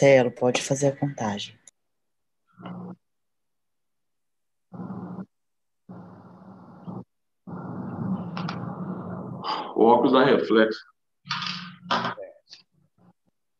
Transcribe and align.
Marcelo, 0.00 0.30
pode 0.30 0.62
fazer 0.62 0.88
a 0.88 0.96
contagem. 0.96 1.54
O 9.76 9.84
óculos 9.84 10.12
da 10.12 10.24
reflexo. 10.24 10.80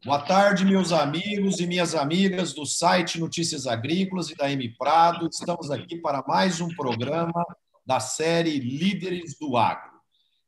Boa 0.02 0.22
tarde, 0.22 0.64
meus 0.64 0.92
amigos 0.92 1.60
e 1.60 1.66
minhas 1.66 1.94
amigas 1.94 2.54
do 2.54 2.64
site 2.64 3.20
Notícias 3.20 3.66
Agrícolas 3.66 4.30
e 4.30 4.34
da 4.34 4.50
M 4.50 4.66
Prado. 4.78 5.28
Estamos 5.30 5.70
aqui 5.70 5.96
para 5.96 6.24
mais 6.26 6.58
um 6.58 6.68
programa 6.68 7.44
da 7.84 8.00
série 8.00 8.58
Líderes 8.58 9.36
do 9.38 9.58
Agro. 9.58 9.90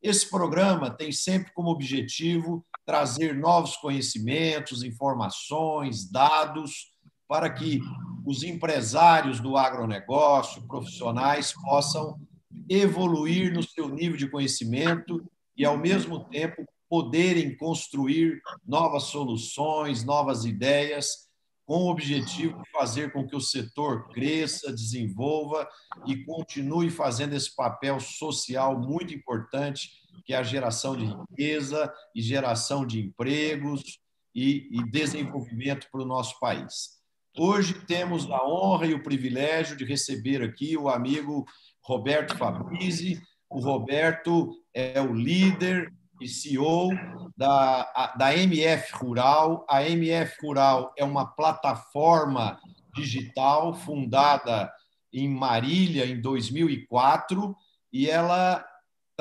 Esse 0.02 0.30
programa 0.30 0.90
tem 0.90 1.12
sempre 1.12 1.52
como 1.52 1.68
objetivo 1.68 2.64
trazer 2.84 3.34
novos 3.34 3.76
conhecimentos, 3.76 4.82
informações, 4.82 6.10
dados, 6.10 6.92
para 7.28 7.48
que 7.50 7.80
os 8.26 8.42
empresários 8.42 9.40
do 9.40 9.56
agronegócio, 9.56 10.66
profissionais, 10.66 11.52
possam 11.52 12.20
evoluir 12.68 13.52
no 13.52 13.62
seu 13.62 13.88
nível 13.88 14.16
de 14.16 14.28
conhecimento 14.28 15.24
e, 15.56 15.64
ao 15.64 15.78
mesmo 15.78 16.24
tempo, 16.28 16.64
poderem 16.88 17.56
construir 17.56 18.40
novas 18.66 19.04
soluções, 19.04 20.04
novas 20.04 20.44
ideias, 20.44 21.30
com 21.64 21.84
o 21.84 21.90
objetivo 21.90 22.62
de 22.62 22.70
fazer 22.70 23.12
com 23.12 23.26
que 23.26 23.34
o 23.34 23.40
setor 23.40 24.08
cresça, 24.08 24.70
desenvolva 24.70 25.66
e 26.06 26.22
continue 26.24 26.90
fazendo 26.90 27.34
esse 27.34 27.54
papel 27.54 27.98
social 27.98 28.78
muito 28.78 29.14
importante, 29.14 30.01
que 30.24 30.32
é 30.32 30.36
a 30.36 30.42
geração 30.42 30.96
de 30.96 31.06
riqueza 31.06 31.92
e 32.14 32.22
geração 32.22 32.86
de 32.86 33.00
empregos 33.00 33.98
e, 34.34 34.68
e 34.70 34.90
desenvolvimento 34.90 35.88
para 35.90 36.02
o 36.02 36.06
nosso 36.06 36.38
país. 36.38 37.00
Hoje 37.36 37.74
temos 37.86 38.30
a 38.30 38.46
honra 38.46 38.86
e 38.86 38.94
o 38.94 39.02
privilégio 39.02 39.76
de 39.76 39.84
receber 39.84 40.42
aqui 40.42 40.76
o 40.76 40.88
amigo 40.88 41.46
Roberto 41.82 42.36
Fabrizi. 42.36 43.20
O 43.48 43.60
Roberto 43.60 44.50
é 44.74 45.00
o 45.00 45.14
líder 45.14 45.92
e 46.20 46.28
CEO 46.28 46.90
da, 47.36 48.14
da 48.16 48.36
MF 48.36 48.92
Rural. 48.94 49.66
A 49.68 49.82
MF 49.82 50.36
Rural 50.42 50.92
é 50.96 51.04
uma 51.04 51.26
plataforma 51.26 52.60
digital 52.94 53.74
fundada 53.74 54.72
em 55.12 55.28
Marília 55.28 56.06
em 56.06 56.20
2004 56.20 57.54
e 57.92 58.08
ela 58.08 58.64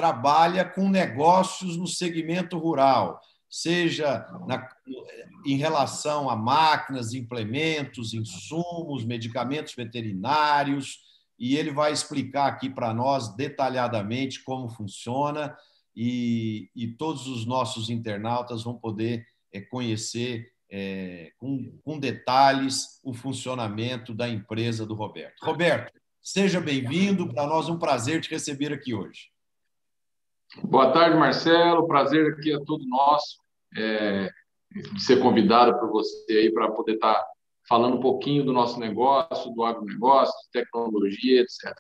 trabalha 0.02 0.66
com 0.66 0.90
negócios 0.90 1.78
no 1.78 1.86
segmento 1.86 2.58
rural, 2.58 3.22
seja 3.48 4.28
na, 4.48 4.68
em 5.46 5.58
relação 5.58 6.28
a 6.28 6.36
máquinas, 6.36 7.14
implementos, 7.14 8.12
insumos, 8.12 9.06
medicamentos 9.06 9.76
veterinários, 9.76 11.02
e 11.38 11.56
ele 11.56 11.70
vai 11.70 11.92
explicar 11.92 12.48
aqui 12.48 12.68
para 12.68 12.92
nós 12.96 13.36
detalhadamente 13.36 14.44
como 14.44 14.70
funciona 14.70 15.56
e, 15.96 16.72
e 16.76 16.88
todos 16.88 17.28
os 17.28 17.46
nossos 17.46 17.92
internautas 17.92 18.64
vão 18.64 18.74
poder 18.74 19.24
é, 19.54 19.62
conhecer 19.62 20.52
é, 20.68 21.32
com, 21.38 21.78
com 21.84 22.00
detalhes 22.00 23.00
o 23.04 23.14
funcionamento 23.14 24.16
da 24.16 24.28
empresa 24.28 24.84
do 24.84 24.96
Roberto. 24.96 25.46
Roberto, 25.46 25.94
seja 26.20 26.60
bem-vindo. 26.60 27.32
Para 27.32 27.46
nós 27.46 27.70
é 27.70 27.72
um 27.72 27.78
prazer 27.78 28.20
te 28.20 28.32
receber 28.32 28.74
aqui 28.74 28.96
hoje. 28.96 29.31
Boa 30.58 30.92
tarde, 30.92 31.18
Marcelo. 31.18 31.88
Prazer 31.88 32.34
aqui 32.34 32.54
é 32.54 32.60
todo 32.66 32.86
nosso 32.86 33.38
é, 33.78 34.30
de 34.70 35.02
ser 35.02 35.22
convidado 35.22 35.80
por 35.80 35.90
você 35.90 36.26
aí 36.30 36.52
para 36.52 36.70
poder 36.72 36.96
estar 36.96 37.14
tá 37.14 37.28
falando 37.70 37.98
um 37.98 38.02
pouquinho 38.02 38.44
do 38.44 38.52
nosso 38.52 38.78
negócio, 38.78 39.54
do 39.54 39.64
agronegócio, 39.64 40.34
tecnologia, 40.52 41.42
etc. 41.42 41.74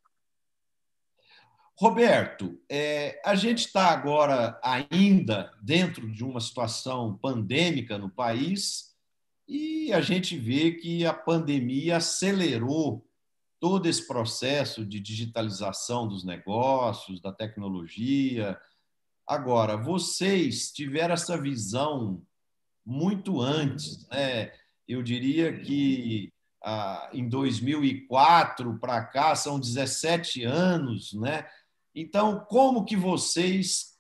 Roberto, 1.78 2.58
é, 2.70 3.20
a 3.26 3.36
gente 3.36 3.66
está 3.66 3.90
agora 3.90 4.58
ainda 4.64 5.52
dentro 5.62 6.10
de 6.10 6.24
uma 6.24 6.40
situação 6.40 7.18
pandêmica 7.18 7.98
no 7.98 8.10
país 8.10 8.96
e 9.48 9.92
a 9.92 10.00
gente 10.00 10.38
vê 10.38 10.72
que 10.72 11.06
a 11.06 11.14
pandemia 11.14 11.98
acelerou 11.98 13.06
todo 13.62 13.88
esse 13.88 14.08
processo 14.08 14.84
de 14.84 15.00
digitalização 15.00 16.08
dos 16.08 16.26
negócios, 16.26 17.22
da 17.22 17.32
tecnologia. 17.32 18.60
Agora, 19.26 19.78
vocês 19.78 20.72
tiveram 20.72 21.14
essa 21.14 21.40
visão 21.40 22.26
muito 22.84 23.40
antes, 23.40 24.08
né? 24.10 24.52
Eu 24.88 25.04
diria 25.04 25.60
que 25.60 26.34
ah, 26.64 27.08
em 27.14 27.30
2004 27.30 28.80
para 28.80 29.06
cá 29.06 29.36
são 29.36 29.60
17 29.60 30.44
anos, 30.44 31.14
né? 31.14 31.48
Então, 31.94 32.44
como 32.50 32.84
que 32.84 32.96
vocês 32.96 33.96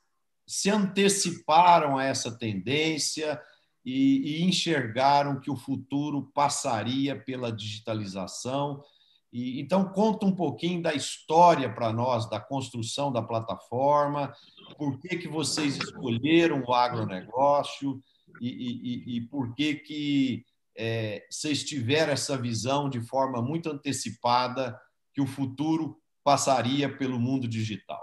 se 0.47 0.71
anteciparam 0.71 1.99
a 1.99 2.03
essa 2.03 2.35
tendência 2.35 3.39
e, 3.85 4.39
e 4.39 4.43
enxergaram 4.43 5.39
que 5.39 5.51
o 5.51 5.55
futuro 5.55 6.31
passaria 6.33 7.15
pela 7.15 7.51
digitalização? 7.51 8.83
E, 9.31 9.61
então, 9.61 9.85
conta 9.85 10.25
um 10.25 10.35
pouquinho 10.35 10.81
da 10.81 10.93
história 10.93 11.73
para 11.73 11.93
nós, 11.93 12.29
da 12.29 12.39
construção 12.39 13.11
da 13.11 13.21
plataforma, 13.21 14.33
por 14.77 14.99
que, 14.99 15.17
que 15.17 15.27
vocês 15.27 15.77
escolheram 15.77 16.63
o 16.65 16.73
agronegócio 16.73 18.01
e, 18.41 18.49
e, 18.49 19.17
e 19.17 19.21
por 19.27 19.53
que, 19.55 19.75
que 19.75 20.45
é, 20.77 21.25
vocês 21.29 21.63
tiveram 21.63 22.11
essa 22.11 22.37
visão 22.37 22.89
de 22.89 22.99
forma 23.01 23.41
muito 23.41 23.69
antecipada 23.69 24.79
que 25.13 25.21
o 25.21 25.27
futuro 25.27 25.97
passaria 26.23 26.95
pelo 26.97 27.19
mundo 27.19 27.47
digital? 27.47 28.01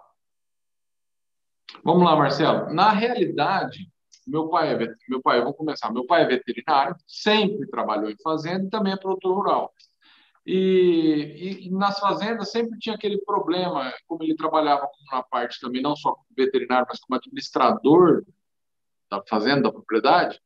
Vamos 1.84 2.04
lá, 2.04 2.16
Marcelo. 2.16 2.72
Na 2.72 2.90
realidade, 2.90 3.90
meu 4.26 4.48
pai 4.48 4.74
é 4.74 4.94
meu 5.08 5.22
pai, 5.22 5.40
vamos 5.40 5.56
começar. 5.56 5.92
Meu 5.92 6.06
pai 6.06 6.22
é 6.22 6.26
veterinário, 6.26 6.96
sempre 7.06 7.66
trabalhou 7.68 8.10
em 8.10 8.16
fazenda 8.22 8.66
e 8.66 8.70
também 8.70 8.92
é 8.92 8.96
produtor 8.96 9.36
rural. 9.36 9.72
E, 10.50 11.66
e, 11.66 11.70
nas 11.70 11.98
fazendas 11.98 12.50
sempre 12.50 12.78
tinha 12.78 12.94
aquele 12.94 13.18
problema, 13.18 13.92
como 14.06 14.22
ele 14.22 14.34
trabalhava 14.34 14.88
na 15.12 15.22
parte 15.22 15.60
também, 15.60 15.82
não 15.82 15.94
só 15.94 16.12
como 16.12 16.26
veterinário, 16.34 16.86
mas 16.88 16.98
como 17.00 17.18
administrador 17.18 18.24
da 19.10 19.22
fazenda, 19.28 19.64
da 19.64 19.72
propriedade, 19.72 20.40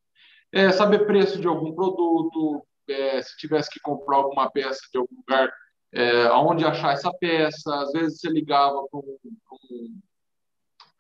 é, 0.51 0.73
saber 0.73 1.07
preço 1.07 1.41
de 1.41 1.47
algum 1.47 1.73
produto, 1.73 2.67
é, 2.89 3.23
se 3.23 3.37
tivesse 3.37 3.71
que 3.71 3.79
comprar 3.79 4.17
alguma 4.17 4.51
peça 4.51 4.81
de 4.93 4.99
algum 4.99 5.15
lugar, 5.15 5.53
é, 5.93 6.25
aonde 6.27 6.65
achar 6.65 6.95
essa 6.95 7.13
peça. 7.21 7.73
Às 7.83 7.93
vezes 7.93 8.19
você 8.19 8.29
ligava 8.29 8.85
para 8.91 8.99
um, 8.99 9.19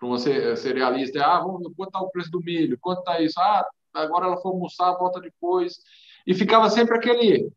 um, 0.00 0.14
um 0.14 0.16
cerealista, 0.56 1.26
ah, 1.26 1.40
vamos, 1.40 1.72
quanto 1.76 1.88
está 1.88 2.00
o 2.00 2.10
preço 2.10 2.30
do 2.30 2.40
milho? 2.40 2.78
Quanto 2.80 3.00
está 3.00 3.20
isso? 3.20 3.40
Ah, 3.40 3.66
agora 3.94 4.26
ela 4.26 4.40
foi 4.40 4.52
almoçar, 4.52 4.96
volta 4.96 5.20
depois. 5.20 5.80
E 6.24 6.34
ficava 6.34 6.70
sempre 6.70 6.96
aquele, 6.96 7.50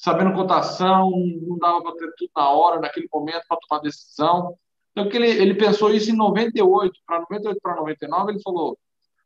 sabendo 0.00 0.32
cotação, 0.32 1.10
não 1.42 1.58
dava 1.58 1.82
para 1.82 1.92
ter 1.92 2.10
tudo 2.16 2.30
na 2.34 2.48
hora, 2.48 2.80
naquele 2.80 3.06
momento, 3.12 3.44
para 3.46 3.58
tomar 3.58 3.82
decisão. 3.82 4.56
Então, 4.92 5.10
que 5.10 5.16
ele, 5.16 5.28
ele 5.28 5.54
pensou 5.54 5.92
isso 5.92 6.10
em 6.10 6.16
98, 6.16 6.98
para 7.06 7.20
98 7.20 7.60
para 7.60 7.76
99, 7.76 8.32
ele 8.32 8.42
falou, 8.42 8.78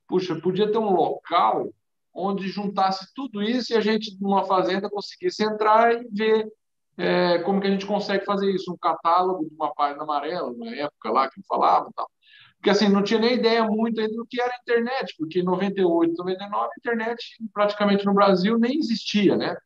puxa, 0.09 0.35
podia 0.41 0.71
ter 0.71 0.79
um 0.79 0.93
local 0.93 1.69
onde 2.13 2.49
juntasse 2.49 3.07
tudo 3.15 3.41
isso 3.41 3.73
e 3.73 3.77
a 3.77 3.81
gente, 3.81 4.19
numa 4.21 4.45
fazenda, 4.45 4.91
conseguisse 4.91 5.45
entrar 5.45 5.95
e 5.95 6.09
ver 6.11 6.53
é, 6.99 7.39
como 7.39 7.61
que 7.61 7.69
a 7.69 7.71
gente 7.71 7.87
consegue 7.87 8.25
fazer 8.25 8.51
isso, 8.51 8.73
um 8.73 8.77
catálogo 8.77 9.49
de 9.49 9.55
uma 9.55 9.73
página 9.73 10.03
amarela, 10.03 10.53
na 10.57 10.75
época 10.75 11.11
lá 11.11 11.31
que 11.31 11.41
falava 11.49 11.89
tal. 11.95 12.11
Porque 12.57 12.71
assim, 12.71 12.89
não 12.89 13.03
tinha 13.03 13.21
nem 13.21 13.35
ideia 13.35 13.65
muito 13.65 14.01
ainda 14.01 14.15
do 14.15 14.27
que 14.27 14.41
era 14.41 14.53
a 14.53 14.59
internet, 14.61 15.15
porque 15.19 15.39
em 15.39 15.45
98, 15.45 16.15
99, 16.17 16.65
a 16.65 16.69
internet 16.79 17.25
praticamente 17.53 18.05
no 18.05 18.15
Brasil 18.15 18.59
nem 18.59 18.77
existia, 18.79 19.37
né? 19.37 19.57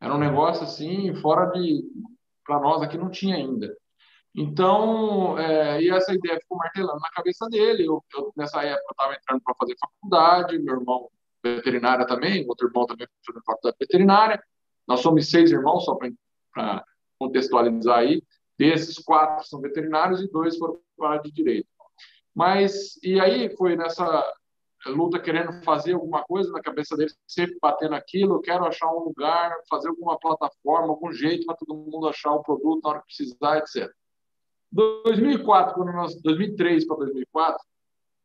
Era 0.00 0.14
um 0.14 0.18
negócio 0.18 0.64
assim, 0.64 1.14
fora 1.16 1.46
de. 1.46 1.82
Para 2.44 2.58
nós 2.58 2.82
aqui 2.82 2.96
não 2.96 3.10
tinha 3.10 3.36
ainda. 3.36 3.76
Então, 4.34 5.38
é, 5.38 5.82
e 5.82 5.90
essa 5.90 6.12
ideia 6.14 6.38
ficou 6.40 6.56
martelando 6.56 7.00
na 7.00 7.10
cabeça 7.10 7.46
dele. 7.48 7.86
Eu, 7.86 8.02
eu 8.14 8.32
nessa 8.36 8.62
época, 8.62 8.92
estava 8.92 9.14
entrando 9.14 9.42
para 9.42 9.54
fazer 9.54 9.76
faculdade, 9.78 10.58
meu 10.58 10.74
irmão 10.74 11.08
veterinária 11.42 12.06
também, 12.06 12.46
outro 12.48 12.68
irmão 12.68 12.86
também 12.86 13.06
fazendo 13.26 13.42
faculdade 13.44 13.76
veterinária. 13.78 14.42
Nós 14.86 15.00
somos 15.00 15.30
seis 15.30 15.50
irmãos, 15.50 15.84
só 15.84 15.94
para 15.94 16.84
contextualizar 17.18 17.98
aí. 17.98 18.22
Desses 18.58 18.98
quatro 18.98 19.46
são 19.46 19.60
veterinários 19.60 20.20
e 20.20 20.30
dois 20.30 20.56
foram 20.58 20.78
para 20.96 21.08
a 21.08 21.10
área 21.12 21.22
de 21.22 21.32
direito. 21.32 21.68
Mas, 22.34 22.98
e 23.02 23.18
aí 23.18 23.54
foi 23.56 23.76
nessa 23.76 24.04
luta 24.86 25.20
querendo 25.20 25.62
fazer 25.62 25.92
alguma 25.92 26.22
coisa 26.24 26.50
na 26.52 26.62
cabeça 26.62 26.96
dele, 26.96 27.12
sempre 27.26 27.58
batendo 27.60 27.94
aquilo, 27.94 28.36
eu 28.36 28.40
quero 28.40 28.64
achar 28.64 28.90
um 28.90 29.00
lugar, 29.00 29.54
fazer 29.68 29.88
alguma 29.88 30.18
plataforma, 30.18 30.88
algum 30.88 31.12
jeito 31.12 31.44
para 31.44 31.56
todo 31.56 31.74
mundo 31.74 32.08
achar 32.08 32.32
o 32.32 32.42
produto 32.42 32.82
na 32.82 32.90
hora 32.90 33.00
que 33.00 33.06
precisar, 33.06 33.58
etc. 33.58 33.92
2004, 34.72 35.74
quando 35.74 35.92
nós, 35.92 36.20
2003 36.22 36.86
para 36.86 36.96
2004, 36.96 37.62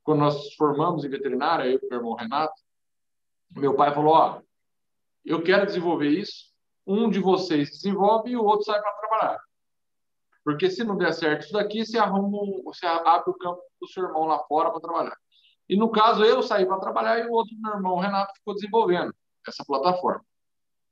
quando 0.04 0.20
nós 0.20 0.54
formamos 0.54 1.04
em 1.04 1.10
veterinária, 1.10 1.66
eu 1.66 1.80
e 1.82 1.90
meu 1.90 2.00
irmão 2.00 2.14
Renato, 2.14 2.54
meu 3.52 3.76
pai 3.76 3.94
falou, 3.94 4.14
ó, 4.14 4.42
eu 5.26 5.44
quero 5.44 5.66
desenvolver 5.66 6.10
isso, 6.10 6.54
um 6.86 7.10
de 7.10 7.20
vocês 7.20 7.72
desenvolve 7.72 8.30
e 8.30 8.38
o 8.38 8.44
outro 8.44 8.66
sai 8.66 8.80
para 8.80 8.94
trabalhar. 8.94 9.40
Porque 10.44 10.70
se 10.70 10.84
não 10.84 10.96
der 10.96 11.12
certo 11.12 11.46
isso 11.46 11.54
daqui, 11.54 11.84
você 11.84 11.98
arruma, 11.98 12.62
você 12.64 12.86
abre 12.86 13.32
o 13.32 13.34
campo 13.34 13.60
do 13.82 13.88
seu 13.88 14.04
irmão 14.04 14.26
lá 14.26 14.40
fora 14.48 14.70
para 14.70 14.80
trabalhar. 14.80 15.18
E 15.68 15.76
no 15.76 15.90
caso, 15.90 16.24
eu 16.24 16.42
saí 16.44 16.66
para 16.66 16.80
trabalhar 16.80 17.20
e 17.20 17.28
o 17.28 17.32
outro 17.32 17.56
meu 17.60 17.74
irmão, 17.74 17.98
Renato, 17.98 18.34
ficou 18.36 18.54
desenvolvendo 18.54 19.14
essa 19.48 19.64
plataforma. 19.66 20.24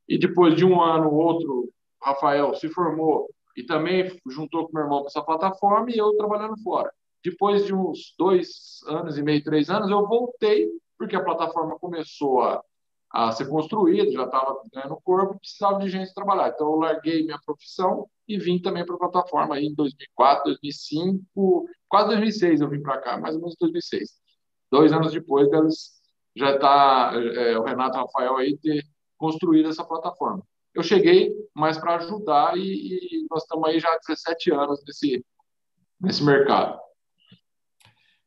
E 0.07 0.17
depois 0.17 0.55
de 0.55 0.65
um 0.65 0.81
ano, 0.81 1.09
o 1.09 1.15
outro, 1.15 1.71
Rafael, 2.01 2.53
se 2.55 2.69
formou 2.69 3.29
e 3.55 3.63
também 3.63 4.19
juntou 4.27 4.67
com 4.67 4.73
meu 4.73 4.83
irmão 4.83 4.99
para 4.99 5.07
essa 5.07 5.21
plataforma 5.21 5.91
e 5.91 5.97
eu 5.97 6.15
trabalhando 6.17 6.57
fora. 6.61 6.91
Depois 7.23 7.65
de 7.65 7.73
uns 7.73 8.13
dois 8.17 8.81
anos 8.87 9.17
e 9.17 9.23
meio, 9.23 9.43
três 9.43 9.69
anos, 9.69 9.89
eu 9.89 10.05
voltei, 10.07 10.67
porque 10.97 11.15
a 11.15 11.23
plataforma 11.23 11.77
começou 11.79 12.41
a 12.41 12.61
a 13.13 13.31
ser 13.31 13.47
construído, 13.47 14.11
já 14.11 14.25
estava 14.25 14.59
ganhando 14.73 14.99
corpo, 15.03 15.37
precisava 15.37 15.77
de 15.77 15.87
gente 15.87 16.11
trabalhar. 16.15 16.49
Então, 16.49 16.67
eu 16.67 16.77
larguei 16.77 17.23
minha 17.23 17.39
profissão 17.45 18.09
e 18.27 18.39
vim 18.39 18.59
também 18.59 18.83
para 18.83 18.95
a 18.95 18.97
plataforma 18.97 19.53
aí 19.53 19.67
em 19.67 19.75
2004, 19.75 20.45
2005, 20.45 21.69
quase 21.87 22.07
2006 22.07 22.61
eu 22.61 22.69
vim 22.69 22.81
para 22.81 22.99
cá, 22.99 23.19
mais 23.19 23.35
ou 23.35 23.41
menos 23.41 23.55
2006. 23.59 24.22
Dois 24.73 24.91
anos 24.91 25.11
depois, 25.11 25.47
eles 25.53 26.01
já 26.35 26.55
está 26.55 27.11
é, 27.13 27.55
o 27.55 27.63
Renato 27.63 27.95
Rafael 27.95 28.37
aí 28.37 28.57
ter 28.57 28.83
construído 29.15 29.69
essa 29.69 29.83
plataforma. 29.83 30.43
Eu 30.73 30.81
cheguei 30.81 31.31
mais 31.53 31.77
para 31.77 31.97
ajudar 31.97 32.57
e, 32.57 32.61
e, 32.61 33.27
nós 33.29 33.43
estamos 33.43 33.69
aí 33.69 33.79
já 33.79 33.87
há 33.89 33.99
17 33.99 34.51
anos 34.51 34.83
nesse, 34.83 35.23
nesse 36.01 36.23
mercado. 36.23 36.79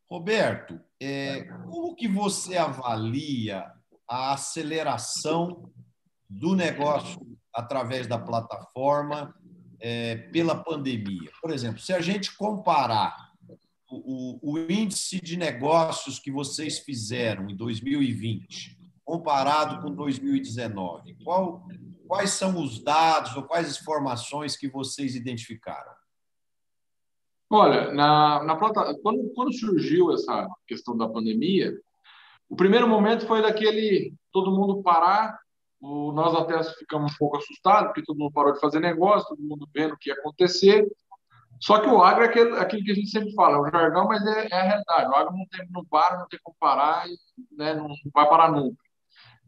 Roberto, 0.09 0.81
é, 1.03 1.43
como 1.65 1.97
que 1.97 2.07
você 2.07 2.57
avalia 2.57 3.67
a 4.09 4.35
aceleração 4.35 5.69
do 6.31 6.55
negócio 6.55 7.21
através 7.53 8.07
da 8.07 8.21
plataforma 8.21 9.35
é, 9.81 10.15
pela 10.31 10.55
pandemia. 10.55 11.29
Por 11.43 11.51
exemplo, 11.51 11.81
se 11.81 11.93
a 11.93 12.01
gente 12.01 12.37
comparar 12.37 13.26
o, 14.05 14.39
o, 14.43 14.59
índice 14.59 15.21
de 15.21 15.37
negócios 15.37 16.19
que 16.19 16.31
vocês 16.31 16.79
fizeram 16.79 17.49
em 17.49 17.57
2020 17.57 18.77
comparado 19.05 19.81
com 19.81 19.95
2019, 19.95 21.17
qual, 21.23 21.65
quais 22.09 22.31
são 22.31 22.61
os 22.61 22.83
dados 22.83 23.37
ou 23.37 23.45
quais 23.45 23.79
informações 23.81 24.57
que 24.57 24.69
vocês 24.69 25.15
identificaram? 25.15 25.93
Olha, 27.49 27.93
na, 27.93 28.43
na 28.43 28.57
quando, 28.57 29.33
quando 29.35 29.55
surgiu 29.55 30.13
essa 30.13 30.49
questão 30.67 30.97
da 30.97 31.09
pandemia, 31.09 31.73
o 32.49 32.57
primeiro 32.57 32.89
momento 32.89 33.27
foi 33.27 33.41
daquele 33.41 34.13
todo 34.33 34.51
mundo 34.51 34.83
parar, 34.83 35.39
o, 35.81 36.13
nós 36.13 36.35
até 36.35 36.63
ficamos 36.75 37.13
um 37.13 37.17
pouco 37.17 37.37
assustados, 37.37 37.89
porque 37.89 38.03
todo 38.03 38.19
mundo 38.19 38.33
parou 38.33 38.53
de 38.53 38.61
fazer 38.61 38.81
negócio, 38.81 39.29
todo 39.29 39.43
mundo 39.43 39.69
vendo 39.73 39.95
o 39.95 39.99
que 39.99 40.11
ia 40.11 40.17
acontecer. 40.17 40.85
Só 41.61 41.81
que 41.81 41.89
o 41.89 42.03
agro 42.03 42.25
é 42.25 42.27
aquilo, 42.27 42.57
aquilo 42.57 42.85
que 42.85 42.93
a 42.93 42.95
gente 42.95 43.11
sempre 43.11 43.33
fala, 43.35 43.57
é 43.57 43.61
o 43.61 43.71
jargão, 43.71 44.07
mas 44.07 44.25
é, 44.27 44.49
é, 44.51 44.55
a 44.55 44.63
realidade. 44.63 45.11
O 45.11 45.15
agro 45.15 45.37
não, 45.37 45.47
tem, 45.47 45.69
não 45.71 45.85
para, 45.85 46.19
não 46.19 46.29
tem 46.29 46.39
como 46.43 46.57
parar, 46.59 47.05
né, 47.53 47.75
não 47.75 47.89
vai 48.13 48.29
parar 48.29 48.53
nunca. 48.53 48.83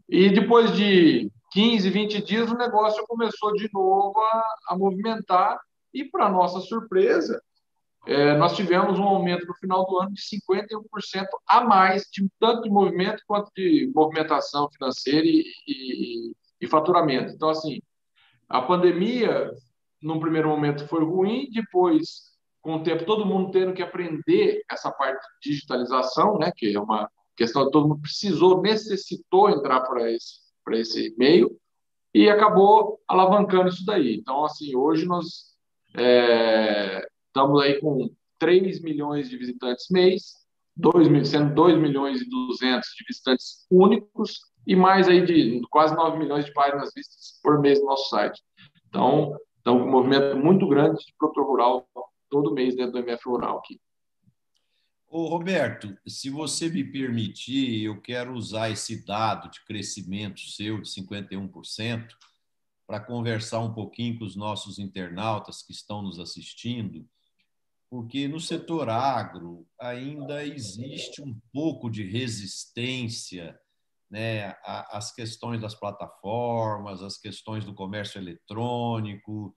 E 0.08 0.30
depois 0.30 0.72
de 0.72 1.30
15, 1.52 1.90
20 1.90 2.22
dias, 2.22 2.50
o 2.50 2.56
negócio 2.56 3.06
começou 3.06 3.52
de 3.52 3.68
novo 3.72 4.18
a, 4.18 4.54
a 4.70 4.76
movimentar, 4.76 5.60
e 5.92 6.04
para 6.04 6.30
nossa 6.30 6.60
surpresa, 6.60 7.42
é, 8.06 8.34
nós 8.36 8.56
tivemos 8.56 8.98
um 8.98 9.04
aumento 9.04 9.46
no 9.46 9.54
final 9.54 9.84
do 9.86 9.98
ano 9.98 10.12
de 10.12 10.22
51% 10.22 11.26
a 11.46 11.60
mais, 11.62 12.04
de, 12.10 12.26
tanto 12.38 12.62
de 12.62 12.70
movimento 12.70 13.22
quanto 13.26 13.50
de 13.54 13.90
movimentação 13.94 14.68
financeira 14.70 15.26
e, 15.26 15.44
e, 15.66 16.32
e 16.60 16.66
faturamento. 16.66 17.32
Então, 17.32 17.50
assim, 17.50 17.80
a 18.48 18.62
pandemia, 18.62 19.50
num 20.00 20.20
primeiro 20.20 20.48
momento, 20.48 20.86
foi 20.86 21.04
ruim, 21.04 21.48
depois, 21.52 22.32
com 22.60 22.76
o 22.76 22.82
tempo, 22.82 23.04
todo 23.04 23.26
mundo 23.26 23.50
tendo 23.50 23.72
que 23.72 23.82
aprender 23.82 24.62
essa 24.70 24.90
parte 24.90 25.20
de 25.42 25.50
digitalização, 25.50 26.38
né, 26.38 26.52
que 26.54 26.74
é 26.74 26.80
uma 26.80 27.10
questão 27.36 27.64
que 27.64 27.70
todo 27.70 27.88
mundo 27.88 28.02
precisou, 28.02 28.62
necessitou 28.62 29.50
entrar 29.50 29.80
para 29.82 30.10
esse, 30.10 30.40
esse 30.72 31.14
meio, 31.16 31.50
e 32.14 32.28
acabou 32.28 33.00
alavancando 33.06 33.68
isso 33.68 33.84
daí. 33.84 34.16
Então, 34.16 34.44
assim, 34.44 34.74
hoje 34.74 35.06
nós 35.06 35.56
é, 35.96 37.06
Estamos 37.38 37.62
aí 37.62 37.80
com 37.80 38.10
3 38.40 38.82
milhões 38.82 39.30
de 39.30 39.36
visitantes 39.36 39.86
mês, 39.90 40.32
2, 40.76 41.28
sendo 41.28 41.54
2 41.54 41.78
milhões 41.78 42.20
e 42.20 42.28
200 42.28 42.88
de 42.96 43.04
visitantes 43.06 43.66
únicos 43.70 44.40
e 44.66 44.74
mais 44.74 45.08
aí 45.08 45.24
de 45.24 45.60
quase 45.70 45.94
9 45.94 46.18
milhões 46.18 46.46
de 46.46 46.52
páginas 46.52 46.90
vistas 46.94 47.38
por 47.40 47.60
mês 47.60 47.78
no 47.80 47.86
nosso 47.86 48.08
site. 48.08 48.42
Então, 48.88 49.36
então 49.68 49.86
um 49.86 49.90
movimento 49.90 50.36
muito 50.38 50.66
grande 50.66 51.04
de 51.04 51.14
produtor 51.18 51.46
rural 51.46 51.88
todo 52.30 52.54
mês 52.54 52.74
dentro 52.74 52.92
do 52.92 52.98
MF 53.00 53.22
Rural 53.28 53.58
aqui. 53.58 53.78
Ô, 55.06 55.26
Roberto, 55.28 55.94
se 56.06 56.30
você 56.30 56.70
me 56.70 56.84
permitir, 56.84 57.84
eu 57.84 58.00
quero 58.00 58.32
usar 58.32 58.70
esse 58.70 59.04
dado 59.04 59.50
de 59.50 59.62
crescimento 59.64 60.40
seu 60.40 60.80
de 60.80 60.88
51% 60.88 62.08
para 62.86 63.00
conversar 63.00 63.60
um 63.60 63.72
pouquinho 63.72 64.18
com 64.18 64.24
os 64.24 64.36
nossos 64.36 64.78
internautas 64.78 65.62
que 65.62 65.72
estão 65.72 66.00
nos 66.00 66.18
assistindo 66.18 67.06
porque 67.90 68.28
no 68.28 68.38
setor 68.38 68.90
agro 68.90 69.66
ainda 69.80 70.44
existe 70.44 71.22
um 71.22 71.38
pouco 71.52 71.88
de 71.88 72.02
resistência 72.04 73.58
né, 74.10 74.54
às 74.64 75.14
questões 75.14 75.60
das 75.60 75.74
plataformas, 75.74 77.02
às 77.02 77.18
questões 77.18 77.64
do 77.64 77.74
comércio 77.74 78.18
eletrônico. 78.18 79.54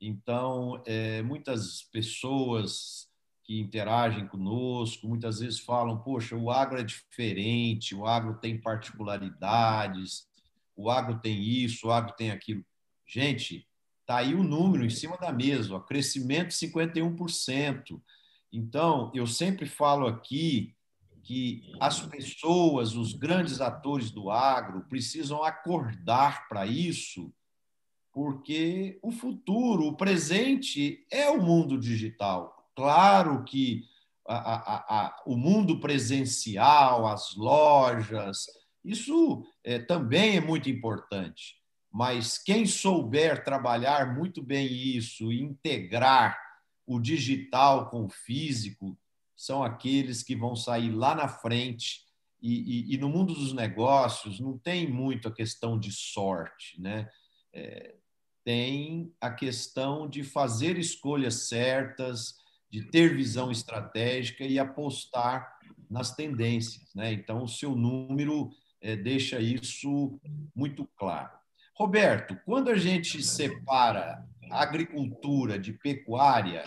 Então, 0.00 0.82
é, 0.86 1.22
muitas 1.22 1.82
pessoas 1.92 3.08
que 3.44 3.60
interagem 3.60 4.26
conosco 4.26 5.06
muitas 5.06 5.40
vezes 5.40 5.60
falam: 5.60 6.02
Poxa, 6.02 6.36
o 6.36 6.50
agro 6.50 6.80
é 6.80 6.84
diferente, 6.84 7.94
o 7.94 8.06
agro 8.06 8.38
tem 8.40 8.60
particularidades, 8.60 10.26
o 10.76 10.90
agro 10.90 11.20
tem 11.20 11.40
isso, 11.40 11.88
o 11.88 11.92
agro 11.92 12.14
tem 12.16 12.30
aquilo. 12.30 12.64
Gente, 13.06 13.66
Está 14.02 14.16
aí 14.16 14.34
o 14.34 14.42
número 14.42 14.84
em 14.84 14.90
cima 14.90 15.16
da 15.16 15.32
mesa, 15.32 15.74
ó, 15.74 15.80
crescimento 15.80 16.52
51%. 16.52 18.02
Então, 18.52 19.10
eu 19.14 19.26
sempre 19.26 19.64
falo 19.64 20.06
aqui 20.06 20.74
que 21.22 21.72
as 21.80 22.00
pessoas, 22.00 22.94
os 22.94 23.12
grandes 23.12 23.60
atores 23.60 24.10
do 24.10 24.30
agro, 24.30 24.86
precisam 24.88 25.42
acordar 25.42 26.48
para 26.48 26.66
isso, 26.66 27.32
porque 28.12 28.98
o 29.02 29.10
futuro, 29.10 29.86
o 29.86 29.96
presente 29.96 31.06
é 31.10 31.30
o 31.30 31.40
mundo 31.40 31.78
digital. 31.78 32.70
Claro 32.74 33.44
que 33.44 33.84
a, 34.26 34.36
a, 34.36 34.76
a, 35.06 35.22
o 35.26 35.36
mundo 35.36 35.80
presencial, 35.80 37.06
as 37.06 37.34
lojas, 37.36 38.46
isso 38.84 39.44
é, 39.64 39.78
também 39.78 40.36
é 40.36 40.40
muito 40.40 40.68
importante 40.68 41.62
mas 41.92 42.38
quem 42.38 42.64
souber 42.64 43.44
trabalhar 43.44 44.16
muito 44.16 44.42
bem 44.42 44.66
isso 44.66 45.30
integrar 45.30 46.40
o 46.86 46.98
digital 46.98 47.90
com 47.90 48.06
o 48.06 48.08
físico 48.08 48.98
são 49.42 49.64
aqueles 49.64 50.22
que 50.22 50.36
vão 50.36 50.54
sair 50.54 50.92
lá 50.92 51.16
na 51.16 51.26
frente. 51.26 52.02
E, 52.40 52.92
e, 52.92 52.94
e 52.94 52.98
no 52.98 53.08
mundo 53.08 53.34
dos 53.34 53.52
negócios 53.52 54.38
não 54.38 54.56
tem 54.56 54.88
muito 54.88 55.26
a 55.26 55.34
questão 55.34 55.76
de 55.76 55.90
sorte, 55.90 56.80
né? 56.80 57.08
É, 57.52 57.96
tem 58.44 59.12
a 59.20 59.32
questão 59.32 60.08
de 60.08 60.22
fazer 60.22 60.78
escolhas 60.78 61.48
certas, 61.48 62.36
de 62.70 62.84
ter 62.88 63.16
visão 63.16 63.50
estratégica 63.50 64.44
e 64.44 64.60
apostar 64.60 65.58
nas 65.90 66.14
tendências, 66.14 66.94
né? 66.94 67.12
Então 67.12 67.42
o 67.42 67.48
seu 67.48 67.74
número 67.74 68.48
é, 68.80 68.94
deixa 68.94 69.40
isso 69.40 70.20
muito 70.54 70.88
claro. 70.96 71.36
Roberto, 71.76 72.38
quando 72.44 72.70
a 72.70 72.76
gente 72.76 73.20
separa 73.24 74.24
agricultura 74.52 75.58
de 75.58 75.72
pecuária, 75.72 76.62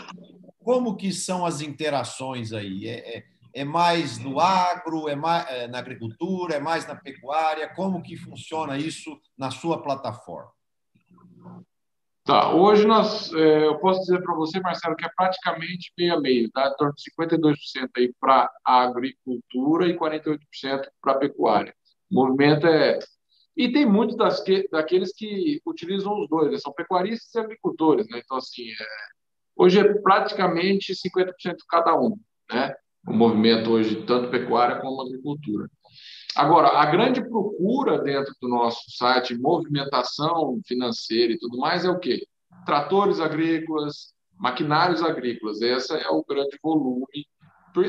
como 0.66 0.98
que 0.98 1.14
são 1.14 1.46
as 1.46 1.62
interações 1.62 2.52
aí? 2.52 2.88
É, 2.88 3.18
é, 3.18 3.24
é 3.54 3.64
mais 3.64 4.18
no 4.18 4.40
agro, 4.40 5.08
é 5.08 5.16
mais 5.16 5.48
é 5.48 5.68
na 5.68 5.78
agricultura, 5.78 6.56
é 6.56 6.60
mais 6.60 6.88
na 6.88 6.96
pecuária? 6.96 7.72
Como 7.76 8.02
que 8.02 8.18
funciona 8.18 8.76
isso 8.76 9.22
na 9.38 9.52
sua 9.52 9.84
plataforma? 9.84 10.52
Tá, 12.24 12.52
hoje 12.52 12.88
nós, 12.88 13.32
é, 13.32 13.68
eu 13.68 13.78
posso 13.78 14.00
dizer 14.00 14.24
para 14.24 14.34
você, 14.34 14.60
Marcelo, 14.60 14.96
que 14.96 15.06
é 15.06 15.10
praticamente 15.16 15.94
meio 15.96 16.16
a 16.16 16.20
meio, 16.20 16.50
tá? 16.52 16.68
Em 16.68 16.76
torno 16.76 16.94
de 16.96 17.04
52% 17.12 17.90
aí 17.96 18.12
para 18.20 18.52
agricultura 18.66 19.88
e 19.88 19.96
48% 19.96 20.40
para 21.00 21.20
pecuária. 21.20 21.76
O 22.10 22.16
movimento 22.16 22.66
é 22.66 22.98
e 23.56 23.72
tem 23.72 23.86
muitos 23.86 24.18
daqueles 24.70 25.14
que 25.16 25.62
utilizam 25.66 26.20
os 26.20 26.28
dois, 26.28 26.52
né? 26.52 26.58
são 26.58 26.74
pecuaristas 26.74 27.34
e 27.34 27.40
agricultores. 27.40 28.06
Né? 28.10 28.22
Então, 28.22 28.36
assim, 28.36 28.70
é, 28.70 28.86
hoje 29.56 29.80
é 29.80 29.94
praticamente 30.02 30.94
50% 30.94 31.56
cada 31.70 32.00
um, 32.00 32.18
né? 32.52 32.76
o 33.08 33.14
movimento 33.14 33.72
hoje, 33.72 34.04
tanto 34.06 34.30
pecuária 34.30 34.80
como 34.80 35.02
agricultura. 35.02 35.70
Agora, 36.36 36.70
a 36.80 36.86
grande 36.88 37.22
procura 37.22 38.00
dentro 38.00 38.34
do 38.42 38.50
nosso 38.50 38.82
site, 38.90 39.38
movimentação 39.38 40.60
financeira 40.66 41.34
e 41.34 41.38
tudo 41.38 41.58
mais, 41.58 41.86
é 41.86 41.90
o 41.90 42.00
quê? 42.00 42.28
Tratores 42.66 43.20
agrícolas, 43.20 44.14
maquinários 44.38 45.02
agrícolas. 45.02 45.62
Esse 45.62 45.94
é 45.94 46.10
o 46.10 46.26
grande 46.28 46.58
volume, 46.62 47.28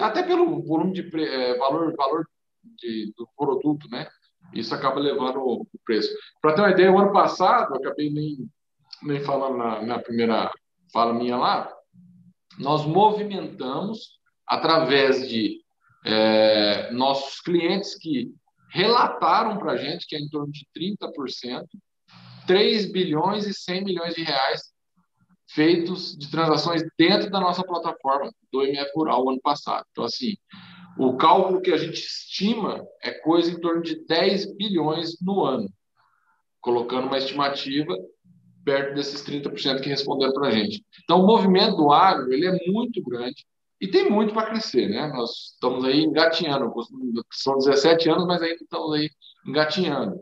até 0.01 0.23
pelo 0.23 0.63
volume 0.63 0.93
de 0.93 1.25
é, 1.25 1.57
valor, 1.57 1.95
valor 1.97 2.27
de, 2.63 3.13
do 3.17 3.29
produto, 3.37 3.89
né? 3.91 4.07
Isso 4.53 4.75
acaba 4.75 5.01
levando 5.01 5.39
o 5.41 5.67
preço. 5.85 6.09
Para 6.41 6.55
ter 6.55 6.61
uma 6.61 6.71
ideia, 6.71 6.93
o 6.93 6.99
ano 6.99 7.13
passado, 7.13 7.75
acabei 7.75 8.11
nem, 8.11 8.49
nem 9.03 9.21
falando 9.21 9.57
na, 9.57 9.83
na 9.83 9.99
primeira 9.99 10.53
fala 10.97 11.13
minha 11.13 11.37
lá, 11.37 11.71
nós 12.59 12.87
movimentamos 12.87 14.19
através 14.49 15.29
de 15.29 15.61
é, 16.07 16.91
nossos 16.91 17.39
clientes 17.43 17.99
que 17.99 18.33
relataram 18.71 19.59
para 19.59 19.73
a 19.73 19.77
gente 19.77 20.07
que 20.07 20.17
é 20.17 20.19
em 20.19 20.29
torno 20.31 20.51
de 20.51 20.67
30%, 20.75 21.67
3 22.47 22.91
bilhões 22.91 23.47
e 23.47 23.53
100 23.53 23.85
milhões 23.85 24.15
de 24.15 24.23
reais 24.23 24.73
feitos 25.51 26.17
de 26.17 26.31
transações 26.31 26.83
dentro 26.99 27.29
da 27.29 27.41
nossa 27.41 27.63
plataforma 27.63 28.33
do 28.51 28.63
MF 28.63 28.91
Rural 28.95 29.29
ano 29.29 29.41
passado. 29.43 29.85
Então, 29.91 30.05
assim, 30.05 30.35
o 30.99 31.15
cálculo 31.19 31.61
que 31.61 31.73
a 31.73 31.77
gente 31.77 32.01
estima 32.01 32.83
é 33.03 33.11
coisa 33.11 33.51
em 33.51 33.61
torno 33.61 33.83
de 33.83 34.03
10 34.07 34.57
bilhões 34.57 35.21
no 35.21 35.45
ano, 35.45 35.69
colocando 36.63 37.07
uma 37.07 37.19
estimativa 37.19 37.95
perto 38.67 38.97
desses 38.97 39.25
30% 39.25 39.81
que 39.81 39.89
responderam 39.89 40.33
para 40.33 40.49
a 40.49 40.51
gente. 40.51 40.85
Então, 41.05 41.21
o 41.21 41.27
movimento 41.27 41.77
do 41.77 41.93
agro 41.93 42.33
ele 42.33 42.47
é 42.47 42.67
muito 42.67 43.01
grande. 43.01 43.47
E 43.81 43.87
tem 43.87 44.11
muito 44.11 44.35
para 44.35 44.49
crescer, 44.49 44.89
né? 44.89 45.07
Nós 45.15 45.53
estamos 45.53 45.85
aí 45.85 46.03
engatinhando, 46.03 46.73
são 47.31 47.59
17 47.59 48.09
anos, 48.11 48.27
mas 48.27 48.43
ainda 48.43 48.57
estamos 48.61 48.93
aí 48.95 49.09
engatinhando, 49.47 50.19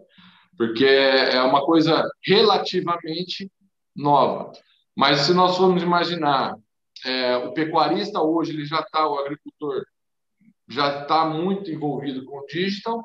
porque 0.59 0.85
é 0.85 1.41
uma 1.41 1.65
coisa 1.65 2.07
relativamente 2.27 3.51
nova. 3.97 4.53
Mas 4.95 5.21
se 5.21 5.33
nós 5.33 5.57
formos 5.57 5.83
imaginar, 5.83 6.57
é, 7.07 7.37
o 7.39 7.53
pecuarista 7.53 8.21
hoje 8.21 8.53
ele 8.53 8.67
já 8.67 8.81
está, 8.81 9.09
o 9.09 9.19
agricultor 9.19 9.87
já 10.69 11.03
está 11.03 11.25
muito 11.25 11.71
envolvido 11.71 12.25
com 12.25 12.41
o 12.41 12.47
digital, 12.47 13.03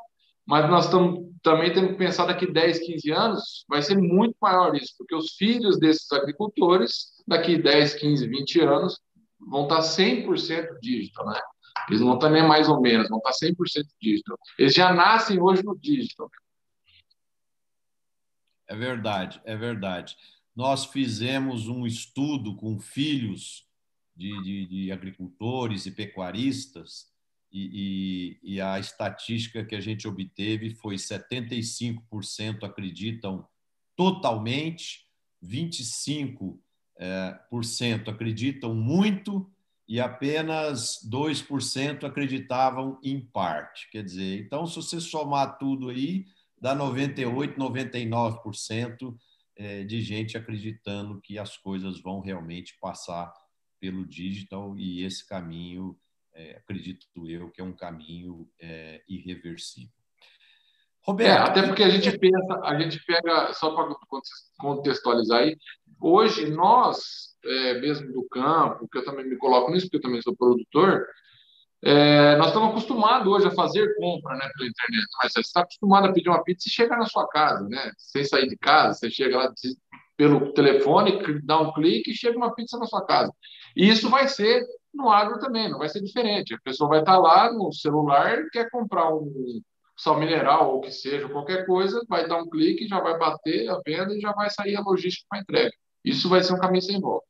mas 0.49 0.67
nós 0.67 0.85
estamos 0.85 1.29
também 1.43 1.71
temos 1.71 1.91
que 1.91 1.97
pensar 1.97 2.25
daqui 2.25 2.51
10, 2.51 2.79
15 2.79 3.11
anos, 3.11 3.65
vai 3.69 3.81
ser 3.81 3.95
muito 3.97 4.35
maior 4.41 4.75
isso, 4.75 4.93
porque 4.97 5.15
os 5.15 5.35
filhos 5.35 5.79
desses 5.79 6.11
agricultores, 6.11 7.13
daqui 7.25 7.57
10, 7.57 7.93
15, 7.93 8.27
20 8.27 8.59
anos, 8.61 8.99
vão 9.39 9.63
estar 9.63 9.79
100% 9.79 10.79
digital, 10.81 11.27
né? 11.27 11.39
Eles 11.87 12.01
não 12.01 12.15
estão 12.15 12.29
nem 12.29 12.45
mais 12.45 12.67
ou 12.67 12.81
menos, 12.81 13.07
vão 13.07 13.19
estar 13.19 13.31
100% 13.31 13.85
digital. 14.01 14.37
Eles 14.57 14.73
já 14.73 14.91
nascem 14.91 15.39
hoje 15.39 15.63
no 15.63 15.77
digital. 15.77 16.29
É 18.67 18.75
verdade, 18.75 19.39
é 19.45 19.55
verdade. 19.55 20.17
Nós 20.53 20.83
fizemos 20.83 21.69
um 21.69 21.85
estudo 21.85 22.57
com 22.57 22.79
filhos 22.79 23.65
de, 24.13 24.41
de, 24.43 24.65
de 24.65 24.91
agricultores 24.91 25.85
e 25.85 25.91
pecuaristas 25.91 27.08
e, 27.51 28.37
e, 28.43 28.55
e, 28.55 28.61
a 28.61 28.79
estatística 28.79 29.65
que 29.65 29.75
a 29.75 29.81
gente 29.81 30.07
obteve 30.07 30.75
foi 30.75 30.95
75% 30.95 32.63
acreditam 32.63 33.47
totalmente, 33.95 35.07
25% 35.43 36.59
é, 36.99 37.39
cento 37.63 38.11
acreditam 38.11 38.75
muito 38.75 39.49
e 39.87 39.99
apenas 39.99 40.99
2% 41.09 42.03
acreditavam 42.03 42.99
em 43.03 43.19
parte. 43.19 43.89
Quer 43.89 44.03
dizer, 44.03 44.41
então, 44.41 44.67
se 44.67 44.75
você 44.75 45.01
somar 45.01 45.57
tudo 45.57 45.89
aí, 45.89 46.25
dá 46.61 46.75
98%, 46.75 47.55
99% 47.55 49.17
é, 49.55 49.83
de 49.83 50.01
gente 50.01 50.37
acreditando 50.37 51.19
que 51.21 51.39
as 51.39 51.57
coisas 51.57 51.99
vão 51.99 52.19
realmente 52.19 52.77
passar 52.79 53.33
pelo 53.79 54.05
digital 54.05 54.77
e 54.77 55.03
esse 55.03 55.25
caminho, 55.27 55.97
é, 56.39 56.57
acredito 56.57 57.05
eu, 57.27 57.49
que 57.49 57.59
é 57.59 57.63
um 57.63 57.75
caminho 57.75 58.49
é, 58.61 59.01
irreversível. 59.07 59.91
Roberto, 61.01 61.29
é, 61.29 61.49
até 61.49 61.63
porque 61.63 61.83
a 61.83 61.89
gente 61.89 62.17
pensa, 62.17 62.61
a 62.63 62.79
gente 62.79 63.03
pega, 63.05 63.53
só 63.53 63.75
para 63.75 63.95
contextualizar 64.57 65.41
aí, 65.41 65.57
hoje 65.99 66.49
nós, 66.49 67.35
é, 67.43 67.79
mesmo 67.79 68.11
do 68.13 68.27
campo, 68.29 68.87
que 68.89 68.97
eu 68.97 69.05
também 69.05 69.27
me 69.27 69.37
coloco 69.37 69.71
nisso, 69.71 69.87
porque 69.87 69.97
eu 69.97 70.01
também 70.01 70.21
sou 70.21 70.35
produtor, 70.35 71.05
é, 71.81 72.35
nós 72.35 72.47
estamos 72.47 72.69
acostumados 72.69 73.27
hoje 73.27 73.47
a 73.47 73.51
fazer 73.51 73.95
compra 73.95 74.35
né, 74.35 74.49
pela 74.57 74.69
internet, 74.69 75.07
mas 75.21 75.31
você 75.31 75.39
está 75.39 75.61
acostumado 75.61 76.07
a 76.07 76.13
pedir 76.13 76.29
uma 76.29 76.43
pizza 76.43 76.67
e 76.67 76.71
chegar 76.71 76.97
na 76.97 77.05
sua 77.05 77.27
casa, 77.29 77.67
né? 77.69 77.93
Sem 77.97 78.25
sair 78.25 78.49
de 78.49 78.57
casa, 78.57 78.99
você 78.99 79.09
chega 79.09 79.37
lá 79.37 79.53
pelo 80.17 80.51
telefone, 80.51 81.41
dá 81.41 81.57
um 81.61 81.71
clique 81.71 82.11
e 82.11 82.15
chega 82.15 82.37
uma 82.37 82.53
pizza 82.53 82.77
na 82.77 82.85
sua 82.85 83.05
casa. 83.05 83.33
E 83.77 83.87
isso 83.87 84.09
vai 84.09 84.27
ser 84.27 84.61
no 84.93 85.09
agro 85.09 85.39
também, 85.39 85.69
não 85.69 85.79
vai 85.79 85.89
ser 85.89 86.01
diferente. 86.01 86.53
A 86.53 86.59
pessoa 86.63 86.89
vai 86.89 86.99
estar 86.99 87.17
lá 87.17 87.51
no 87.51 87.71
celular, 87.71 88.49
quer 88.51 88.69
comprar 88.69 89.13
um 89.13 89.61
sal 89.97 90.19
mineral 90.19 90.75
ou 90.75 90.81
que 90.81 90.91
seja, 90.91 91.27
qualquer 91.27 91.65
coisa, 91.65 92.01
vai 92.07 92.27
dar 92.27 92.41
um 92.41 92.49
clique, 92.49 92.87
já 92.87 92.99
vai 93.01 93.17
bater 93.17 93.69
a 93.69 93.79
venda 93.85 94.15
e 94.15 94.21
já 94.21 94.31
vai 94.31 94.49
sair 94.49 94.75
a 94.75 94.81
logística 94.81 95.25
para 95.29 95.39
entrega. 95.39 95.75
Isso 96.03 96.29
vai 96.29 96.41
ser 96.41 96.53
um 96.53 96.59
caminho 96.59 96.81
sem 96.81 96.99
volta. 96.99 97.27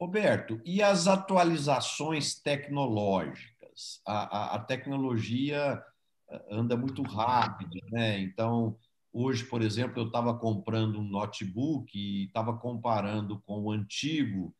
Roberto, 0.00 0.60
e 0.64 0.82
as 0.82 1.06
atualizações 1.06 2.40
tecnológicas? 2.40 4.00
A, 4.06 4.36
a, 4.36 4.54
a 4.56 4.58
tecnologia 4.60 5.82
eh, 6.30 6.46
anda 6.50 6.76
muito 6.76 7.02
rápido, 7.02 7.76
né? 7.90 8.20
Então, 8.20 8.76
hoje, 9.12 9.44
por 9.44 9.62
exemplo, 9.62 10.00
eu 10.00 10.06
estava 10.06 10.36
comprando 10.38 10.98
um 10.98 11.04
notebook 11.04 11.90
e 11.96 12.26
estava 12.26 12.56
comparando 12.56 13.40
com 13.46 13.62
o 13.62 13.70
antigo, 13.72 14.54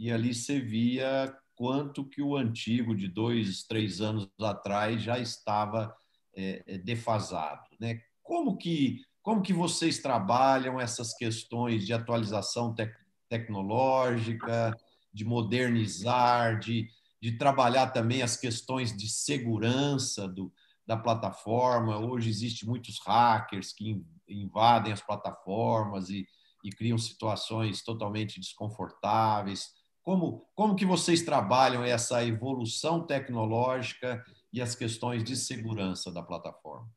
e 0.00 0.10
ali 0.10 0.34
você 0.34 0.58
via 0.58 1.32
quanto 1.54 2.08
que 2.08 2.22
o 2.22 2.36
antigo, 2.36 2.96
de 2.96 3.06
dois, 3.06 3.62
três 3.64 4.00
anos 4.00 4.28
atrás, 4.40 5.02
já 5.02 5.18
estava 5.18 5.94
é, 6.34 6.78
defasado. 6.78 7.62
Né? 7.78 8.00
Como, 8.22 8.56
que, 8.56 9.02
como 9.22 9.42
que 9.42 9.52
vocês 9.52 9.98
trabalham 9.98 10.80
essas 10.80 11.14
questões 11.14 11.86
de 11.86 11.92
atualização 11.92 12.74
tecnológica? 12.74 13.10
tecnológica, 13.30 14.76
de 15.14 15.24
modernizar, 15.24 16.58
de, 16.58 16.88
de 17.22 17.38
trabalhar 17.38 17.90
também 17.90 18.22
as 18.22 18.36
questões 18.36 18.94
de 18.94 19.08
segurança 19.08 20.26
do, 20.26 20.52
da 20.84 20.96
plataforma. 20.96 21.98
Hoje 21.98 22.28
existe 22.28 22.66
muitos 22.66 22.98
hackers 23.06 23.72
que 23.72 24.04
invadem 24.28 24.92
as 24.92 25.00
plataformas 25.00 26.10
e, 26.10 26.26
e 26.64 26.70
criam 26.70 26.98
situações 26.98 27.82
totalmente 27.82 28.40
desconfortáveis. 28.40 29.70
Como, 30.10 30.44
como 30.56 30.74
que 30.74 30.84
vocês 30.84 31.22
trabalham 31.22 31.84
essa 31.84 32.26
evolução 32.26 33.06
tecnológica 33.06 34.20
e 34.52 34.60
as 34.60 34.74
questões 34.74 35.22
de 35.22 35.36
segurança 35.36 36.10
da 36.10 36.20
plataforma? 36.20 36.88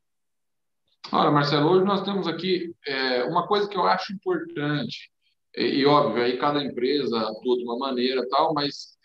Olha, 1.12 1.30
Marcelo, 1.30 1.70
hoje 1.70 1.86
nós 1.86 2.02
temos 2.02 2.28
aqui 2.28 2.76
é, 2.88 3.24
uma 3.26 3.46
coisa 3.46 3.70
que 3.70 3.78
eu 3.78 3.84
acho 3.84 4.14
importante. 4.14 5.12
E, 5.56 5.82
e, 5.82 5.86
óbvio, 5.86 6.24
aí 6.24 6.40
cada 6.40 6.64
empresa 6.64 7.20
atua 7.20 7.56
de 7.56 7.64
uma 7.64 7.78
maneira 7.78 8.28
tal, 8.30 8.52
mas 8.52 8.98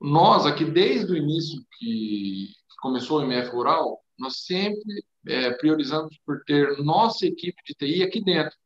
nós 0.00 0.46
aqui, 0.46 0.64
desde 0.64 1.12
o 1.12 1.16
início 1.16 1.60
que, 1.76 2.50
começou 2.80 3.18
o 3.18 3.24
MF 3.24 3.50
Rural, 3.50 3.98
nós 4.16 4.44
sempre 4.44 5.04
é, 5.26 5.50
priorizamos 5.54 6.16
por 6.24 6.40
ter 6.44 6.78
nossa 6.84 7.26
equipe 7.26 7.60
de 7.66 7.74
TI 7.74 8.04
aqui 8.04 8.22
dentro. 8.22 8.56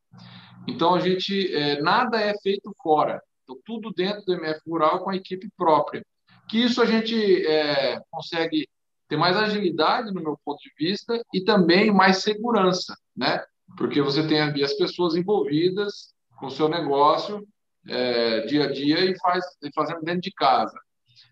Então, 0.69 0.95
a 0.95 1.01
gente, 1.01 1.55
é, 1.55 1.81
nada 1.81 2.21
é 2.21 2.39
feito 2.43 2.71
fora. 2.83 3.19
Então, 3.51 3.61
tudo 3.65 3.93
dentro 3.93 4.25
do 4.25 4.35
MF 4.35 4.61
Rural 4.67 5.03
com 5.03 5.11
a 5.11 5.17
equipe 5.17 5.49
própria. 5.57 6.05
Que 6.49 6.59
isso 6.59 6.81
a 6.81 6.87
gente 6.87 7.15
é, 7.47 8.01
consegue 8.11 8.69
ter 9.09 9.17
mais 9.17 9.37
agilidade, 9.37 10.13
no 10.13 10.23
meu 10.23 10.39
ponto 10.45 10.61
de 10.61 10.71
vista, 10.79 11.21
e 11.35 11.43
também 11.43 11.91
mais 11.91 12.19
segurança, 12.19 12.97
né? 13.17 13.43
Porque 13.77 14.01
você 14.01 14.27
tem 14.27 14.41
ali 14.41 14.63
as 14.63 14.75
pessoas 14.75 15.17
envolvidas 15.17 16.15
com 16.39 16.47
o 16.47 16.51
seu 16.51 16.69
negócio 16.69 17.47
é, 17.89 18.47
dia 18.47 18.65
a 18.65 18.73
dia 18.73 19.05
e 19.05 19.19
faz 19.19 19.45
fazendo 19.75 20.03
dentro 20.03 20.23
de 20.23 20.33
casa. 20.33 20.79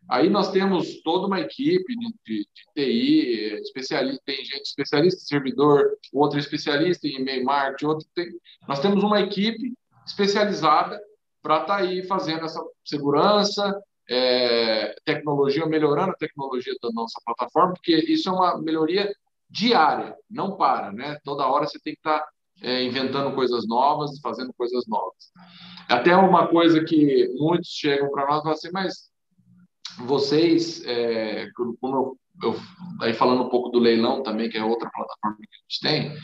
Aí 0.08 0.28
nós 0.28 0.50
temos 0.50 1.02
toda 1.02 1.26
uma 1.26 1.40
equipe 1.40 1.94
de, 1.96 2.14
de, 2.24 2.46
de 2.54 2.64
TI, 2.74 3.60
especialista, 3.60 4.22
tem 4.24 4.44
gente 4.44 4.62
especialista 4.62 5.20
em 5.20 5.26
servidor, 5.26 5.98
outro 6.12 6.38
especialista 6.38 7.06
em 7.06 7.20
e-mail 7.20 7.44
marketing, 7.44 7.86
outro 7.86 8.06
tem, 8.14 8.28
nós 8.66 8.80
temos 8.80 9.04
uma 9.04 9.20
equipe 9.20 9.74
especializada 10.06 10.98
para 11.42 11.62
estar 11.62 11.66
tá 11.66 11.76
aí 11.76 12.06
fazendo 12.06 12.44
essa 12.44 12.62
segurança, 12.84 13.80
é, 14.08 14.94
tecnologia, 15.04 15.66
melhorando 15.66 16.12
a 16.12 16.16
tecnologia 16.16 16.74
da 16.82 16.90
nossa 16.92 17.20
plataforma, 17.24 17.74
porque 17.74 17.94
isso 17.94 18.28
é 18.28 18.32
uma 18.32 18.58
melhoria 18.58 19.12
diária, 19.50 20.16
não 20.30 20.56
para, 20.56 20.92
né? 20.92 21.18
Toda 21.24 21.46
hora 21.46 21.66
você 21.66 21.78
tem 21.80 21.94
que 21.94 22.00
estar 22.00 22.20
tá 22.20 22.28
é, 22.62 22.82
inventando 22.82 23.34
coisas 23.34 23.66
novas, 23.66 24.18
fazendo 24.20 24.52
coisas 24.54 24.86
novas. 24.86 25.30
Até 25.88 26.16
uma 26.16 26.48
coisa 26.48 26.84
que 26.84 27.28
muitos 27.38 27.68
chegam 27.68 28.10
para 28.10 28.26
nós 28.26 28.38
e 28.38 28.42
falam 28.42 28.52
assim, 28.52 28.70
mas 28.72 29.10
vocês, 30.06 30.84
é, 30.84 31.48
como 31.80 31.96
eu 31.96 32.18
eu, 32.42 32.54
aí 33.00 33.12
falando 33.12 33.44
um 33.44 33.48
pouco 33.48 33.68
do 33.70 33.78
leilão 33.78 34.22
também, 34.22 34.48
que 34.48 34.56
é 34.56 34.64
outra 34.64 34.90
plataforma 34.90 35.36
que 35.38 35.44
a 35.44 35.60
gente 35.68 35.80
tem, 35.80 36.22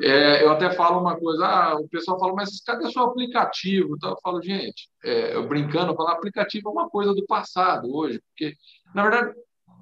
é, 0.00 0.42
eu 0.42 0.50
até 0.50 0.70
falo 0.70 1.00
uma 1.00 1.18
coisa, 1.18 1.46
ah, 1.46 1.74
o 1.76 1.88
pessoal 1.88 2.18
fala, 2.18 2.34
mas 2.34 2.60
cadê 2.62 2.90
seu 2.90 3.02
aplicativo? 3.02 3.94
Então, 3.96 4.10
eu 4.10 4.18
falo, 4.22 4.42
gente, 4.42 4.88
é, 5.04 5.34
eu 5.36 5.46
brincando, 5.46 5.92
eu 5.92 5.96
falo, 5.96 6.08
aplicativo 6.08 6.68
é 6.68 6.72
uma 6.72 6.88
coisa 6.88 7.14
do 7.14 7.24
passado 7.26 7.94
hoje, 7.94 8.20
porque, 8.28 8.56
na 8.94 9.02
verdade, 9.02 9.34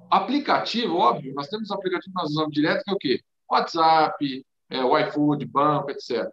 aplicativo, 0.09 0.97
óbvio, 0.97 1.33
nós 1.33 1.47
temos 1.47 1.71
aplicativo 1.71 2.13
que 2.13 2.21
nós 2.21 2.31
usamos 2.31 2.51
direto, 2.51 2.83
que 2.83 2.91
é 2.91 2.93
o 2.93 2.97
quê? 2.97 3.21
WhatsApp, 3.49 4.45
é, 4.69 4.83
o 4.83 4.97
iFood, 4.97 5.45
banco, 5.45 5.91
etc. 5.91 6.29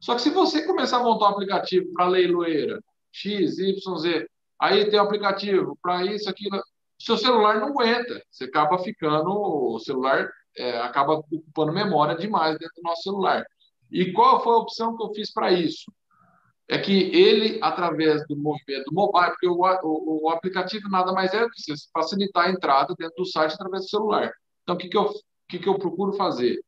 Só 0.00 0.14
que 0.14 0.22
se 0.22 0.30
você 0.30 0.66
começar 0.66 0.98
a 0.98 1.02
montar 1.02 1.26
um 1.26 1.32
aplicativo 1.32 1.92
para 1.92 2.06
leiloeira, 2.06 2.80
X, 3.12 3.58
Y, 3.58 3.98
Z, 3.98 4.28
aí 4.58 4.88
tem 4.88 4.98
um 4.98 5.02
aplicativo 5.02 5.78
para 5.82 6.04
isso, 6.06 6.28
aquilo, 6.28 6.62
seu 6.98 7.16
celular 7.18 7.60
não 7.60 7.68
aguenta, 7.68 8.22
você 8.30 8.44
acaba 8.44 8.78
ficando, 8.78 9.30
o 9.30 9.78
celular 9.78 10.30
é, 10.56 10.78
acaba 10.80 11.14
ocupando 11.14 11.72
memória 11.72 12.16
demais 12.16 12.58
dentro 12.58 12.74
do 12.76 12.82
nosso 12.82 13.02
celular. 13.02 13.44
E 13.90 14.12
qual 14.12 14.42
foi 14.42 14.54
a 14.54 14.58
opção 14.58 14.96
que 14.96 15.02
eu 15.02 15.12
fiz 15.14 15.32
para 15.32 15.52
isso? 15.52 15.92
É 16.68 16.78
que 16.78 16.92
ele, 16.92 17.58
através 17.60 18.24
do 18.28 18.36
movimento 18.36 18.94
mobile, 18.94 19.30
porque 19.30 19.48
o, 19.48 19.58
o, 19.58 20.26
o, 20.26 20.30
aplicativo 20.30 20.88
nada 20.88 21.12
mais 21.12 21.34
é 21.34 21.40
do 21.40 21.50
que 21.50 21.74
facilitar 21.92 22.46
a 22.46 22.50
entrada 22.50 22.94
dentro 22.96 23.16
do 23.16 23.26
site 23.26 23.54
através 23.54 23.84
do 23.84 23.88
celular. 23.88 24.32
Então, 24.62 24.76
o 24.76 24.78
que, 24.78 24.88
que, 24.88 24.96
eu, 24.96 25.12
que, 25.48 25.58
que 25.58 25.68
eu 25.68 25.78
procuro 25.78 26.12
fazer? 26.12 26.60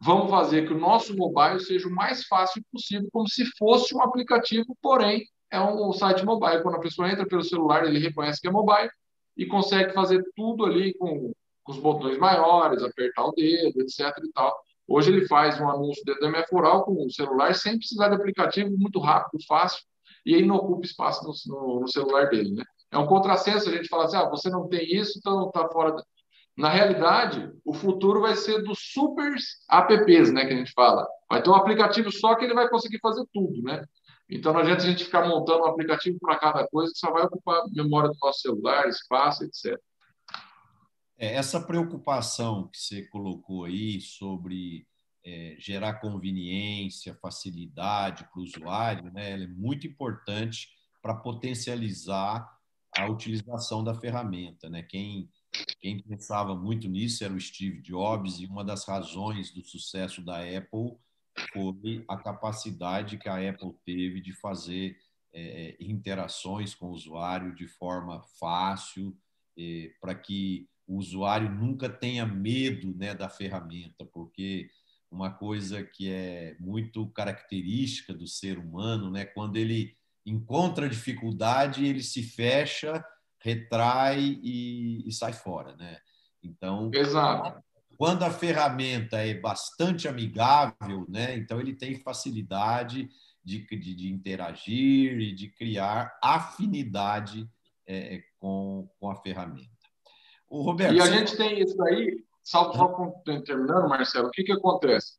Vamos 0.00 0.30
fazer 0.30 0.66
que 0.66 0.72
o 0.72 0.78
nosso 0.78 1.16
mobile 1.16 1.60
seja 1.60 1.88
o 1.88 1.94
mais 1.94 2.24
fácil 2.26 2.62
possível, 2.72 3.08
como 3.12 3.28
se 3.28 3.44
fosse 3.56 3.94
um 3.94 4.02
aplicativo, 4.02 4.76
porém 4.82 5.24
é 5.50 5.60
um 5.60 5.92
site 5.92 6.24
mobile. 6.24 6.62
Quando 6.62 6.76
a 6.76 6.80
pessoa 6.80 7.10
entra 7.10 7.26
pelo 7.26 7.42
celular, 7.42 7.84
ele 7.84 7.98
reconhece 8.00 8.40
que 8.40 8.48
é 8.48 8.50
mobile 8.50 8.90
e 9.36 9.46
consegue 9.46 9.92
fazer 9.92 10.22
tudo 10.34 10.64
ali 10.64 10.94
com 10.94 11.32
com 11.68 11.72
os 11.72 11.78
botões 11.78 12.16
maiores, 12.16 12.82
apertar 12.82 13.26
o 13.26 13.32
dedo, 13.32 13.82
etc. 13.82 14.00
E 14.24 14.32
tal. 14.32 14.58
Hoje 14.88 15.12
ele 15.12 15.26
faz 15.26 15.60
um 15.60 15.68
anúncio 15.68 16.02
dentro 16.02 16.22
da 16.22 16.30
MForal 16.30 16.82
com 16.82 17.04
o 17.04 17.10
celular 17.10 17.54
sem 17.54 17.76
precisar 17.76 18.08
de 18.08 18.14
aplicativo, 18.14 18.70
muito 18.70 18.98
rápido, 18.98 19.44
fácil, 19.46 19.82
e 20.24 20.34
aí 20.34 20.46
não 20.46 20.56
ocupa 20.56 20.86
espaço 20.86 21.22
no, 21.26 21.34
no, 21.54 21.80
no 21.80 21.88
celular 21.88 22.30
dele. 22.30 22.54
Né? 22.54 22.64
É 22.90 22.96
um 22.96 23.06
contrassenso 23.06 23.68
a 23.68 23.72
gente 23.72 23.86
falar 23.86 24.04
assim, 24.04 24.16
ah, 24.16 24.30
você 24.30 24.48
não 24.48 24.66
tem 24.66 24.82
isso, 24.96 25.18
então 25.18 25.36
não 25.36 25.48
está 25.48 25.68
fora. 25.68 25.92
Da... 25.92 26.02
Na 26.56 26.70
realidade, 26.70 27.52
o 27.64 27.74
futuro 27.74 28.22
vai 28.22 28.34
ser 28.34 28.62
dos 28.62 28.78
super 28.80 29.34
apps, 29.70 30.32
né, 30.32 30.46
que 30.46 30.54
a 30.54 30.56
gente 30.56 30.72
fala. 30.72 31.06
Vai 31.30 31.42
ter 31.42 31.50
um 31.50 31.54
aplicativo 31.54 32.10
só 32.10 32.34
que 32.34 32.46
ele 32.46 32.54
vai 32.54 32.68
conseguir 32.70 32.98
fazer 33.00 33.24
tudo, 33.32 33.62
né? 33.62 33.84
Então 34.28 34.52
não 34.52 34.60
adianta 34.60 34.82
a 34.82 34.86
gente 34.86 35.04
ficar 35.04 35.28
montando 35.28 35.64
um 35.64 35.66
aplicativo 35.66 36.18
para 36.18 36.38
cada 36.38 36.66
coisa, 36.66 36.92
que 36.92 36.98
só 36.98 37.12
vai 37.12 37.24
ocupar 37.24 37.62
memória 37.70 38.08
do 38.08 38.16
nosso 38.20 38.40
celular, 38.40 38.88
espaço, 38.88 39.44
etc. 39.44 39.78
É, 41.18 41.34
essa 41.34 41.60
preocupação 41.60 42.68
que 42.68 42.78
você 42.78 43.02
colocou 43.02 43.64
aí 43.64 44.00
sobre 44.00 44.86
é, 45.24 45.56
gerar 45.58 45.94
conveniência, 45.94 47.18
facilidade 47.20 48.24
para 48.24 48.40
o 48.40 48.42
usuário, 48.44 49.12
né, 49.12 49.32
ela 49.32 49.44
é 49.44 49.48
muito 49.48 49.86
importante 49.86 50.68
para 51.02 51.14
potencializar 51.14 52.48
a 52.96 53.06
utilização 53.06 53.82
da 53.82 53.94
ferramenta. 53.94 54.70
Né? 54.70 54.82
Quem, 54.82 55.28
quem 55.80 56.00
pensava 56.00 56.54
muito 56.54 56.88
nisso 56.88 57.24
era 57.24 57.34
o 57.34 57.40
Steve 57.40 57.82
Jobs, 57.82 58.38
e 58.38 58.46
uma 58.46 58.64
das 58.64 58.86
razões 58.86 59.52
do 59.52 59.62
sucesso 59.62 60.22
da 60.24 60.38
Apple 60.38 60.96
foi 61.52 62.04
a 62.08 62.16
capacidade 62.16 63.18
que 63.18 63.28
a 63.28 63.50
Apple 63.50 63.74
teve 63.84 64.20
de 64.20 64.32
fazer 64.32 64.96
é, 65.32 65.76
interações 65.80 66.74
com 66.74 66.86
o 66.86 66.92
usuário 66.92 67.54
de 67.54 67.66
forma 67.66 68.22
fácil, 68.38 69.16
é, 69.56 69.92
para 70.00 70.14
que 70.14 70.68
o 70.88 70.96
usuário 70.96 71.50
nunca 71.50 71.88
tenha 71.88 72.24
medo 72.24 72.96
né, 72.96 73.14
da 73.14 73.28
ferramenta, 73.28 74.06
porque 74.06 74.70
uma 75.10 75.30
coisa 75.30 75.84
que 75.84 76.10
é 76.10 76.56
muito 76.58 77.06
característica 77.10 78.14
do 78.14 78.26
ser 78.26 78.58
humano, 78.58 79.10
né, 79.10 79.26
quando 79.26 79.56
ele 79.56 79.94
encontra 80.24 80.88
dificuldade, 80.88 81.84
ele 81.84 82.02
se 82.02 82.22
fecha, 82.22 83.04
retrai 83.38 84.38
e, 84.42 85.06
e 85.06 85.12
sai 85.12 85.34
fora. 85.34 85.76
Né? 85.76 85.98
Então, 86.42 86.90
Exato. 86.94 87.62
quando 87.98 88.22
a 88.22 88.30
ferramenta 88.30 89.18
é 89.18 89.34
bastante 89.34 90.08
amigável, 90.08 91.06
né, 91.06 91.36
então 91.36 91.60
ele 91.60 91.74
tem 91.74 92.00
facilidade 92.00 93.10
de, 93.44 93.66
de, 93.66 93.94
de 93.94 94.08
interagir 94.10 95.20
e 95.20 95.34
de 95.34 95.48
criar 95.48 96.18
afinidade 96.22 97.48
é, 97.86 98.22
com, 98.38 98.90
com 98.98 99.10
a 99.10 99.16
ferramenta. 99.16 99.77
O 100.48 100.62
Roberto, 100.62 100.94
e 100.94 101.00
a 101.00 101.06
gente 101.06 101.36
tem 101.36 101.60
isso 101.60 101.80
aí, 101.82 102.24
só, 102.42 102.72
só 102.72 103.12
terminando, 103.44 103.88
Marcelo, 103.88 104.28
o 104.28 104.30
que, 104.30 104.44
que 104.44 104.52
acontece? 104.52 105.18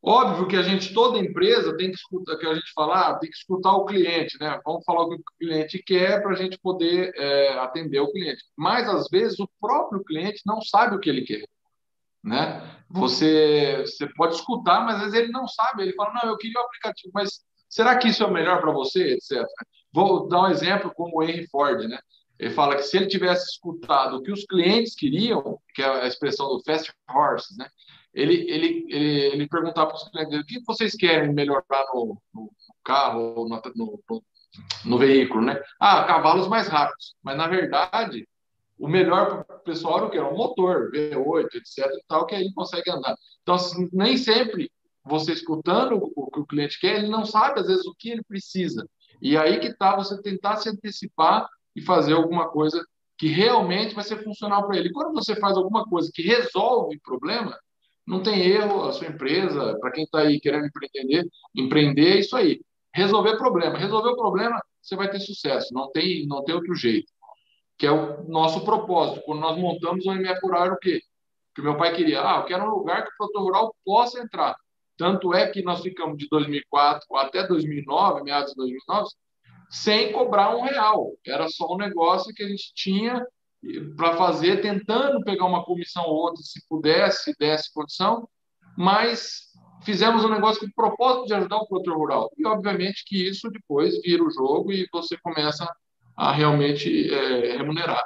Óbvio 0.00 0.46
que 0.46 0.56
a 0.56 0.62
gente, 0.62 0.94
toda 0.94 1.18
empresa 1.18 1.76
tem 1.76 1.90
que 1.90 1.96
escutar, 1.96 2.36
que 2.36 2.46
a 2.46 2.54
gente 2.54 2.72
falar, 2.72 3.08
ah, 3.08 3.18
tem 3.18 3.28
que 3.28 3.36
escutar 3.36 3.72
o 3.72 3.84
cliente, 3.84 4.38
né? 4.38 4.60
Vamos 4.64 4.84
falar 4.84 5.02
o 5.02 5.10
que 5.10 5.16
o 5.16 5.24
cliente 5.38 5.82
quer 5.82 6.22
para 6.22 6.30
a 6.30 6.36
gente 6.36 6.56
poder 6.58 7.12
é, 7.16 7.58
atender 7.58 7.98
o 7.98 8.12
cliente. 8.12 8.44
Mas 8.56 8.88
às 8.88 9.08
vezes 9.10 9.40
o 9.40 9.50
próprio 9.60 10.04
cliente 10.04 10.40
não 10.46 10.62
sabe 10.62 10.94
o 10.94 11.00
que 11.00 11.10
ele 11.10 11.22
quer, 11.22 11.44
né? 12.22 12.78
Você, 12.88 13.78
você 13.84 14.06
pode 14.14 14.36
escutar, 14.36 14.84
mas 14.84 14.96
às 14.96 15.02
vezes 15.02 15.18
ele 15.18 15.32
não 15.32 15.48
sabe. 15.48 15.82
Ele 15.82 15.94
fala, 15.94 16.14
não, 16.14 16.30
eu 16.30 16.38
queria 16.38 16.60
o 16.60 16.64
aplicativo, 16.64 17.10
mas 17.12 17.40
será 17.68 17.98
que 17.98 18.08
isso 18.08 18.22
é 18.22 18.26
o 18.26 18.32
melhor 18.32 18.60
para 18.60 18.70
você, 18.70 19.14
etc. 19.14 19.44
Vou 19.92 20.28
dar 20.28 20.42
um 20.42 20.48
exemplo 20.48 20.92
como 20.94 21.18
o 21.18 21.22
Henry 21.24 21.48
Ford, 21.48 21.80
né? 21.88 21.98
Ele 22.38 22.54
fala 22.54 22.76
que 22.76 22.82
se 22.82 22.96
ele 22.96 23.06
tivesse 23.06 23.50
escutado 23.50 24.16
o 24.16 24.22
que 24.22 24.30
os 24.30 24.44
clientes 24.44 24.94
queriam, 24.94 25.58
que 25.74 25.82
é 25.82 25.86
a 25.86 26.06
expressão 26.06 26.48
do 26.48 26.62
fast 26.62 26.92
horses, 27.10 27.56
né? 27.56 27.68
Ele, 28.14 28.34
ele, 28.50 28.86
ele, 28.88 29.20
ele 29.32 29.48
perguntava 29.48 29.88
para 29.88 29.96
os 29.96 30.08
clientes 30.08 30.38
o 30.38 30.44
que 30.44 30.60
vocês 30.64 30.94
querem 30.94 31.32
melhorar 31.32 31.84
no, 31.92 32.20
no 32.34 32.50
carro 32.84 33.46
no, 33.48 33.60
no, 33.74 34.22
no, 34.84 34.98
veículo, 34.98 35.42
né? 35.42 35.60
Ah, 35.80 36.04
cavalos 36.04 36.48
mais 36.48 36.68
rápidos. 36.68 37.16
Mas, 37.22 37.36
na 37.36 37.46
verdade, 37.46 38.26
o 38.78 38.88
melhor 38.88 39.44
para 39.44 39.56
o 39.56 39.60
pessoal 39.60 39.98
era 39.98 40.06
o 40.06 40.10
que? 40.10 40.16
Era 40.16 40.32
um 40.32 40.36
motor, 40.36 40.90
V8, 40.92 41.54
etc. 41.54 41.78
E 41.78 42.04
tal, 42.08 42.24
que 42.24 42.34
aí 42.34 42.42
ele 42.42 42.54
consegue 42.54 42.90
andar. 42.90 43.16
Então, 43.42 43.56
assim, 43.56 43.88
nem 43.92 44.16
sempre 44.16 44.70
você 45.04 45.32
escutando 45.32 46.00
o 46.16 46.30
que 46.30 46.40
o 46.40 46.46
cliente 46.46 46.78
quer, 46.80 46.98
ele 46.98 47.08
não 47.08 47.24
sabe, 47.24 47.60
às 47.60 47.66
vezes, 47.66 47.86
o 47.86 47.94
que 47.94 48.10
ele 48.10 48.22
precisa. 48.22 48.88
E 49.20 49.36
aí 49.36 49.58
que 49.58 49.68
está 49.68 49.96
você 49.96 50.20
tentar 50.22 50.56
se 50.56 50.68
antecipar 50.68 51.48
e 51.74 51.82
fazer 51.82 52.14
alguma 52.14 52.48
coisa 52.48 52.84
que 53.16 53.26
realmente 53.26 53.94
vai 53.94 54.04
ser 54.04 54.22
funcional 54.22 54.66
para 54.66 54.78
ele. 54.78 54.92
Quando 54.92 55.12
você 55.12 55.34
faz 55.36 55.56
alguma 55.56 55.84
coisa 55.84 56.10
que 56.14 56.22
resolve 56.22 57.00
problema, 57.00 57.58
não 58.06 58.22
tem 58.22 58.40
erro, 58.40 58.84
a 58.84 58.92
sua 58.92 59.08
empresa, 59.08 59.76
para 59.80 59.90
quem 59.90 60.04
está 60.04 60.20
aí 60.20 60.40
querendo 60.40 60.66
empreender, 60.66 61.28
empreender 61.54 62.16
é 62.16 62.20
isso 62.20 62.36
aí. 62.36 62.60
Resolver 62.94 63.36
problema. 63.36 63.76
Resolver 63.76 64.10
o 64.10 64.16
problema, 64.16 64.62
você 64.80 64.96
vai 64.96 65.10
ter 65.10 65.20
sucesso. 65.20 65.74
Não 65.74 65.90
tem, 65.90 66.26
não 66.26 66.42
tem 66.44 66.54
outro 66.54 66.74
jeito. 66.74 67.12
Que 67.76 67.86
é 67.86 67.90
o 67.90 68.24
nosso 68.28 68.64
propósito. 68.64 69.22
Quando 69.26 69.40
nós 69.40 69.58
montamos 69.58 70.06
o 70.06 70.12
MF 70.12 70.40
Rural, 70.42 70.72
o 70.72 70.78
quê? 70.78 71.00
Que 71.54 71.60
meu 71.60 71.76
pai 71.76 71.94
queria. 71.94 72.22
Ah, 72.22 72.38
eu 72.38 72.44
quero 72.44 72.64
um 72.64 72.70
lugar 72.70 73.02
que 73.02 73.10
o 73.10 73.16
produtor 73.18 73.42
rural 73.42 73.76
possa 73.84 74.20
entrar. 74.20 74.56
Tanto 74.96 75.34
é 75.34 75.48
que 75.48 75.62
nós 75.62 75.80
ficamos 75.80 76.16
de 76.16 76.28
2004 76.28 77.04
até 77.16 77.46
2009, 77.46 78.22
meados 78.22 78.50
de 78.50 78.56
2009, 78.56 79.08
sem 79.70 80.12
cobrar 80.12 80.56
um 80.56 80.62
real. 80.62 81.12
Era 81.26 81.48
só 81.48 81.72
um 81.72 81.76
negócio 81.76 82.32
que 82.34 82.42
a 82.42 82.48
gente 82.48 82.72
tinha 82.74 83.24
para 83.96 84.16
fazer, 84.16 84.60
tentando 84.60 85.22
pegar 85.24 85.46
uma 85.46 85.64
comissão 85.64 86.04
ou 86.04 86.14
outra, 86.14 86.42
se 86.42 86.66
pudesse, 86.68 87.34
desse 87.38 87.72
condição, 87.72 88.28
mas 88.76 89.48
fizemos 89.82 90.24
um 90.24 90.30
negócio 90.30 90.60
com 90.60 90.66
o 90.66 90.74
propósito 90.74 91.26
de 91.26 91.34
ajudar 91.34 91.56
o 91.56 91.66
produtor 91.66 91.96
rural. 91.96 92.30
E, 92.36 92.46
obviamente, 92.46 93.04
que 93.04 93.28
isso 93.28 93.50
depois 93.50 94.00
vira 94.00 94.22
o 94.22 94.30
jogo 94.30 94.72
e 94.72 94.86
você 94.92 95.16
começa 95.18 95.68
a 96.16 96.32
realmente 96.32 97.12
é, 97.12 97.56
remunerar. 97.56 98.04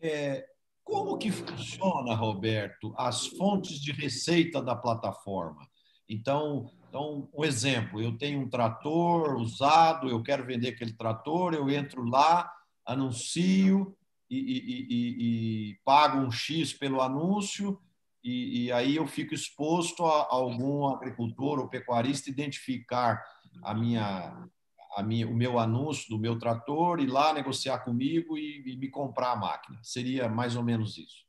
É, 0.00 0.46
como 0.82 1.16
que 1.16 1.30
funciona, 1.30 2.14
Roberto, 2.14 2.94
as 2.96 3.26
fontes 3.26 3.80
de 3.80 3.92
receita 3.92 4.62
da 4.62 4.76
plataforma? 4.76 5.66
Então, 6.08 6.70
então, 6.94 7.28
um 7.34 7.44
exemplo, 7.44 8.00
eu 8.00 8.16
tenho 8.16 8.38
um 8.38 8.48
trator 8.48 9.34
usado, 9.34 10.08
eu 10.08 10.22
quero 10.22 10.46
vender 10.46 10.68
aquele 10.68 10.92
trator, 10.92 11.52
eu 11.52 11.68
entro 11.68 12.04
lá, 12.04 12.48
anuncio 12.86 13.96
e, 14.30 14.38
e, 14.38 14.86
e, 14.94 15.70
e 15.70 15.74
pago 15.84 16.18
um 16.18 16.30
X 16.30 16.72
pelo 16.72 17.02
anúncio, 17.02 17.80
e, 18.22 18.70
aí 18.70 18.94
eu 18.94 19.08
fico 19.08 19.34
exposto 19.34 20.06
a 20.06 20.28
algum 20.30 20.86
agricultor 20.86 21.58
ou 21.58 21.68
pecuarista 21.68 22.30
identificar 22.30 23.20
a 23.64 23.74
minha, 23.74 24.48
a 24.96 25.02
minha, 25.02 25.26
o 25.26 25.34
meu 25.34 25.58
anúncio 25.58 26.08
do 26.08 26.16
meu 26.16 26.38
trator, 26.38 27.00
ir 27.00 27.08
lá 27.08 27.32
negociar 27.32 27.80
comigo 27.80 28.38
e, 28.38 28.76
me 28.76 28.88
comprar 28.88 29.32
a 29.32 29.36
máquina. 29.36 29.80
Seria 29.82 30.28
mais 30.28 30.54
ou 30.54 30.62
menos 30.62 30.96
isso. 30.96 31.24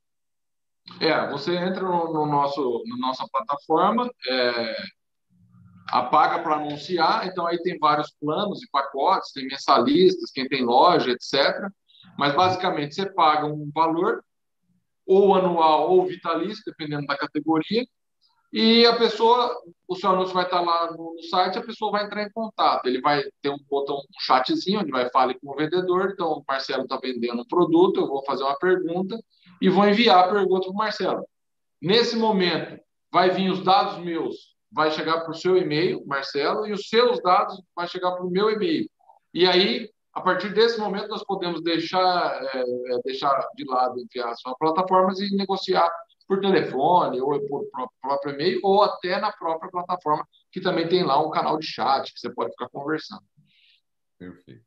É, 1.02 1.28
você 1.32 1.58
entra 1.58 1.82
no, 1.82 2.14
no 2.14 2.28
nosso, 2.28 2.84
na 2.86 2.98
nossa 3.08 3.28
plataforma, 3.28 4.08
é, 4.30 4.76
apaga 5.90 6.40
para 6.42 6.56
anunciar, 6.56 7.28
então 7.28 7.46
aí 7.46 7.62
tem 7.62 7.78
vários 7.78 8.12
planos 8.20 8.62
e 8.64 8.70
pacotes, 8.70 9.32
tem 9.32 9.48
mensalistas, 9.48 10.32
quem 10.32 10.48
tem 10.48 10.64
loja, 10.64 11.12
etc. 11.12 11.70
Mas, 12.18 12.36
basicamente, 12.36 12.96
você 12.96 13.06
paga 13.12 13.46
um 13.46 13.70
valor, 13.74 14.24
ou 15.06 15.36
anual 15.36 15.92
ou 15.92 16.06
vitalício, 16.06 16.64
dependendo 16.66 17.06
da 17.06 17.18
categoria, 17.18 17.86
e 18.58 18.86
a 18.86 18.96
pessoa, 18.96 19.54
o 19.86 19.96
seu 19.98 20.12
anúncio 20.12 20.34
vai 20.34 20.46
estar 20.46 20.62
lá 20.62 20.90
no, 20.94 21.14
site, 21.30 21.58
a 21.58 21.62
pessoa 21.62 21.92
vai 21.92 22.06
entrar 22.06 22.24
em 22.24 22.32
contato. 22.32 22.86
Ele 22.86 23.02
vai 23.02 23.22
ter 23.42 23.50
um 23.50 23.58
botão, 23.70 23.98
um 23.98 24.20
chatzinho, 24.22 24.80
onde 24.80 24.92
vai 24.92 25.10
falar 25.10 25.34
com 25.34 25.52
o 25.52 25.56
vendedor. 25.56 26.12
Então, 26.14 26.32
o 26.32 26.44
Marcelo 26.48 26.84
está 26.84 26.98
vendendo 26.98 27.42
um 27.42 27.46
produto, 27.46 28.00
eu 28.00 28.08
vou 28.08 28.24
fazer 28.24 28.44
uma 28.44 28.58
pergunta 28.58 29.20
e 29.62 29.68
vou 29.68 29.86
enviar 29.86 30.24
a 30.24 30.32
pergunta 30.32 30.68
para 30.68 30.72
o 30.72 30.76
Marcelo. 30.76 31.28
Nesse 31.82 32.16
momento, 32.16 32.80
vai 33.12 33.30
vir 33.30 33.52
os 33.52 33.62
dados 33.62 33.98
meus, 33.98 34.55
vai 34.76 34.92
chegar 34.92 35.22
para 35.22 35.32
o 35.32 35.36
seu 35.36 35.56
e-mail, 35.56 36.06
Marcelo, 36.06 36.68
e 36.68 36.74
os 36.74 36.90
seus 36.90 37.22
dados 37.24 37.64
vai 37.74 37.88
chegar 37.88 38.12
para 38.12 38.26
o 38.26 38.30
meu 38.30 38.50
e-mail. 38.50 38.90
E 39.34 39.48
aí, 39.48 39.90
a 40.14 40.20
partir 40.20 40.54
desse 40.54 40.78
momento, 40.78 41.08
nós 41.08 41.24
podemos 41.24 41.64
deixar, 41.64 42.44
é, 42.54 42.60
é 42.60 43.00
deixar 43.06 43.48
de 43.56 43.64
lado, 43.64 43.98
entre 44.02 44.22
as 44.22 44.42
plataformas 44.60 45.22
e 45.22 45.34
negociar 45.34 45.90
por 46.28 46.42
telefone, 46.42 47.22
ou 47.22 47.40
por 47.48 47.66
próprio 48.02 48.34
e-mail, 48.34 48.60
ou 48.64 48.84
até 48.84 49.18
na 49.18 49.32
própria 49.32 49.72
plataforma, 49.72 50.28
que 50.52 50.60
também 50.60 50.90
tem 50.90 51.06
lá 51.06 51.26
um 51.26 51.30
canal 51.30 51.58
de 51.58 51.66
chat 51.66 52.14
que 52.14 52.20
você 52.20 52.30
pode 52.30 52.52
ficar 52.52 52.68
conversando. 52.68 53.24
Perfeito. 54.20 54.66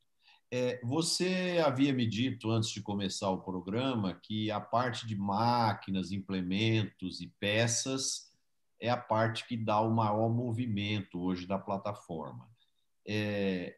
É, 0.51 0.81
você 0.83 1.63
havia 1.63 1.93
me 1.93 2.07
dito 2.07 2.51
antes 2.51 2.71
de 2.71 2.81
começar 2.81 3.29
o 3.29 3.43
programa 3.43 4.19
que 4.23 4.51
a 4.51 4.59
parte 4.59 5.07
de 5.07 5.15
máquinas, 5.15 6.13
implementos 6.13 7.21
e 7.21 7.31
peças 7.39 8.28
é 8.81 8.89
a 8.89 8.97
parte 8.97 9.47
que 9.47 9.57
dá 9.57 9.81
o 9.81 9.91
maior 9.91 10.29
movimento 10.29 11.21
hoje 11.21 11.47
da 11.47 11.59
plataforma. 11.59 12.49
É, 13.07 13.77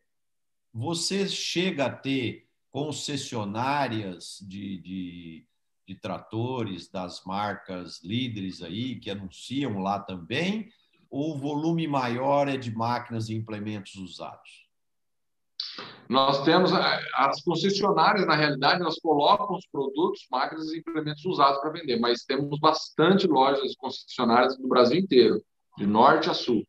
você 0.73 1.29
chega 1.29 1.87
a 1.87 1.91
ter 1.91 2.49
concessionárias 2.71 4.39
de, 4.47 4.79
de 4.79 5.47
de 5.91 5.97
tratores 5.97 6.89
das 6.89 7.25
marcas 7.25 8.01
líderes 8.05 8.63
aí 8.63 9.01
que 9.01 9.11
anunciam 9.11 9.81
lá 9.81 9.99
também, 9.99 10.71
ou 11.11 11.35
o 11.35 11.37
volume 11.37 11.89
maior 11.89 12.47
é 12.47 12.57
de 12.57 12.71
máquinas 12.71 13.29
e 13.29 13.35
implementos 13.35 13.97
usados? 13.97 14.70
Nós 16.09 16.43
temos 16.43 16.73
as 16.73 17.41
concessionárias, 17.43 18.27
na 18.27 18.35
realidade, 18.35 18.83
elas 18.83 18.99
colocam 18.99 19.57
os 19.57 19.67
produtos, 19.71 20.27
máquinas 20.31 20.73
e 20.73 20.79
implementos 20.79 21.25
usados 21.25 21.61
para 21.61 21.71
vender, 21.71 22.01
mas 22.01 22.25
temos 22.25 22.59
bastante 22.59 23.29
lojas 23.29 23.77
concessionárias 23.77 24.59
no 24.59 24.69
Brasil 24.69 24.99
inteiro, 24.99 25.41
de 25.79 25.87
norte 25.87 26.29
a 26.29 26.35
sul. 26.35 26.67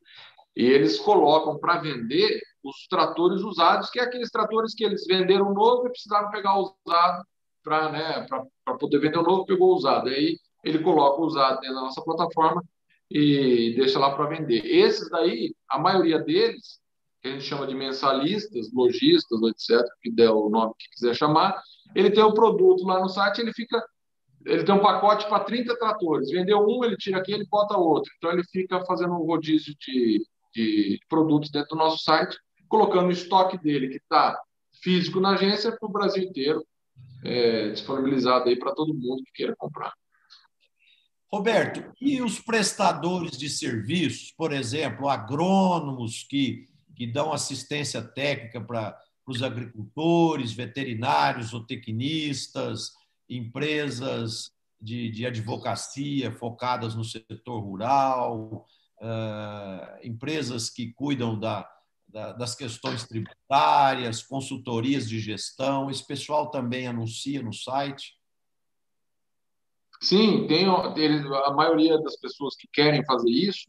E 0.56 0.64
eles 0.64 1.00
colocam 1.00 1.58
para 1.58 1.80
vender 1.80 2.40
os 2.64 2.88
tratores 2.88 3.42
usados, 3.42 3.90
que 3.90 4.00
é 4.00 4.04
aqueles 4.04 4.30
tratores 4.30 4.76
que 4.76 4.84
eles 4.84 5.06
venderam 5.08 5.54
novo 5.54 5.88
e 5.88 5.92
precisaram 5.92 6.30
pegar 6.30 6.60
o 6.60 6.76
usado 6.86 7.26
para 7.64 7.92
né, 7.92 8.28
poder 8.80 9.00
vender 9.00 9.18
o 9.18 9.24
novo, 9.24 9.46
pegou 9.46 9.72
o 9.72 9.76
usado. 9.76 10.10
Aí 10.10 10.38
ele 10.64 10.80
coloca 10.80 11.22
o 11.22 11.26
usado 11.26 11.62
dentro 11.62 11.76
da 11.76 11.82
nossa 11.82 12.02
plataforma 12.04 12.64
e 13.10 13.74
deixa 13.76 14.00
lá 14.00 14.16
para 14.16 14.28
vender. 14.28 14.66
Esses 14.66 15.10
daí, 15.10 15.56
a 15.70 15.80
maioria 15.80 16.20
deles, 16.20 16.81
que 17.22 17.28
a 17.28 17.32
gente 17.32 17.44
chama 17.44 17.68
de 17.68 17.76
mensalistas, 17.76 18.72
lojistas, 18.74 19.40
etc., 19.44 19.86
que 20.02 20.12
der 20.12 20.32
o 20.32 20.50
nome 20.50 20.74
que 20.78 20.90
quiser 20.90 21.16
chamar, 21.16 21.62
ele 21.96 22.10
tem 22.10 22.24
o 22.24 22.34
produto 22.34 22.86
lá 22.86 23.00
no 23.00 23.10
site, 23.10 23.40
ele 23.40 23.54
fica 23.54 23.84
ele 24.44 24.64
tem 24.64 24.74
um 24.74 24.82
pacote 24.82 25.28
para 25.30 25.44
30 25.44 25.78
tratores. 25.78 26.32
Vendeu 26.32 26.66
um, 26.68 26.84
ele 26.84 26.98
tira 26.98 27.20
aqui, 27.20 27.32
ele 27.32 27.46
bota 27.46 27.78
outro. 27.78 28.12
Então 28.18 28.32
ele 28.32 28.44
fica 28.44 28.84
fazendo 28.86 29.14
um 29.14 29.24
rodízio 29.24 29.76
de, 29.80 30.26
de 30.52 31.00
produtos 31.08 31.52
dentro 31.52 31.70
do 31.70 31.76
nosso 31.76 32.04
site, 32.04 32.36
colocando 32.68 33.10
o 33.10 33.12
estoque 33.12 33.56
dele 33.60 33.90
que 33.90 33.98
está 33.98 34.36
físico 34.82 35.20
na 35.20 35.34
agência 35.34 35.72
para 35.72 35.88
o 35.88 35.92
Brasil 35.92 36.24
inteiro 36.24 36.66
é, 37.24 37.70
disponibilizado 37.70 38.50
aí 38.50 38.58
para 38.58 38.74
todo 38.74 38.94
mundo 38.94 39.24
que 39.24 39.32
queira 39.34 39.56
comprar. 39.56 39.94
Roberto, 41.32 41.94
e 42.02 42.22
os 42.22 42.40
prestadores 42.40 43.38
de 43.38 43.50
serviços, 43.50 44.34
por 44.36 44.52
exemplo, 44.52 45.08
agrônomos 45.08 46.26
que, 46.30 46.66
que 47.02 47.08
dão 47.08 47.34
assistência 47.34 48.00
técnica 48.00 48.62
para 48.62 48.96
os 49.26 49.42
agricultores, 49.42 50.54
veterinários, 50.54 51.48
zootecnistas, 51.48 52.92
empresas 53.28 54.52
de, 54.80 55.10
de 55.10 55.26
advocacia 55.26 56.32
focadas 56.32 56.94
no 56.94 57.04
setor 57.04 57.60
rural, 57.60 58.68
uh, 59.02 60.06
empresas 60.08 60.70
que 60.70 60.94
cuidam 60.94 61.40
da, 61.40 61.68
da, 62.08 62.34
das 62.34 62.54
questões 62.54 63.04
tributárias, 63.08 64.22
consultorias 64.22 65.10
de 65.10 65.20
gestão. 65.20 65.90
Esse 65.90 66.06
pessoal 66.06 66.52
também 66.52 66.86
anuncia 66.86 67.42
no 67.42 67.52
site? 67.52 68.16
Sim, 70.00 70.46
tem, 70.46 70.68
a 70.68 71.52
maioria 71.52 72.00
das 72.00 72.16
pessoas 72.18 72.56
que 72.56 72.68
querem 72.72 73.04
fazer 73.04 73.32
isso 73.32 73.66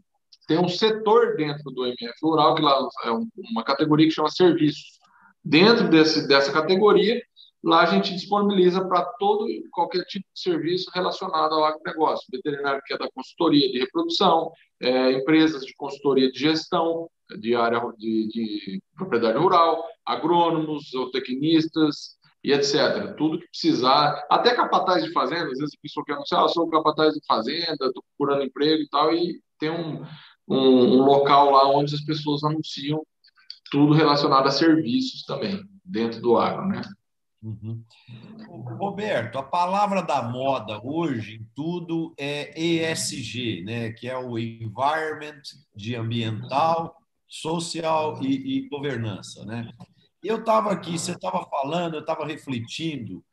tem 0.53 0.59
um 0.59 0.69
setor 0.69 1.35
dentro 1.35 1.71
do 1.71 1.87
MF 1.87 2.13
Rural, 2.23 2.55
que 2.55 2.61
lá 2.61 2.87
é 3.05 3.11
uma 3.51 3.65
categoria 3.65 4.07
que 4.07 4.13
chama 4.13 4.29
serviços. 4.29 5.01
Dentro 5.43 5.89
desse, 5.89 6.29
dessa 6.29 6.53
categoria, 6.53 7.23
lá 7.65 7.81
a 7.81 7.87
gente 7.87 8.13
disponibiliza 8.13 8.87
para 8.87 9.03
todo 9.19 9.47
qualquer 9.71 10.05
tipo 10.05 10.27
de 10.35 10.41
serviço 10.41 10.91
relacionado 10.95 11.55
ao 11.55 11.65
agronegócio. 11.65 12.27
Veterinário 12.31 12.83
que 12.85 12.93
é 12.93 12.99
da 12.99 13.09
consultoria 13.15 13.73
de 13.73 13.79
reprodução, 13.79 14.53
é, 14.83 15.13
empresas 15.13 15.65
de 15.65 15.73
consultoria 15.75 16.31
de 16.31 16.39
gestão, 16.39 17.09
de 17.41 17.55
área 17.55 17.81
de, 17.97 18.29
de 18.29 18.83
propriedade 18.95 19.39
rural, 19.39 19.83
agrônomos, 20.05 20.91
zootecnistas 20.91 22.19
e 22.45 22.53
etc. 22.53 23.15
Tudo 23.17 23.39
que 23.39 23.49
precisar, 23.49 24.23
até 24.29 24.55
capataz 24.55 25.03
de 25.03 25.13
fazenda, 25.13 25.47
às 25.47 25.59
vezes 25.59 25.75
a 25.75 25.83
pessoa 25.83 26.05
quer 26.05 26.13
anunciar, 26.13 26.45
ah, 26.45 26.49
sou 26.49 26.69
capataz 26.69 27.15
de 27.15 27.21
fazenda, 27.27 27.87
estou 27.87 28.05
procurando 28.19 28.45
emprego 28.45 28.83
e 28.83 28.89
tal, 28.91 29.15
e 29.15 29.41
tem 29.59 29.71
um, 29.71 30.03
um, 30.49 30.57
um 30.57 31.03
local 31.05 31.51
lá 31.51 31.69
onde 31.69 31.95
as 31.95 32.01
pessoas 32.03 32.43
anunciam 32.45 33.05
tudo 33.71 33.95
relacionado 33.95 34.47
a 34.47 34.51
serviços 34.51 35.25
também, 35.25 35.63
dentro 35.85 36.21
do 36.21 36.37
agro, 36.37 36.67
né? 36.69 36.83
Uhum. 37.43 37.83
Roberto, 38.79 39.37
a 39.37 39.43
palavra 39.43 40.01
da 40.01 40.23
moda 40.23 40.81
hoje 40.85 41.37
em 41.37 41.47
tudo 41.57 42.15
é 42.17 42.53
ESG, 42.57 43.65
né? 43.65 43.91
que 43.93 44.09
é 44.09 44.17
o 44.17 44.39
Environment 44.39 45.43
de 45.75 45.97
ambiental, 45.97 46.97
social 47.27 48.23
e, 48.23 48.59
e 48.59 48.69
governança. 48.69 49.45
Né? 49.45 49.69
Eu 50.23 50.39
estava 50.39 50.71
aqui, 50.71 50.97
você 50.97 51.13
estava 51.13 51.45
falando, 51.47 51.95
eu 51.95 52.01
estava 52.01 52.25
refletindo. 52.25 53.25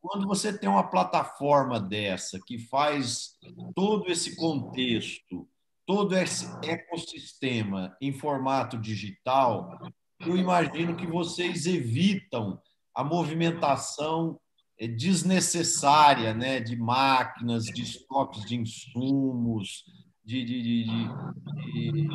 Quando 0.00 0.24
você 0.28 0.56
tem 0.56 0.68
uma 0.68 0.88
plataforma 0.88 1.80
dessa 1.80 2.38
que 2.46 2.58
faz 2.58 3.36
todo 3.74 4.08
esse 4.08 4.36
contexto, 4.36 5.48
todo 5.88 6.14
esse 6.14 6.46
ecossistema 6.62 7.96
em 7.98 8.12
formato 8.12 8.76
digital, 8.76 9.80
eu 10.20 10.36
imagino 10.36 10.94
que 10.94 11.06
vocês 11.06 11.64
evitam 11.64 12.60
a 12.94 13.02
movimentação 13.02 14.38
é, 14.78 14.86
desnecessária 14.86 16.34
né, 16.34 16.60
de 16.60 16.76
máquinas, 16.76 17.64
de 17.64 17.80
estoques 17.80 18.44
de 18.44 18.56
insumos, 18.56 19.84
de, 20.22 20.44
de, 20.44 20.62
de, 20.62 20.84
de, 20.84 22.08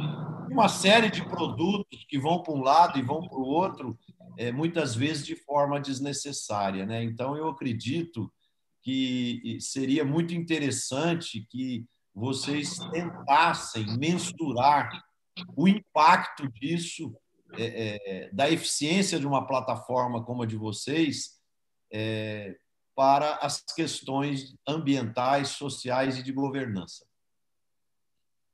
uma 0.51 0.69
série 0.69 1.09
de 1.09 1.27
produtos 1.27 2.05
que 2.07 2.19
vão 2.19 2.43
para 2.43 2.53
um 2.53 2.61
lado 2.61 2.99
e 2.99 3.01
vão 3.01 3.27
para 3.27 3.39
o 3.39 3.47
outro, 3.47 3.97
é, 4.37 4.51
muitas 4.51 4.93
vezes 4.93 5.25
de 5.25 5.35
forma 5.35 5.81
desnecessária. 5.81 6.85
Né? 6.85 7.03
Então, 7.03 7.35
eu 7.35 7.47
acredito 7.47 8.31
que 8.83 9.57
seria 9.59 10.05
muito 10.05 10.35
interessante 10.35 11.43
que 11.49 11.87
vocês 12.13 12.77
tentassem 12.91 13.97
mensurar 13.97 14.89
o 15.55 15.67
impacto 15.67 16.47
disso, 16.51 17.15
é, 17.55 18.25
é, 18.25 18.29
da 18.31 18.49
eficiência 18.49 19.19
de 19.19 19.27
uma 19.27 19.47
plataforma 19.47 20.23
como 20.23 20.43
a 20.43 20.45
de 20.45 20.55
vocês, 20.55 21.39
é, 21.91 22.55
para 22.95 23.35
as 23.35 23.61
questões 23.61 24.55
ambientais, 24.67 25.49
sociais 25.49 26.17
e 26.17 26.23
de 26.23 26.31
governança. 26.31 27.05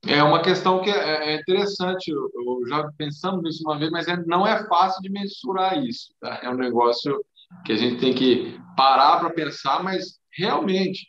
É 0.08 0.24
uma 0.24 0.42
questão 0.42 0.82
que 0.82 0.90
é, 0.90 1.34
é 1.34 1.36
interessante, 1.36 2.10
eu, 2.10 2.30
já 2.70 2.90
pensamos 2.98 3.44
nisso 3.44 3.64
uma 3.66 3.78
vez, 3.78 3.92
mas 3.92 4.08
é, 4.08 4.16
não 4.26 4.48
é 4.48 4.66
fácil 4.68 5.02
de 5.02 5.10
mensurar 5.10 5.78
isso. 5.84 6.14
Tá? 6.22 6.40
É 6.42 6.50
um 6.50 6.56
negócio 6.56 7.22
que 7.66 7.74
a 7.74 7.76
gente 7.76 8.00
tem 8.00 8.14
que 8.14 8.58
parar 8.78 9.20
para 9.20 9.30
pensar, 9.32 9.84
mas 9.84 10.20
realmente, 10.32 11.09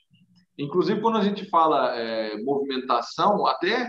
inclusive 0.61 1.01
quando 1.01 1.19
a 1.19 1.25
gente 1.25 1.49
fala 1.49 1.97
é, 1.97 2.37
movimentação, 2.43 3.47
até 3.47 3.89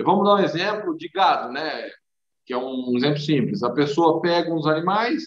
vamos 0.00 0.24
dar 0.24 0.34
um 0.34 0.44
exemplo 0.44 0.96
de 0.96 1.08
gado, 1.08 1.52
né? 1.52 1.88
Que 2.44 2.52
é 2.52 2.56
um 2.56 2.96
exemplo 2.96 3.18
simples. 3.18 3.62
A 3.62 3.72
pessoa 3.72 4.20
pega 4.20 4.52
uns 4.52 4.66
animais, 4.66 5.22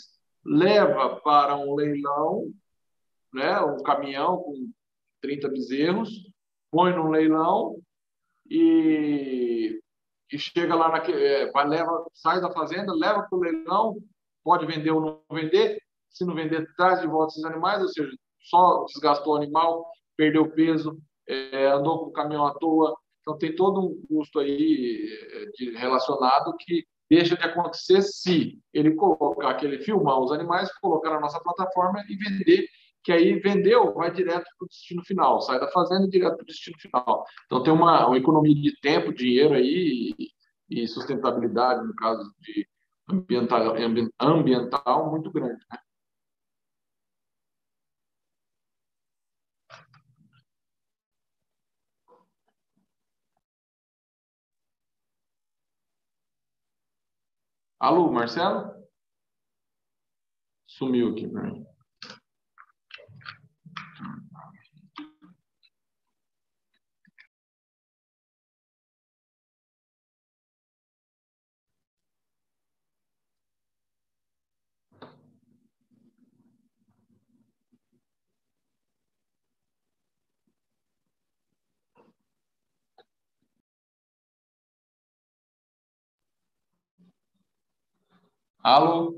leva 0.45 1.21
para 1.23 1.55
um 1.55 1.75
leilão, 1.75 2.51
né? 3.33 3.59
Um 3.61 3.81
caminhão 3.83 4.37
com 4.37 4.71
30 5.21 5.49
bezerros, 5.49 6.09
põe 6.69 6.93
num 6.93 7.09
leilão 7.09 7.77
e, 8.49 9.79
e 10.31 10.37
chega 10.37 10.75
lá 10.75 10.89
naquele, 10.89 11.23
é, 11.23 11.51
vai, 11.51 11.67
leva, 11.67 12.05
sai 12.13 12.41
da 12.41 12.51
fazenda, 12.51 12.93
leva 12.93 13.23
para 13.23 13.37
o 13.37 13.41
leilão, 13.41 13.97
pode 14.43 14.65
vender 14.65 14.91
ou 14.91 15.01
não 15.01 15.21
vender. 15.31 15.81
se 16.09 16.25
não 16.25 16.35
vender, 16.35 16.67
traz 16.75 16.99
de 16.99 17.07
volta 17.07 17.33
esses 17.33 17.45
animais, 17.45 17.81
ou 17.81 17.87
seja, 17.87 18.11
só 18.41 18.83
desgastou 18.85 19.33
o 19.33 19.37
animal, 19.37 19.85
perdeu 20.17 20.49
peso, 20.51 20.99
é, 21.27 21.67
andou 21.67 21.99
com 21.99 22.05
o 22.07 22.11
caminhão 22.11 22.45
à 22.45 22.53
toa. 22.53 22.95
Então, 23.21 23.37
tem 23.37 23.55
todo 23.55 23.79
um 23.79 24.01
custo 24.07 24.39
aí 24.39 25.07
é, 25.31 25.45
de, 25.55 25.77
relacionado 25.77 26.55
que 26.57 26.85
deixa 27.09 27.35
de 27.35 27.43
acontecer 27.43 28.01
se 28.01 28.59
ele 28.73 28.95
colocar, 28.95 29.53
que 29.55 29.65
ele 29.65 29.79
filmar 29.79 30.19
os 30.19 30.31
animais, 30.31 30.71
colocar 30.79 31.11
na 31.11 31.19
nossa 31.19 31.39
plataforma 31.39 32.03
e 32.07 32.15
vender, 32.15 32.67
que 33.03 33.11
aí 33.11 33.39
vendeu, 33.39 33.93
vai 33.93 34.11
direto 34.11 34.45
para 34.57 34.65
o 34.65 34.67
destino 34.67 35.03
final, 35.03 35.41
sai 35.41 35.59
da 35.59 35.67
fazenda 35.67 36.07
direto 36.07 36.37
para 36.37 36.43
o 36.43 36.47
destino 36.47 36.77
final. 36.79 37.25
Então, 37.45 37.63
tem 37.63 37.73
uma, 37.73 38.07
uma 38.07 38.17
economia 38.17 38.55
de 38.55 38.79
tempo, 38.79 39.13
dinheiro 39.13 39.53
aí 39.55 40.13
e, 40.17 40.29
e 40.69 40.87
sustentabilidade, 40.87 41.85
no 41.85 41.95
caso 41.95 42.23
de 42.39 42.67
ambiental, 43.09 43.75
ambiental 44.19 45.11
muito 45.11 45.31
grande. 45.31 45.59
Né? 45.71 45.77
Alô, 57.81 58.11
Marcelo? 58.11 58.71
Sumiu 60.67 61.09
aqui 61.09 61.27
para 61.27 61.41
mim. 61.41 61.65
Alô? 88.63 89.13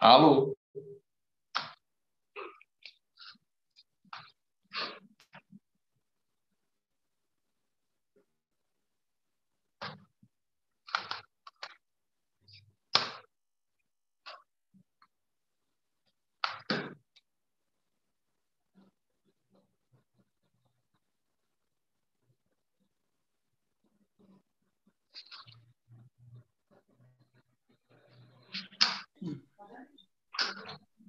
Alô? 0.00 0.54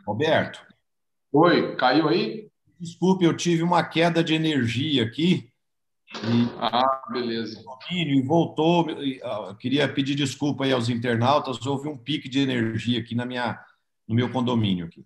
Roberto. 0.06 0.66
Oi, 1.32 1.76
caiu 1.76 2.10
aí? 2.10 2.50
Desculpe, 2.80 3.24
eu 3.24 3.36
tive 3.36 3.64
uma 3.64 3.84
queda 3.84 4.24
de 4.24 4.34
energia 4.34 5.04
aqui. 5.04 5.52
E... 6.16 6.50
Ah, 6.60 7.04
beleza. 7.10 7.64
E 7.90 8.22
voltou. 8.24 8.88
Ah, 9.24 9.48
eu 9.50 9.56
queria 9.56 9.92
pedir 9.92 10.16
desculpa 10.16 10.66
aí 10.66 10.74
aos 10.74 10.90
internautas, 10.90 11.66
houve 11.66 11.88
um 11.88 11.98
pique 11.98 12.28
de 12.28 12.40
energia 12.40 13.00
aqui 13.00 13.16
na 13.16 13.26
minha, 13.26 13.60
no 14.08 14.16
meu 14.16 14.32
condomínio 14.32 14.88
aqui. 14.88 15.06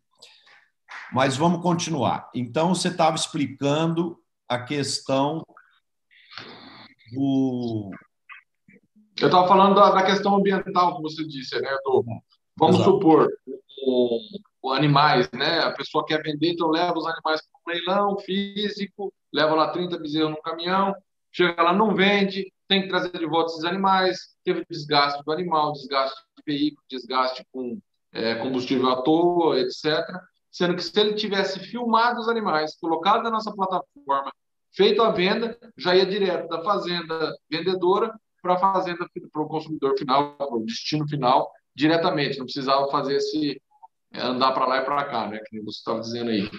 Mas 1.13 1.37
vamos 1.37 1.61
continuar. 1.61 2.29
Então, 2.33 2.73
você 2.73 2.87
estava 2.87 3.15
explicando 3.15 4.17
a 4.49 4.59
questão 4.59 5.45
do. 7.13 7.91
Eu 9.19 9.27
estava 9.27 9.47
falando 9.47 9.75
da, 9.75 9.91
da, 9.91 10.03
questão 10.03 10.35
ambiental 10.35 10.95
que 10.95 11.01
você 11.01 11.25
disse, 11.25 11.59
né? 11.61 11.69
Do, 11.85 12.03
vamos 12.57 12.75
Exato. 12.77 12.91
supor, 12.91 13.29
animais, 14.71 15.29
né? 15.31 15.59
A 15.59 15.71
pessoa 15.71 16.05
quer 16.05 16.21
vender, 16.21 16.53
então 16.53 16.69
leva 16.69 16.97
os 16.97 17.05
animais 17.05 17.41
para 17.41 17.59
um 17.59 17.75
leilão 17.75 18.17
físico, 18.19 19.13
leva 19.33 19.55
lá 19.55 19.69
30 19.69 19.97
bezerros 19.99 20.31
no 20.31 20.41
caminhão, 20.41 20.95
chega 21.31 21.61
lá, 21.61 21.73
não 21.73 21.93
vende, 21.93 22.51
tem 22.67 22.81
que 22.81 22.87
trazer 22.87 23.17
de 23.17 23.25
volta 23.25 23.51
esses 23.51 23.65
animais, 23.65 24.17
teve 24.43 24.65
desgaste 24.69 25.23
do 25.23 25.31
animal, 25.31 25.73
desgaste 25.73 26.15
de 26.37 26.43
veículo, 26.45 26.83
desgaste 26.89 27.45
com 27.51 27.79
é, 28.11 28.35
combustível 28.35 28.89
à 28.89 29.01
toa, 29.01 29.59
etc. 29.59 30.03
Sendo 30.51 30.75
que 30.75 30.83
se 30.83 30.99
ele 30.99 31.15
tivesse 31.15 31.59
filmado 31.59 32.21
os 32.21 32.29
animais, 32.29 32.77
colocado 32.79 33.23
na 33.23 33.29
nossa 33.29 33.53
plataforma, 33.53 34.31
feito 34.73 35.01
a 35.01 35.11
venda, 35.11 35.57
já 35.77 35.95
ia 35.95 36.05
direto 36.05 36.47
da 36.47 36.63
fazenda 36.63 37.35
vendedora 37.49 38.13
para 38.41 38.53
a 38.53 38.57
fazenda, 38.57 39.07
para 39.31 39.41
o 39.41 39.47
consumidor 39.47 39.97
final, 39.97 40.35
para 40.37 40.55
o 40.55 40.65
destino 40.65 41.07
final, 41.07 41.51
diretamente. 41.75 42.37
Não 42.37 42.45
precisava 42.45 42.89
fazer 42.89 43.15
esse 43.15 43.61
é 44.13 44.21
andar 44.21 44.51
para 44.53 44.65
lá 44.65 44.77
e 44.77 44.85
para 44.85 45.05
cá, 45.05 45.27
né? 45.27 45.39
Que 45.47 45.61
você 45.61 45.77
estava 45.77 45.99
dizendo 45.99 46.29
aí. 46.29 46.49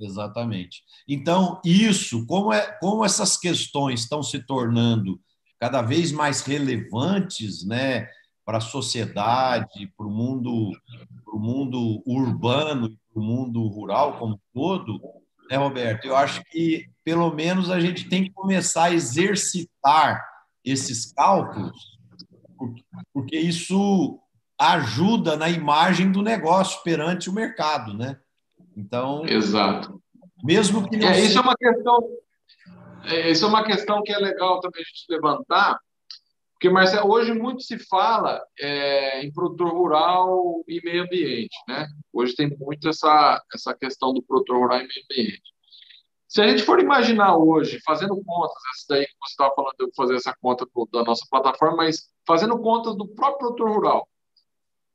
Exatamente. 0.00 0.82
Então, 1.08 1.60
isso, 1.64 2.24
como, 2.26 2.52
é, 2.52 2.78
como 2.80 3.04
essas 3.04 3.36
questões 3.36 4.00
estão 4.00 4.22
se 4.22 4.44
tornando 4.46 5.20
cada 5.58 5.82
vez 5.82 6.12
mais 6.12 6.42
relevantes 6.42 7.66
né, 7.66 8.08
para 8.44 8.58
a 8.58 8.62
sociedade, 8.62 9.92
para 9.96 10.06
o 10.06 10.10
mundo, 10.10 10.70
pro 11.24 11.38
mundo 11.38 12.02
urbano, 12.06 12.96
para 13.12 13.20
o 13.20 13.24
mundo 13.24 13.66
rural 13.66 14.18
como 14.18 14.40
todo, 14.54 15.00
né, 15.50 15.56
Roberto? 15.56 16.04
Eu 16.04 16.16
acho 16.16 16.44
que, 16.44 16.88
pelo 17.02 17.34
menos, 17.34 17.70
a 17.70 17.80
gente 17.80 18.08
tem 18.08 18.24
que 18.24 18.30
começar 18.30 18.84
a 18.84 18.94
exercitar 18.94 20.24
esses 20.64 21.12
cálculos, 21.12 21.98
porque 23.12 23.38
isso 23.38 24.20
ajuda 24.58 25.36
na 25.36 25.48
imagem 25.48 26.10
do 26.10 26.22
negócio 26.22 26.82
perante 26.82 27.30
o 27.30 27.32
mercado, 27.32 27.94
né? 27.94 28.18
Então, 28.76 29.24
exato. 29.26 30.02
Mesmo 30.42 30.88
que 30.88 30.96
não 30.96 31.08
é, 31.08 31.20
isso 31.20 31.38
é 31.38 31.40
uma 31.40 31.56
questão, 31.56 31.98
é, 33.04 33.30
isso 33.30 33.44
é 33.44 33.48
uma 33.48 33.64
questão 33.64 34.02
que 34.02 34.12
é 34.12 34.18
legal 34.18 34.60
também 34.60 34.82
a 34.82 34.84
gente 34.84 35.04
levantar, 35.08 35.78
porque 36.52 36.70
Marcelo, 36.70 37.10
hoje 37.10 37.32
muito 37.32 37.62
se 37.62 37.78
fala 37.78 38.42
é, 38.58 39.22
em 39.22 39.32
produtor 39.32 39.72
rural 39.72 40.64
e 40.66 40.80
meio 40.82 41.04
ambiente, 41.04 41.56
né? 41.68 41.86
Hoje 42.12 42.34
tem 42.34 42.48
muito 42.58 42.88
essa 42.88 43.40
essa 43.54 43.72
questão 43.74 44.12
do 44.12 44.22
produtor 44.22 44.58
rural 44.58 44.78
e 44.78 44.88
meio 44.88 45.04
ambiente. 45.04 45.42
Se 46.26 46.42
a 46.42 46.48
gente 46.48 46.62
for 46.62 46.80
imaginar 46.80 47.36
hoje, 47.36 47.80
fazendo 47.86 48.22
contas, 48.22 48.62
essa 48.74 48.86
daí 48.90 49.06
que 49.06 49.12
você 49.22 49.30
estava 49.30 49.54
falando, 49.54 49.74
eu 49.78 49.88
fazer 49.96 50.16
essa 50.16 50.34
conta 50.42 50.66
da 50.92 51.04
nossa 51.04 51.24
plataforma, 51.30 51.76
mas 51.76 52.10
fazendo 52.26 52.58
contas 52.58 52.96
do 52.96 53.08
próprio 53.08 53.38
produtor 53.38 53.70
rural, 53.70 54.08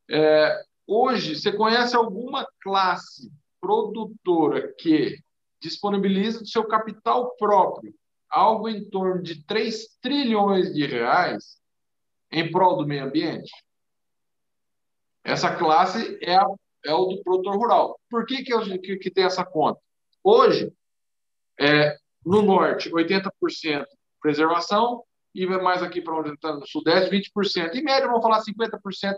é, 0.09 0.63
hoje, 0.87 1.35
você 1.35 1.51
conhece 1.51 1.95
alguma 1.95 2.47
classe 2.61 3.31
produtora 3.61 4.73
que 4.77 5.17
disponibiliza 5.61 6.39
do 6.39 6.47
seu 6.47 6.67
capital 6.67 7.35
próprio 7.37 7.93
algo 8.29 8.67
em 8.67 8.89
torno 8.89 9.21
de 9.21 9.45
3 9.45 9.97
trilhões 10.01 10.73
de 10.73 10.85
reais 10.87 11.57
em 12.31 12.51
prol 12.51 12.77
do 12.77 12.87
meio 12.87 13.05
ambiente? 13.05 13.51
Essa 15.23 15.55
classe 15.55 16.17
é, 16.21 16.35
a, 16.35 16.45
é 16.85 16.93
o 16.93 17.05
do 17.05 17.23
produtor 17.23 17.55
rural. 17.55 17.99
Por 18.09 18.25
que, 18.25 18.43
que, 18.43 18.79
que, 18.79 18.97
que 18.97 19.11
tem 19.11 19.23
essa 19.23 19.45
conta? 19.45 19.79
Hoje, 20.23 20.73
é, 21.59 21.95
no 22.25 22.41
norte, 22.41 22.89
80% 22.89 23.85
preservação, 24.19 25.03
e 25.33 25.47
mais 25.47 25.81
aqui 25.81 26.01
para 26.01 26.17
onde 26.17 26.31
está 26.33 26.53
no 26.53 26.65
Sudeste, 26.67 27.09
20%. 27.09 27.73
Em 27.73 27.83
média, 27.83 28.07
vamos 28.07 28.21
falar 28.21 28.41
50%. 28.41 29.15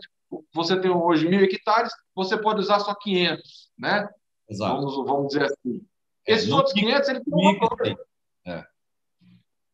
Você 0.54 0.80
tem 0.80 0.90
hoje 0.92 1.28
mil 1.28 1.42
hectares, 1.42 1.92
você 2.16 2.38
pode 2.38 2.62
usar 2.62 2.80
só 2.80 2.96
500, 2.96 3.70
né? 3.78 4.08
Exato. 4.50 4.76
Vamos, 4.76 4.96
vamos 4.96 5.28
dizer 5.28 5.44
assim. 5.44 5.86
É, 6.28 6.34
Esses 6.34 6.52
outros 6.52 6.74
500, 6.74 7.10
ele 7.10 7.24
tem 7.24 7.34
um 7.34 7.60
valor. 7.60 8.00
É. 8.48 8.64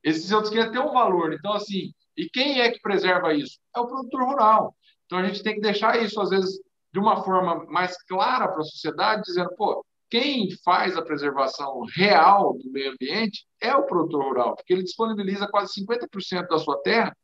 Esses 0.03 0.31
outros 0.31 0.51
500 0.51 0.71
têm 0.71 0.81
um 0.81 0.93
valor. 0.93 1.33
Então, 1.33 1.53
assim, 1.53 1.93
e 2.17 2.29
quem 2.29 2.59
é 2.61 2.71
que 2.71 2.81
preserva 2.81 3.33
isso? 3.33 3.59
É 3.75 3.79
o 3.79 3.87
produtor 3.87 4.23
rural. 4.23 4.75
Então, 5.05 5.19
a 5.19 5.25
gente 5.25 5.43
tem 5.43 5.55
que 5.55 5.61
deixar 5.61 6.01
isso, 6.01 6.19
às 6.19 6.29
vezes, 6.29 6.59
de 6.91 6.99
uma 6.99 7.23
forma 7.23 7.65
mais 7.65 8.01
clara 8.03 8.47
para 8.47 8.61
a 8.61 8.65
sociedade, 8.65 9.23
dizendo, 9.23 9.49
pô, 9.55 9.85
quem 10.11 10.49
faz 10.63 10.97
a 10.97 11.01
preservação 11.01 11.85
real 11.95 12.57
do 12.57 12.69
meio 12.69 12.91
ambiente 12.91 13.47
é 13.61 13.73
o 13.73 13.85
produtor 13.85 14.25
rural, 14.25 14.55
porque 14.57 14.73
ele 14.73 14.83
disponibiliza 14.83 15.47
quase 15.47 15.81
50% 15.81 16.47
da 16.49 16.59
sua 16.59 16.81
terra 16.83 17.15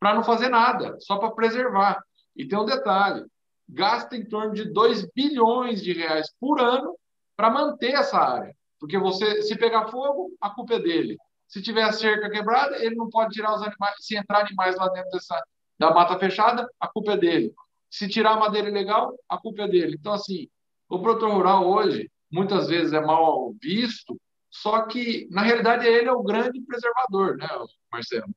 para 0.00 0.14
não 0.14 0.24
fazer 0.24 0.48
nada, 0.48 0.96
só 0.98 1.16
para 1.16 1.30
preservar. 1.30 2.02
E 2.34 2.44
tem 2.44 2.58
um 2.58 2.64
detalhe: 2.64 3.24
gasta 3.68 4.16
em 4.16 4.24
torno 4.24 4.52
de 4.52 4.64
2 4.64 5.08
bilhões 5.14 5.80
de 5.80 5.92
reais 5.92 6.28
por 6.40 6.60
ano 6.60 6.98
para 7.36 7.50
manter 7.50 7.94
essa 7.94 8.18
área. 8.18 8.54
Porque 8.80 8.98
você, 8.98 9.40
se 9.42 9.56
pegar 9.56 9.86
fogo, 9.86 10.32
a 10.40 10.50
culpa 10.50 10.74
é 10.74 10.80
dele. 10.80 11.16
Se 11.46 11.62
tiver 11.62 11.84
a 11.84 11.92
cerca 11.92 12.28
quebrada, 12.28 12.84
ele 12.84 12.96
não 12.96 13.08
pode 13.08 13.32
tirar 13.32 13.54
os 13.54 13.62
animais. 13.62 13.94
Se 14.00 14.16
entrar 14.16 14.40
animais 14.40 14.76
lá 14.76 14.88
dentro 14.88 15.10
dessa, 15.10 15.40
da 15.78 15.94
mata 15.94 16.18
fechada, 16.18 16.68
a 16.80 16.88
culpa 16.88 17.12
é 17.12 17.16
dele. 17.16 17.54
Se 17.88 18.08
tirar 18.08 18.40
madeira 18.40 18.68
ilegal, 18.68 19.14
a 19.28 19.38
culpa 19.38 19.62
é 19.62 19.68
dele. 19.68 19.96
Então, 19.98 20.12
assim, 20.12 20.48
o 20.88 20.98
produtor 20.98 21.30
rural 21.30 21.66
hoje, 21.66 22.10
muitas 22.34 22.66
vezes 22.66 22.92
é 22.92 23.00
mal 23.00 23.54
visto, 23.62 24.20
só 24.50 24.82
que, 24.86 25.28
na 25.30 25.42
realidade, 25.42 25.86
ele 25.86 26.08
é 26.08 26.12
o 26.12 26.22
grande 26.22 26.60
preservador, 26.60 27.36
né, 27.36 27.48
Marcelo? 27.90 28.34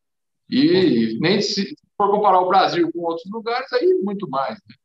E 0.49 1.17
nem 1.19 1.41
se 1.41 1.75
for 1.97 2.11
comparar 2.11 2.39
o 2.39 2.47
Brasil 2.47 2.89
com 2.93 3.01
outros 3.01 3.29
lugares, 3.29 3.71
aí 3.73 3.99
muito 4.03 4.29
mais. 4.29 4.53
Né? 4.53 4.75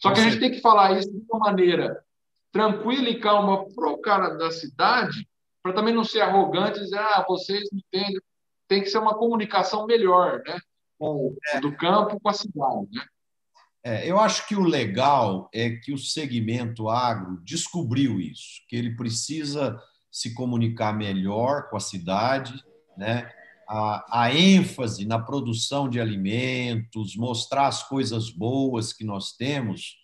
Só 0.00 0.12
que 0.12 0.20
a 0.20 0.22
gente 0.24 0.40
tem 0.40 0.50
que 0.50 0.60
falar 0.60 0.98
isso 0.98 1.10
de 1.10 1.22
uma 1.30 1.38
maneira 1.38 2.02
tranquila 2.50 3.08
e 3.08 3.20
calma 3.20 3.66
para 3.68 3.90
o 3.90 3.98
cara 3.98 4.30
da 4.30 4.50
cidade, 4.50 5.28
para 5.62 5.74
também 5.74 5.94
não 5.94 6.04
ser 6.04 6.22
arrogante 6.22 6.78
e 6.78 6.84
dizer, 6.84 6.98
ah, 6.98 7.24
vocês 7.28 7.68
não 7.70 7.78
entendem. 7.78 8.20
Tem 8.68 8.82
que 8.82 8.88
ser 8.88 8.98
uma 8.98 9.14
comunicação 9.14 9.86
melhor, 9.86 10.42
né? 10.46 10.58
Com, 10.98 11.36
é. 11.52 11.60
Do 11.60 11.76
campo 11.76 12.18
com 12.18 12.28
a 12.28 12.32
cidade, 12.32 12.88
né? 12.92 13.04
É, 13.86 14.04
eu 14.04 14.18
acho 14.18 14.48
que 14.48 14.56
o 14.56 14.64
legal 14.64 15.48
é 15.54 15.70
que 15.70 15.92
o 15.92 15.98
segmento 15.98 16.88
agro 16.88 17.40
descobriu 17.44 18.20
isso, 18.20 18.62
que 18.68 18.74
ele 18.74 18.96
precisa 18.96 19.80
se 20.10 20.34
comunicar 20.34 20.92
melhor 20.92 21.70
com 21.70 21.76
a 21.76 21.80
cidade, 21.80 22.52
né? 22.98 23.30
A, 23.68 24.24
a, 24.24 24.34
ênfase 24.34 25.06
na 25.06 25.20
produção 25.20 25.88
de 25.88 26.00
alimentos, 26.00 27.14
mostrar 27.14 27.68
as 27.68 27.84
coisas 27.84 28.28
boas 28.28 28.92
que 28.92 29.04
nós 29.04 29.36
temos, 29.36 29.96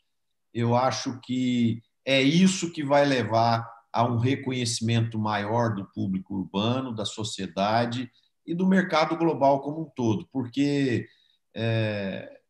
eu 0.55 0.77
acho 0.77 1.18
que 1.18 1.83
é 2.07 2.23
isso 2.23 2.71
que 2.71 2.85
vai 2.85 3.05
levar 3.05 3.68
a 3.92 4.05
um 4.05 4.16
reconhecimento 4.16 5.18
maior 5.18 5.75
do 5.75 5.87
público 5.87 6.37
urbano, 6.37 6.95
da 6.95 7.05
sociedade 7.05 8.09
e 8.47 8.55
do 8.55 8.64
mercado 8.64 9.16
global 9.16 9.61
como 9.61 9.83
um 9.83 9.90
todo, 9.90 10.29
porque 10.33 11.09
é, 11.53 12.41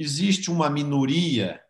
existe 0.00 0.50
uma 0.50 0.70
minoria 0.70 1.60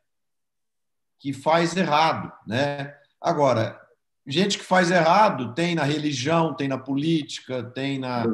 que 1.18 1.32
faz 1.32 1.76
errado, 1.76 2.32
né? 2.46 2.94
Agora, 3.20 3.78
gente 4.24 4.56
que 4.56 4.64
faz 4.64 4.92
errado 4.92 5.52
tem 5.52 5.74
na 5.74 5.82
religião, 5.82 6.54
tem 6.54 6.68
na 6.68 6.78
política, 6.78 7.64
tem 7.64 7.98
na 7.98 8.24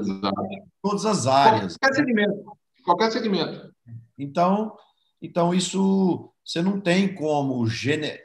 todas 0.83 1.07
as 1.07 1.27
áreas. 1.27 1.79
Qualquer 1.79 1.97
segmento. 1.97 2.59
Qualquer 2.85 3.11
segmento. 3.11 3.75
Então, 4.19 4.77
então 5.21 5.55
isso 5.55 6.31
você 6.45 6.61
não 6.61 6.79
tem 6.79 7.13
como 7.13 7.67
gene... 7.67 8.19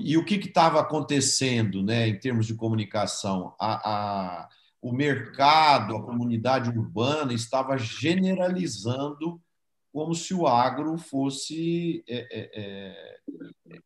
e 0.00 0.16
o 0.16 0.24
que 0.24 0.36
estava 0.36 0.80
acontecendo, 0.80 1.82
né, 1.82 2.08
em 2.08 2.18
termos 2.18 2.46
de 2.46 2.54
comunicação, 2.54 3.54
a, 3.60 3.90
a, 3.90 4.48
o 4.80 4.92
mercado, 4.92 5.96
a 5.96 6.02
comunidade 6.02 6.70
urbana 6.70 7.34
estava 7.34 7.76
generalizando 7.76 9.42
como 9.98 10.14
se 10.14 10.32
o 10.32 10.46
agro 10.46 10.96
fosse 10.96 12.04
é, 12.08 12.18
é, 12.30 12.50
é, 12.54 13.18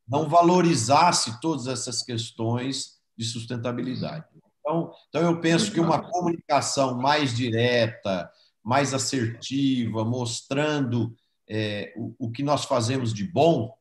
não 0.07 0.29
valorizasse 0.29 1.41
todas 1.41 1.67
essas 1.67 2.03
questões 2.03 2.99
de 3.17 3.25
sustentabilidade. 3.25 4.27
Então, 4.61 4.93
então 5.09 5.23
eu 5.23 5.41
penso 5.41 5.73
que 5.73 5.81
uma 5.81 6.03
comunicação 6.03 6.99
mais 6.99 7.35
direta, 7.35 8.31
mais 8.63 8.93
assertiva, 8.93 10.05
mostrando 10.05 11.17
é, 11.49 11.95
o, 11.97 12.27
o 12.27 12.31
que 12.31 12.43
nós 12.43 12.67
fazemos 12.67 13.15
de 13.15 13.25
bom, 13.27 13.75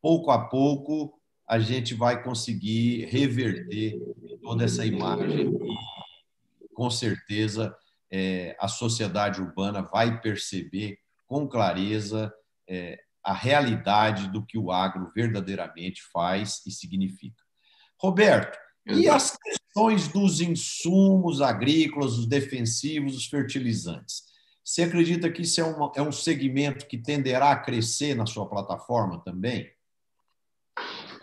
pouco 0.00 0.30
a 0.30 0.38
pouco 0.38 1.20
a 1.46 1.58
gente 1.58 1.92
vai 1.92 2.22
conseguir 2.22 3.04
reverter 3.10 4.00
toda 4.42 4.64
essa 4.64 4.86
imagem 4.86 5.50
e, 6.62 6.68
com 6.72 6.88
certeza, 6.88 7.76
é, 8.10 8.56
a 8.58 8.68
sociedade 8.68 9.42
urbana 9.42 9.82
vai 9.82 10.18
perceber 10.22 11.03
com 11.34 11.48
clareza 11.48 12.32
é, 12.70 12.96
a 13.24 13.34
realidade 13.34 14.30
do 14.30 14.46
que 14.46 14.56
o 14.56 14.70
agro 14.70 15.10
verdadeiramente 15.12 16.00
faz 16.12 16.64
e 16.64 16.70
significa. 16.70 17.42
Roberto, 18.00 18.56
e 18.86 19.08
as 19.08 19.36
questões 19.36 20.06
dos 20.06 20.40
insumos 20.40 21.42
agrícolas, 21.42 22.16
os 22.16 22.28
defensivos, 22.28 23.16
os 23.16 23.26
fertilizantes? 23.26 24.22
Você 24.64 24.84
acredita 24.84 25.28
que 25.28 25.42
isso 25.42 25.60
é, 25.60 25.64
uma, 25.64 25.90
é 25.96 26.02
um 26.02 26.12
segmento 26.12 26.86
que 26.86 26.98
tenderá 26.98 27.50
a 27.50 27.58
crescer 27.58 28.14
na 28.14 28.26
sua 28.26 28.48
plataforma 28.48 29.20
também? 29.24 29.68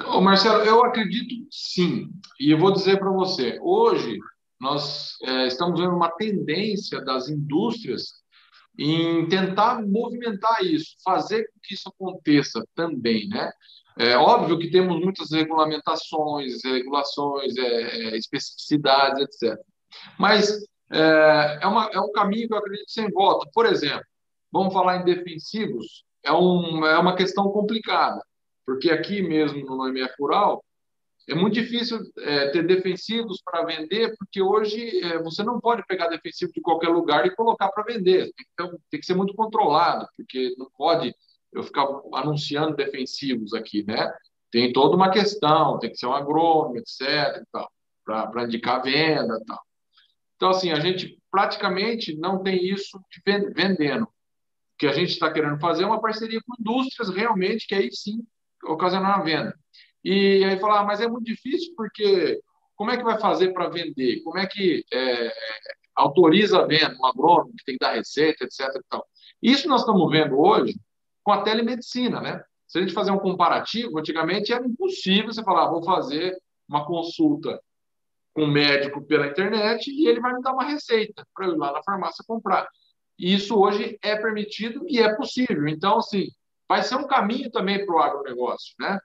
Ô 0.07 0.19
Marcelo, 0.19 0.61
eu 0.65 0.83
acredito 0.83 1.47
sim. 1.49 2.11
E 2.37 2.51
eu 2.51 2.59
vou 2.59 2.73
dizer 2.73 2.99
para 2.99 3.11
você: 3.11 3.57
hoje 3.61 4.19
nós 4.59 5.15
é, 5.23 5.47
estamos 5.47 5.79
vendo 5.79 5.95
uma 5.95 6.09
tendência 6.09 6.99
das 6.99 7.29
indústrias 7.29 8.19
em 8.77 9.27
tentar 9.27 9.81
movimentar 9.85 10.63
isso, 10.63 10.95
fazer 11.03 11.43
com 11.43 11.59
que 11.61 11.73
isso 11.73 11.89
aconteça 11.89 12.63
também, 12.73 13.27
né? 13.27 13.51
É 13.99 14.15
óbvio 14.15 14.57
que 14.57 14.71
temos 14.71 14.99
muitas 15.03 15.31
regulamentações, 15.31 16.63
regulações, 16.63 17.55
é, 17.57 18.13
é 18.13 18.17
especificidades, 18.17 19.21
etc. 19.21 19.59
Mas 20.17 20.49
é, 20.91 21.59
é, 21.61 21.67
uma, 21.67 21.89
é 21.93 21.99
um 21.99 22.11
caminho 22.11 22.47
que 22.47 22.53
eu 22.53 22.57
acredito 22.57 22.89
sem 22.89 23.09
volta. 23.11 23.49
Por 23.53 23.65
exemplo, 23.65 24.05
vamos 24.51 24.73
falar 24.73 24.97
em 24.97 25.05
defensivos, 25.05 26.03
é, 26.23 26.31
um, 26.31 26.85
é 26.85 26.97
uma 26.97 27.15
questão 27.15 27.49
complicada, 27.51 28.21
porque 28.65 28.89
aqui 28.91 29.21
mesmo 29.21 29.65
no 29.65 29.87
MF 29.87 30.13
Rural, 30.19 30.63
é 31.31 31.35
muito 31.35 31.53
difícil 31.53 31.99
é, 32.19 32.49
ter 32.49 32.65
defensivos 32.65 33.41
para 33.43 33.63
vender, 33.63 34.15
porque 34.17 34.41
hoje 34.41 35.01
é, 35.01 35.17
você 35.23 35.41
não 35.43 35.61
pode 35.61 35.85
pegar 35.85 36.07
defensivo 36.07 36.51
de 36.51 36.59
qualquer 36.59 36.89
lugar 36.89 37.25
e 37.25 37.35
colocar 37.35 37.69
para 37.69 37.83
vender. 37.83 38.29
Então, 38.53 38.77
tem 38.89 38.99
que 38.99 39.05
ser 39.05 39.15
muito 39.15 39.33
controlado, 39.33 40.05
porque 40.17 40.53
não 40.57 40.69
pode 40.77 41.15
eu 41.53 41.63
ficar 41.63 41.87
anunciando 42.13 42.75
defensivos 42.75 43.53
aqui, 43.53 43.83
né? 43.85 44.13
Tem 44.51 44.73
toda 44.73 44.95
uma 44.95 45.09
questão, 45.09 45.79
tem 45.79 45.89
que 45.89 45.97
ser 45.97 46.07
um 46.07 46.13
agrônomo, 46.13 46.77
etc. 46.77 47.41
para 48.03 48.43
indicar 48.43 48.83
venda 48.83 49.39
e 49.41 49.45
tal. 49.45 49.61
Então, 50.35 50.49
assim, 50.49 50.71
a 50.71 50.79
gente 50.79 51.17
praticamente 51.29 52.13
não 52.17 52.43
tem 52.43 52.65
isso 52.65 52.99
de 53.09 53.21
vendendo. 53.53 54.03
O 54.03 54.09
que 54.77 54.87
a 54.87 54.91
gente 54.91 55.11
está 55.11 55.31
querendo 55.31 55.59
fazer 55.59 55.83
é 55.83 55.87
uma 55.87 56.01
parceria 56.01 56.41
com 56.45 56.55
indústrias 56.59 57.09
realmente, 57.09 57.67
que 57.67 57.75
aí 57.75 57.89
sim 57.91 58.25
ocasionar 58.65 59.19
a 59.19 59.23
venda. 59.23 59.60
E 60.03 60.43
aí 60.43 60.59
falar, 60.59 60.81
ah, 60.81 60.83
mas 60.83 61.01
é 61.01 61.07
muito 61.07 61.25
difícil 61.25 61.73
porque 61.75 62.39
como 62.75 62.91
é 62.91 62.97
que 62.97 63.03
vai 63.03 63.19
fazer 63.19 63.53
para 63.53 63.69
vender? 63.69 64.21
Como 64.23 64.37
é 64.37 64.47
que 64.47 64.83
é, 64.91 65.31
autoriza 65.95 66.59
a 66.59 66.65
venda, 66.65 66.97
um 66.99 67.05
agrônomo 67.05 67.53
que 67.57 67.63
tem 67.63 67.75
que 67.75 67.85
dar 67.85 67.93
receita, 67.93 68.43
etc. 68.43 68.59
E 68.75 68.81
tal. 68.89 69.05
Isso 69.41 69.67
nós 69.67 69.81
estamos 69.81 70.09
vendo 70.09 70.39
hoje 70.39 70.75
com 71.23 71.31
a 71.31 71.43
telemedicina, 71.43 72.19
né? 72.21 72.43
Se 72.67 72.77
a 72.77 72.81
gente 72.81 72.93
fazer 72.93 73.11
um 73.11 73.19
comparativo, 73.19 73.99
antigamente 73.99 74.53
era 74.53 74.65
impossível 74.65 75.31
você 75.31 75.43
falar, 75.43 75.65
ah, 75.65 75.71
vou 75.71 75.83
fazer 75.83 76.35
uma 76.67 76.85
consulta 76.85 77.61
com 78.33 78.43
um 78.43 78.51
médico 78.51 79.05
pela 79.05 79.27
internet 79.27 79.91
e 79.91 80.07
ele 80.07 80.21
vai 80.21 80.33
me 80.33 80.41
dar 80.41 80.53
uma 80.53 80.63
receita 80.63 81.27
para 81.35 81.47
eu 81.47 81.53
ir 81.53 81.57
lá 81.57 81.73
na 81.73 81.83
farmácia 81.83 82.23
comprar. 82.25 82.67
E 83.19 83.33
isso 83.33 83.59
hoje 83.59 83.99
é 84.01 84.15
permitido 84.15 84.85
e 84.87 84.99
é 84.99 85.13
possível. 85.15 85.67
Então, 85.67 85.97
assim, 85.97 86.29
vai 86.67 86.81
ser 86.81 86.95
um 86.95 87.05
caminho 87.05 87.51
também 87.51 87.85
para 87.85 87.93
o 87.93 87.99
agronegócio, 87.99 88.73
né? 88.79 88.97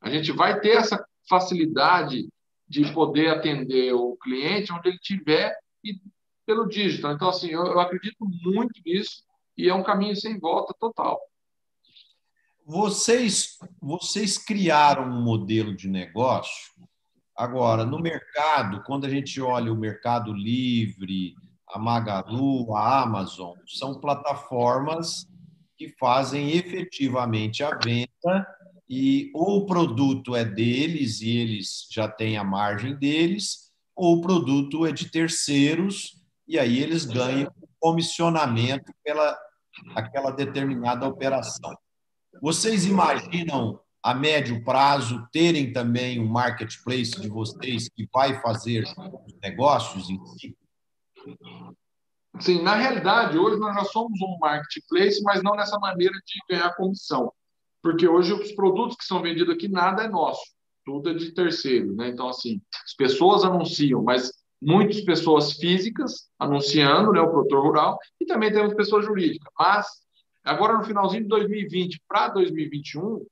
A 0.00 0.10
gente 0.10 0.32
vai 0.32 0.60
ter 0.60 0.76
essa 0.76 1.04
facilidade 1.28 2.28
de 2.68 2.92
poder 2.92 3.28
atender 3.28 3.92
o 3.92 4.16
cliente 4.16 4.72
onde 4.72 4.88
ele 4.88 4.96
estiver 4.96 5.54
e 5.84 6.00
pelo 6.46 6.66
digital. 6.66 7.12
Então, 7.12 7.28
assim, 7.28 7.48
eu, 7.48 7.64
eu 7.66 7.80
acredito 7.80 8.16
muito 8.42 8.80
nisso 8.84 9.22
e 9.56 9.68
é 9.68 9.74
um 9.74 9.82
caminho 9.82 10.16
sem 10.16 10.38
volta 10.38 10.74
total. 10.78 11.20
Vocês, 12.64 13.58
vocês 13.80 14.38
criaram 14.38 15.04
um 15.04 15.22
modelo 15.22 15.74
de 15.74 15.88
negócio 15.88 16.70
Agora, 17.40 17.86
no 17.86 17.98
mercado, 17.98 18.82
quando 18.82 19.06
a 19.06 19.08
gente 19.08 19.40
olha 19.40 19.72
o 19.72 19.76
Mercado 19.76 20.30
Livre, 20.30 21.34
a 21.66 21.78
Magalu, 21.78 22.74
a 22.76 23.00
Amazon, 23.00 23.56
são 23.66 23.98
plataformas 23.98 25.26
que 25.78 25.88
fazem 25.98 26.50
efetivamente 26.50 27.64
a 27.64 27.70
venda 27.82 28.46
e 28.90 29.30
ou 29.32 29.58
o 29.58 29.66
produto 29.66 30.34
é 30.34 30.44
deles 30.44 31.20
e 31.20 31.30
eles 31.30 31.86
já 31.92 32.08
têm 32.08 32.36
a 32.36 32.42
margem 32.42 32.96
deles, 32.96 33.70
ou 33.94 34.16
o 34.16 34.20
produto 34.20 34.84
é 34.84 34.90
de 34.90 35.08
terceiros 35.08 36.20
e 36.48 36.58
aí 36.58 36.80
eles 36.80 37.04
ganham 37.04 37.52
comissionamento 37.78 38.92
pela 39.04 39.38
aquela 39.94 40.32
determinada 40.32 41.06
operação. 41.06 41.72
Vocês 42.42 42.84
imaginam 42.84 43.78
a 44.02 44.12
médio 44.12 44.64
prazo 44.64 45.24
terem 45.32 45.72
também 45.72 46.18
um 46.18 46.26
marketplace 46.26 47.12
de 47.12 47.28
vocês 47.28 47.88
que 47.88 48.08
vai 48.12 48.40
fazer 48.40 48.84
negócios 49.40 50.10
em 50.10 50.18
si? 50.36 50.56
Sim, 52.40 52.62
na 52.62 52.74
realidade, 52.74 53.38
hoje 53.38 53.58
nós 53.60 53.74
já 53.74 53.84
somos 53.84 54.20
um 54.20 54.36
marketplace, 54.40 55.22
mas 55.22 55.42
não 55.42 55.54
nessa 55.54 55.78
maneira 55.78 56.14
de 56.14 56.40
ganhar 56.48 56.74
comissão. 56.74 57.32
Porque 57.82 58.06
hoje 58.06 58.32
os 58.32 58.52
produtos 58.52 58.96
que 58.96 59.04
são 59.04 59.22
vendidos 59.22 59.54
aqui, 59.54 59.68
nada 59.68 60.04
é 60.04 60.08
nosso, 60.08 60.42
tudo 60.84 61.10
é 61.10 61.14
de 61.14 61.32
terceiro. 61.32 61.94
Né? 61.94 62.08
Então, 62.08 62.28
assim, 62.28 62.60
as 62.84 62.94
pessoas 62.94 63.44
anunciam, 63.44 64.02
mas 64.02 64.32
muitas 64.60 65.00
pessoas 65.00 65.52
físicas 65.54 66.28
anunciando 66.38 67.12
né, 67.12 67.20
o 67.20 67.30
produtor 67.30 67.62
rural 67.62 67.98
e 68.20 68.26
também 68.26 68.52
temos 68.52 68.74
pessoas 68.74 69.06
jurídicas. 69.06 69.50
Mas, 69.58 69.86
agora 70.44 70.76
no 70.76 70.84
finalzinho 70.84 71.22
de 71.22 71.28
2020 71.28 72.02
para 72.06 72.28
2021, 72.28 73.24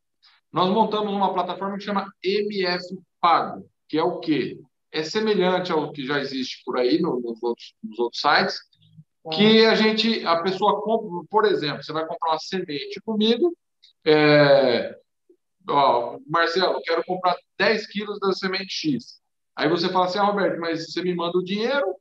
nós 0.52 0.70
montamos 0.70 1.12
uma 1.12 1.32
plataforma 1.32 1.76
que 1.76 1.84
chama 1.84 2.10
MF 2.22 2.98
Pago, 3.20 3.68
que 3.86 3.98
é 3.98 4.02
o 4.02 4.18
quê? 4.18 4.58
É 4.90 5.02
semelhante 5.02 5.70
ao 5.70 5.92
que 5.92 6.06
já 6.06 6.18
existe 6.18 6.62
por 6.64 6.78
aí 6.78 6.98
nos 7.00 7.42
outros, 7.42 7.74
nos 7.82 7.98
outros 7.98 8.20
sites, 8.22 8.58
que 9.30 9.66
a 9.66 9.74
gente, 9.74 10.24
a 10.26 10.42
pessoa 10.42 10.80
compra, 10.80 11.26
por 11.28 11.44
exemplo, 11.44 11.82
você 11.82 11.92
vai 11.92 12.06
comprar 12.06 12.30
uma 12.30 12.38
semente 12.38 12.98
comigo, 13.04 13.54
é, 14.10 14.98
ó, 15.68 16.18
Marcelo, 16.26 16.80
quero 16.82 17.04
comprar 17.04 17.36
10 17.58 17.86
quilos 17.88 18.18
da 18.20 18.32
semente 18.32 18.72
X. 18.72 19.20
Aí 19.54 19.68
você 19.68 19.88
fala 19.88 20.06
assim, 20.06 20.18
ah, 20.18 20.24
Roberto, 20.24 20.58
mas 20.60 20.86
você 20.86 21.02
me 21.02 21.14
manda 21.14 21.36
o 21.36 21.44
dinheiro? 21.44 21.94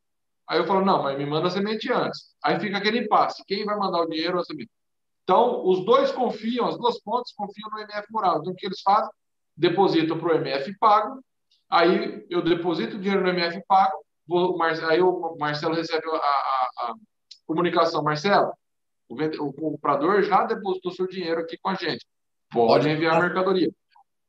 Aí 0.48 0.60
eu 0.60 0.66
falo, 0.66 0.86
não, 0.86 1.04
mas 1.04 1.18
me 1.18 1.26
manda 1.26 1.48
a 1.48 1.52
semente 1.52 1.92
antes. 1.92 2.34
Aí 2.44 2.60
fica 2.60 2.78
aquele 2.78 3.00
impasse, 3.00 3.44
quem 3.46 3.66
vai 3.66 3.78
mandar 3.78 4.02
o 4.02 4.10
dinheiro 4.10 4.36
ou 4.36 4.42
a 4.42 4.46
semente? 4.46 4.72
Então, 5.24 5.66
os 5.66 5.84
dois 5.84 6.12
confiam, 6.12 6.68
as 6.68 6.78
duas 6.78 7.02
pontas 7.02 7.34
confiam 7.34 7.70
no 7.72 7.80
MF 7.80 8.08
Mural. 8.12 8.40
Então, 8.40 8.54
o 8.54 8.56
que 8.56 8.66
eles 8.66 8.80
fazem? 8.82 9.10
Depositam 9.58 10.18
para 10.18 10.34
o 10.34 10.36
MF 10.36 10.78
Pago, 10.78 11.20
aí 11.70 12.26
eu 12.30 12.42
deposito 12.42 12.96
o 12.96 13.00
dinheiro 13.00 13.24
no 13.24 13.30
MF 13.30 13.62
Pago, 13.68 13.98
vou, 14.26 14.58
aí 14.64 15.02
o 15.02 15.36
Marcelo 15.38 15.76
recebe 15.76 16.08
a, 16.08 16.16
a, 16.16 16.70
a 16.84 16.94
comunicação. 17.46 18.04
Marcelo, 18.04 18.54
o, 19.10 19.16
o, 19.16 19.54
comprador 19.54 20.22
já 20.24 20.44
depositou 20.46 20.92
seu 20.92 21.08
dinheiro 21.08 21.42
aqui 21.42 21.58
com 21.58 21.70
a 21.70 21.76
gente. 21.76 22.06
Pode 22.52 22.90
enviar 22.90 23.16
a 23.16 23.20
mercadoria. 23.22 23.70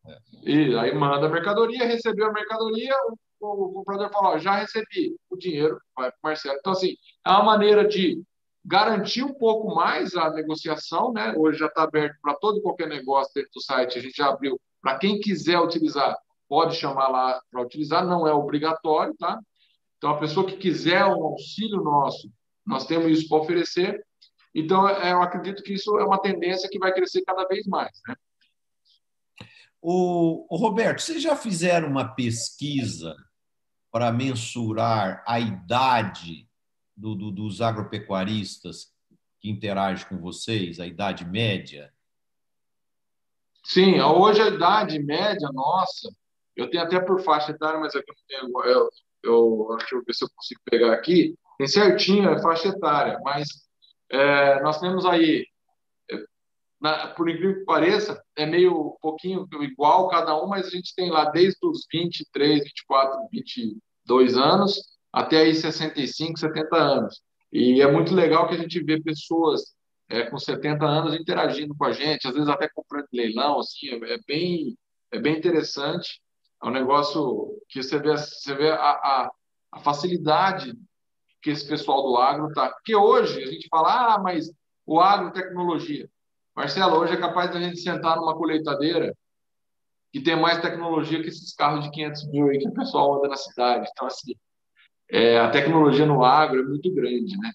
É. 0.07 0.19
E 0.43 0.77
aí 0.77 0.95
manda 0.95 1.27
a 1.27 1.31
mercadoria, 1.31 1.87
recebeu 1.87 2.27
a 2.27 2.33
mercadoria, 2.33 2.95
o, 3.41 3.47
o 3.47 3.73
comprador 3.73 4.11
fala, 4.11 4.31
ó, 4.31 4.39
já 4.39 4.57
recebi 4.57 5.17
o 5.31 5.37
dinheiro, 5.37 5.81
vai 5.97 6.11
para 6.11 6.19
o 6.19 6.27
Marcelo. 6.27 6.59
Então, 6.59 6.73
assim, 6.73 6.97
é 7.27 7.31
uma 7.31 7.45
maneira 7.45 7.87
de 7.87 8.23
garantir 8.65 9.23
um 9.23 9.35
pouco 9.35 9.75
mais 9.75 10.15
a 10.15 10.31
negociação, 10.31 11.13
né? 11.13 11.35
Hoje 11.37 11.59
já 11.59 11.67
está 11.67 11.85
aberto 11.85 12.17
para 12.21 12.35
todo 12.35 12.59
e 12.59 12.63
qualquer 12.63 12.89
negócio 12.89 13.33
dentro 13.35 13.51
do 13.55 13.63
site, 13.63 13.99
a 13.99 14.03
gente 14.03 14.17
já 14.17 14.29
abriu 14.29 14.61
para 14.81 14.99
quem 14.99 15.19
quiser 15.21 15.59
utilizar, 15.59 16.17
pode 16.49 16.77
chamar 16.77 17.09
lá 17.09 17.41
para 17.51 17.63
utilizar, 17.63 18.07
não 18.07 18.27
é 18.27 18.33
obrigatório, 18.33 19.15
tá? 19.19 19.39
Então, 19.97 20.11
a 20.11 20.19
pessoa 20.19 20.47
que 20.47 20.57
quiser 20.57 21.05
um 21.07 21.25
auxílio 21.25 21.83
nosso, 21.83 22.31
nós 22.65 22.87
temos 22.87 23.11
isso 23.11 23.29
para 23.29 23.39
oferecer. 23.39 24.05
Então, 24.59 24.89
é, 24.89 25.13
eu 25.13 25.23
acredito 25.23 25.63
que 25.63 25.75
isso 25.75 25.99
é 25.99 26.05
uma 26.05 26.21
tendência 26.21 26.69
que 26.69 26.79
vai 26.79 26.93
crescer 26.93 27.23
cada 27.23 27.47
vez 27.47 27.67
mais, 27.67 27.93
né? 28.07 28.15
O, 29.81 30.47
o 30.53 30.57
Roberto, 30.57 31.01
vocês 31.01 31.23
já 31.23 31.37
fizeram 31.37 31.89
uma 31.89 32.15
pesquisa 32.15 33.15
para 33.93 34.11
mensurar 34.11 35.23
a 35.27 35.39
idade 35.39 36.49
do, 36.97 37.15
do, 37.15 37.31
dos 37.31 37.61
agropecuaristas 37.61 38.93
que 39.41 39.49
interagem 39.49 40.09
com 40.09 40.19
vocês, 40.19 40.81
a 40.81 40.87
idade 40.87 41.25
média? 41.25 41.95
Sim, 43.65 44.01
hoje 44.01 44.43
a 44.43 44.49
idade 44.49 44.99
média 44.99 45.49
nossa, 45.53 46.11
eu 46.57 46.69
tenho 46.69 46.83
até 46.83 46.99
por 46.99 47.23
faixa 47.23 47.53
etária, 47.53 47.79
mas 47.79 47.95
aqui 47.95 48.13
não 48.13 48.51
tenho, 48.51 48.65
eu, 48.65 48.91
eu, 49.23 49.77
deixa 49.79 49.95
eu 49.95 50.03
ver 50.05 50.13
se 50.13 50.25
eu 50.25 50.29
consigo 50.35 50.61
pegar 50.65 50.93
aqui, 50.93 51.37
tem 51.57 51.69
certinho 51.69 52.33
a 52.33 52.43
faixa 52.43 52.69
etária, 52.69 53.21
mas 53.23 53.68
é, 54.11 54.61
nós 54.63 54.81
temos 54.81 55.05
aí, 55.05 55.47
é, 56.11 56.17
na, 56.81 57.09
por 57.09 57.29
incrível 57.29 57.59
que 57.59 57.65
pareça, 57.65 58.23
é 58.37 58.47
meio 58.47 58.97
pouquinho 59.01 59.47
igual 59.63 60.09
cada 60.09 60.41
um, 60.43 60.47
mas 60.47 60.67
a 60.67 60.71
gente 60.71 60.95
tem 60.95 61.11
lá 61.11 61.27
desde 61.31 61.59
os 61.67 61.87
23, 61.93 62.65
24, 62.65 63.29
22 63.31 64.37
anos 64.37 64.99
até 65.13 65.39
aí 65.39 65.55
65, 65.55 66.39
70 66.39 66.77
anos. 66.77 67.23
E 67.53 67.81
é 67.81 67.91
muito 67.91 68.15
legal 68.15 68.47
que 68.49 68.55
a 68.55 68.59
gente 68.59 68.83
vê 68.83 69.01
pessoas 69.01 69.75
é, 70.09 70.23
com 70.25 70.39
70 70.39 70.85
anos 70.85 71.15
interagindo 71.15 71.75
com 71.75 71.85
a 71.85 71.93
gente, 71.93 72.27
às 72.27 72.35
vezes 72.35 72.49
até 72.49 72.69
comprando 72.69 73.07
leilão, 73.13 73.59
assim, 73.59 73.89
é, 73.89 74.15
é, 74.15 74.19
bem, 74.27 74.77
é 75.13 75.19
bem 75.19 75.37
interessante. 75.37 76.21
É 76.63 76.67
um 76.67 76.71
negócio 76.71 77.57
que 77.69 77.83
você 77.83 77.99
vê, 77.99 78.17
você 78.17 78.55
vê 78.55 78.71
a, 78.71 78.77
a, 78.77 79.31
a 79.73 79.81
facilidade 79.81 80.73
que 81.49 81.53
esse 81.53 81.67
pessoal 81.67 82.03
do 82.03 82.17
agro 82.17 82.49
está. 82.49 82.69
Porque 82.69 82.95
hoje 82.95 83.43
a 83.43 83.47
gente 83.47 83.67
fala, 83.71 84.15
ah, 84.15 84.19
mas 84.19 84.53
o 84.87 85.01
agro, 85.01 85.33
tecnologia. 85.33 86.09
Marcelo, 86.55 86.99
hoje 86.99 87.15
é 87.15 87.17
capaz 87.17 87.51
da 87.51 87.59
gente 87.59 87.81
sentar 87.81 88.17
numa 88.17 88.37
colheitadeira 88.37 89.17
que 90.13 90.21
tem 90.21 90.39
mais 90.39 90.61
tecnologia 90.61 91.23
que 91.23 91.29
esses 91.29 91.55
carros 91.55 91.85
de 91.85 91.91
500 91.91 92.29
mil 92.29 92.49
aí 92.49 92.59
que 92.59 92.69
o 92.69 92.75
pessoal 92.75 93.17
anda 93.17 93.29
na 93.29 93.37
cidade. 93.37 93.89
Então, 93.91 94.07
assim, 94.07 94.35
é, 95.11 95.39
a 95.39 95.51
tecnologia 95.51 96.05
no 96.05 96.23
agro 96.23 96.61
é 96.61 96.65
muito 96.65 96.93
grande, 96.95 97.37
né? 97.39 97.51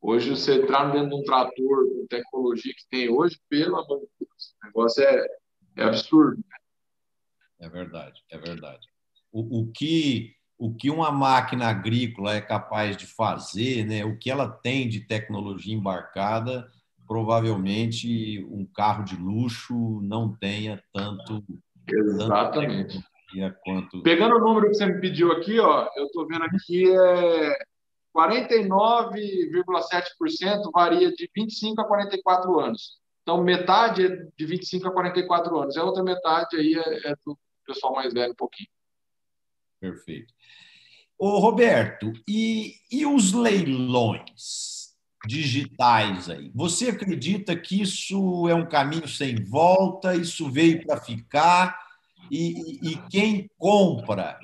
Hoje, 0.00 0.30
você 0.30 0.54
entrar 0.54 0.90
dentro 0.92 1.10
de 1.10 1.14
um 1.14 1.24
trator 1.24 1.88
com 1.88 2.06
tecnologia 2.08 2.72
que 2.76 2.88
tem 2.90 3.08
hoje, 3.08 3.40
pelo 3.48 3.76
amor 3.76 4.00
de 4.00 4.08
Deus, 4.20 4.54
o 4.62 4.66
negócio 4.66 5.02
é, 5.02 5.26
é 5.76 5.82
absurdo. 5.84 6.36
Né? 6.36 6.56
É 7.60 7.68
verdade, 7.68 8.22
é 8.30 8.38
verdade. 8.38 8.86
O, 9.32 9.60
o, 9.60 9.72
que, 9.72 10.34
o 10.58 10.74
que 10.74 10.90
uma 10.90 11.10
máquina 11.10 11.68
agrícola 11.68 12.34
é 12.34 12.40
capaz 12.40 12.96
de 12.96 13.06
fazer, 13.06 13.84
né? 13.84 14.04
o 14.04 14.18
que 14.18 14.30
ela 14.30 14.48
tem 14.48 14.88
de 14.88 15.00
tecnologia 15.00 15.74
embarcada, 15.74 16.66
provavelmente 17.06 18.44
um 18.50 18.66
carro 18.66 19.04
de 19.04 19.16
luxo 19.16 20.00
não 20.02 20.34
tenha 20.34 20.82
tanto. 20.92 21.44
Exatamente. 21.86 22.94
Tanto 22.94 23.06
quanto... 23.64 24.02
Pegando 24.02 24.36
o 24.36 24.40
número 24.40 24.68
que 24.68 24.74
você 24.74 24.86
me 24.86 25.00
pediu 25.00 25.32
aqui, 25.32 25.58
ó, 25.58 25.88
eu 25.96 26.06
estou 26.06 26.26
vendo 26.26 26.44
aqui 26.44 26.88
é 26.88 27.58
49,7% 28.16 30.70
varia 30.72 31.12
de 31.12 31.28
25 31.34 31.80
a 31.80 31.84
44 31.84 32.60
anos. 32.60 33.00
Então, 33.22 33.42
metade 33.42 34.06
é 34.06 34.10
de 34.38 34.46
25 34.46 34.86
a 34.88 34.92
44 34.92 35.58
anos. 35.58 35.76
A 35.76 35.84
outra 35.84 36.02
metade 36.02 36.56
aí 36.56 36.74
é, 36.74 37.10
é 37.10 37.14
do 37.26 37.38
pessoal 37.66 37.94
mais 37.94 38.14
velho 38.14 38.32
um 38.32 38.36
pouquinho. 38.36 38.70
Perfeito. 39.80 40.32
Ô, 41.18 41.38
Roberto, 41.38 42.12
e, 42.28 42.74
e 42.90 43.06
os 43.06 43.32
leilões 43.32 44.94
digitais 45.26 46.28
aí? 46.28 46.50
Você 46.54 46.90
acredita 46.90 47.56
que 47.56 47.80
isso 47.80 48.48
é 48.48 48.54
um 48.54 48.68
caminho 48.68 49.08
sem 49.08 49.36
volta? 49.44 50.14
Isso 50.14 50.50
veio 50.50 50.84
para 50.84 51.00
ficar? 51.00 51.86
e, 52.30 52.92
e 52.92 52.96
quem 53.08 53.50
compra 53.58 54.38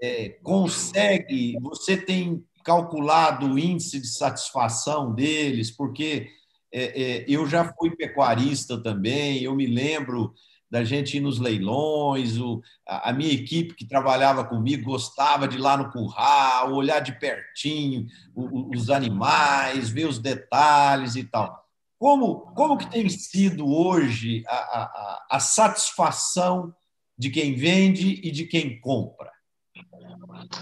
é, 0.00 0.30
consegue, 0.42 1.56
você 1.60 1.96
tem 1.96 2.44
calculado 2.64 3.46
o 3.46 3.58
índice 3.58 4.00
de 4.00 4.08
satisfação 4.08 5.14
deles, 5.14 5.70
porque 5.70 6.28
é, 6.72 7.02
é, 7.02 7.24
eu 7.28 7.46
já 7.46 7.72
fui 7.74 7.94
pecuarista 7.96 8.82
também, 8.82 9.42
eu 9.42 9.54
me 9.54 9.66
lembro 9.66 10.34
da 10.70 10.84
gente 10.84 11.16
ir 11.16 11.20
nos 11.20 11.38
leilões, 11.38 12.38
o, 12.38 12.62
a, 12.86 13.10
a, 13.10 13.12
minha 13.12 13.32
equipe 13.32 13.74
que 13.74 13.86
trabalhava 13.86 14.44
comigo 14.44 14.90
gostava 14.90 15.48
de 15.48 15.56
ir 15.56 15.60
lá 15.60 15.76
no 15.76 15.90
curral, 15.90 16.74
olhar 16.74 17.00
de 17.00 17.18
pertinho 17.18 18.06
o, 18.34 18.70
os 18.76 18.90
animais, 18.90 19.88
ver 19.88 20.06
os 20.06 20.18
detalhes 20.18 21.16
e 21.16 21.24
tal. 21.24 21.64
Como, 21.98 22.40
como 22.54 22.76
que 22.76 22.90
tem 22.90 23.08
sido 23.08 23.66
hoje 23.66 24.44
a, 24.46 24.54
a, 24.54 25.26
a 25.32 25.40
satisfação 25.40 26.72
de 27.16 27.30
quem 27.30 27.54
vende 27.54 28.20
e 28.22 28.30
de 28.30 28.44
quem 28.44 28.80
compra. 28.80 29.32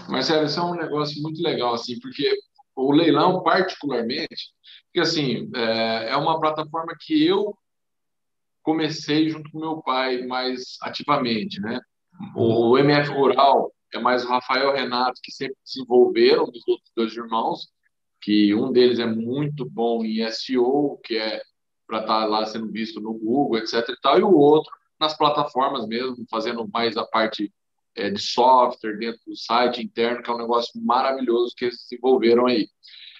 Marcelo, 0.09 0.45
isso 0.45 0.59
é 0.59 0.63
um 0.63 0.75
negócio 0.75 1.21
muito 1.21 1.41
legal, 1.43 1.75
assim, 1.75 1.99
porque 1.99 2.35
o 2.75 2.91
leilão, 2.91 3.43
particularmente, 3.43 4.51
porque 4.85 5.01
assim, 5.01 5.49
é, 5.55 6.09
é 6.09 6.17
uma 6.17 6.39
plataforma 6.39 6.95
que 6.99 7.23
eu 7.23 7.55
comecei 8.67 9.29
junto 9.29 9.49
com 9.49 9.61
meu 9.61 9.81
pai 9.81 10.23
mais 10.23 10.75
ativamente, 10.81 11.61
né? 11.61 11.79
O 12.35 12.77
MF 12.77 13.11
Rural 13.11 13.71
é 13.93 13.97
mais 13.97 14.25
o 14.25 14.27
Rafael 14.27 14.73
Renato, 14.73 15.21
que 15.23 15.31
sempre 15.31 15.55
se 15.63 15.81
envolveram, 15.81 16.43
os 16.43 16.67
outros 16.67 16.91
dois 16.93 17.15
irmãos, 17.15 17.69
que 18.21 18.53
um 18.53 18.69
deles 18.69 18.99
é 18.99 19.05
muito 19.05 19.63
bom 19.63 20.03
em 20.03 20.29
SEO, 20.29 20.99
que 21.01 21.17
é 21.17 21.41
para 21.87 22.01
estar 22.01 22.19
tá 22.19 22.25
lá 22.25 22.45
sendo 22.45 22.69
visto 22.69 22.99
no 22.99 23.13
Google, 23.13 23.57
etc. 23.59 23.87
E, 23.87 24.01
tal, 24.01 24.19
e 24.19 24.23
o 24.23 24.35
outro 24.35 24.69
nas 24.99 25.17
plataformas 25.17 25.87
mesmo, 25.87 26.25
fazendo 26.29 26.67
mais 26.67 26.97
a 26.97 27.05
parte 27.05 27.49
é, 27.95 28.09
de 28.09 28.19
software 28.19 28.97
dentro 28.97 29.21
do 29.25 29.35
site 29.37 29.81
interno, 29.81 30.21
que 30.21 30.29
é 30.29 30.33
um 30.33 30.39
negócio 30.39 30.73
maravilhoso 30.83 31.53
que 31.55 31.63
eles 31.63 31.87
desenvolveram 31.89 32.47
aí. 32.47 32.67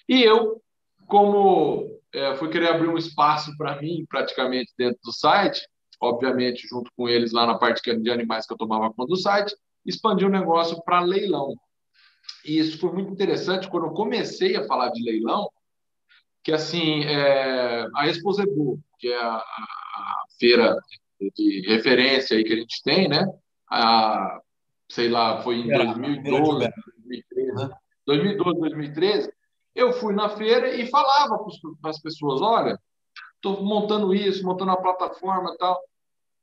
E 0.06 0.22
eu, 0.22 0.60
como 1.08 1.98
é, 2.12 2.36
fui 2.36 2.48
querer 2.50 2.68
abrir 2.68 2.88
um 2.88 2.96
espaço 2.96 3.56
para 3.56 3.80
mim, 3.80 4.06
praticamente, 4.08 4.72
dentro 4.78 4.98
do 5.02 5.12
site, 5.12 5.60
obviamente, 6.00 6.68
junto 6.68 6.90
com 6.96 7.08
eles 7.08 7.32
lá 7.32 7.46
na 7.46 7.58
parte 7.58 7.82
de 7.82 8.10
animais 8.10 8.46
que 8.46 8.52
eu 8.52 8.58
tomava 8.58 8.92
conta 8.92 9.08
do 9.08 9.16
site, 9.16 9.54
expandi 9.84 10.24
o 10.24 10.30
negócio 10.30 10.80
para 10.84 11.00
leilão. 11.00 11.54
E 12.44 12.58
isso 12.58 12.78
foi 12.78 12.92
muito 12.92 13.10
interessante 13.10 13.68
quando 13.68 13.86
eu 13.86 13.92
comecei 13.92 14.54
a 14.56 14.66
falar 14.66 14.90
de 14.90 15.02
leilão, 15.02 15.50
que 16.44 16.52
assim, 16.52 17.04
é, 17.04 17.86
a 17.96 18.06
Expo 18.06 18.32
Zebu, 18.32 18.78
que 18.98 19.08
é 19.08 19.20
a, 19.20 19.34
a, 19.34 19.42
a 19.42 20.24
feira 20.38 20.76
de 21.20 21.62
referência 21.66 22.36
aí 22.36 22.44
que 22.44 22.52
a 22.52 22.56
gente 22.56 22.82
tem, 22.82 23.08
né? 23.08 23.26
A, 23.70 24.40
sei 24.88 25.08
lá, 25.08 25.42
foi 25.42 25.56
em 25.56 25.68
2012, 25.68 26.70
2013, 27.06 27.70
2012, 28.06 28.60
2013, 28.60 29.32
eu 29.74 29.92
fui 29.92 30.14
na 30.14 30.28
feira 30.28 30.74
e 30.74 30.86
falava 30.88 31.38
para 31.80 31.90
as 31.90 32.00
pessoas, 32.00 32.40
olha, 32.40 32.78
estou 33.36 33.62
montando 33.64 34.14
isso, 34.14 34.44
montando 34.44 34.72
uma 34.72 34.82
plataforma 34.82 35.52
e 35.54 35.58
tal. 35.58 35.78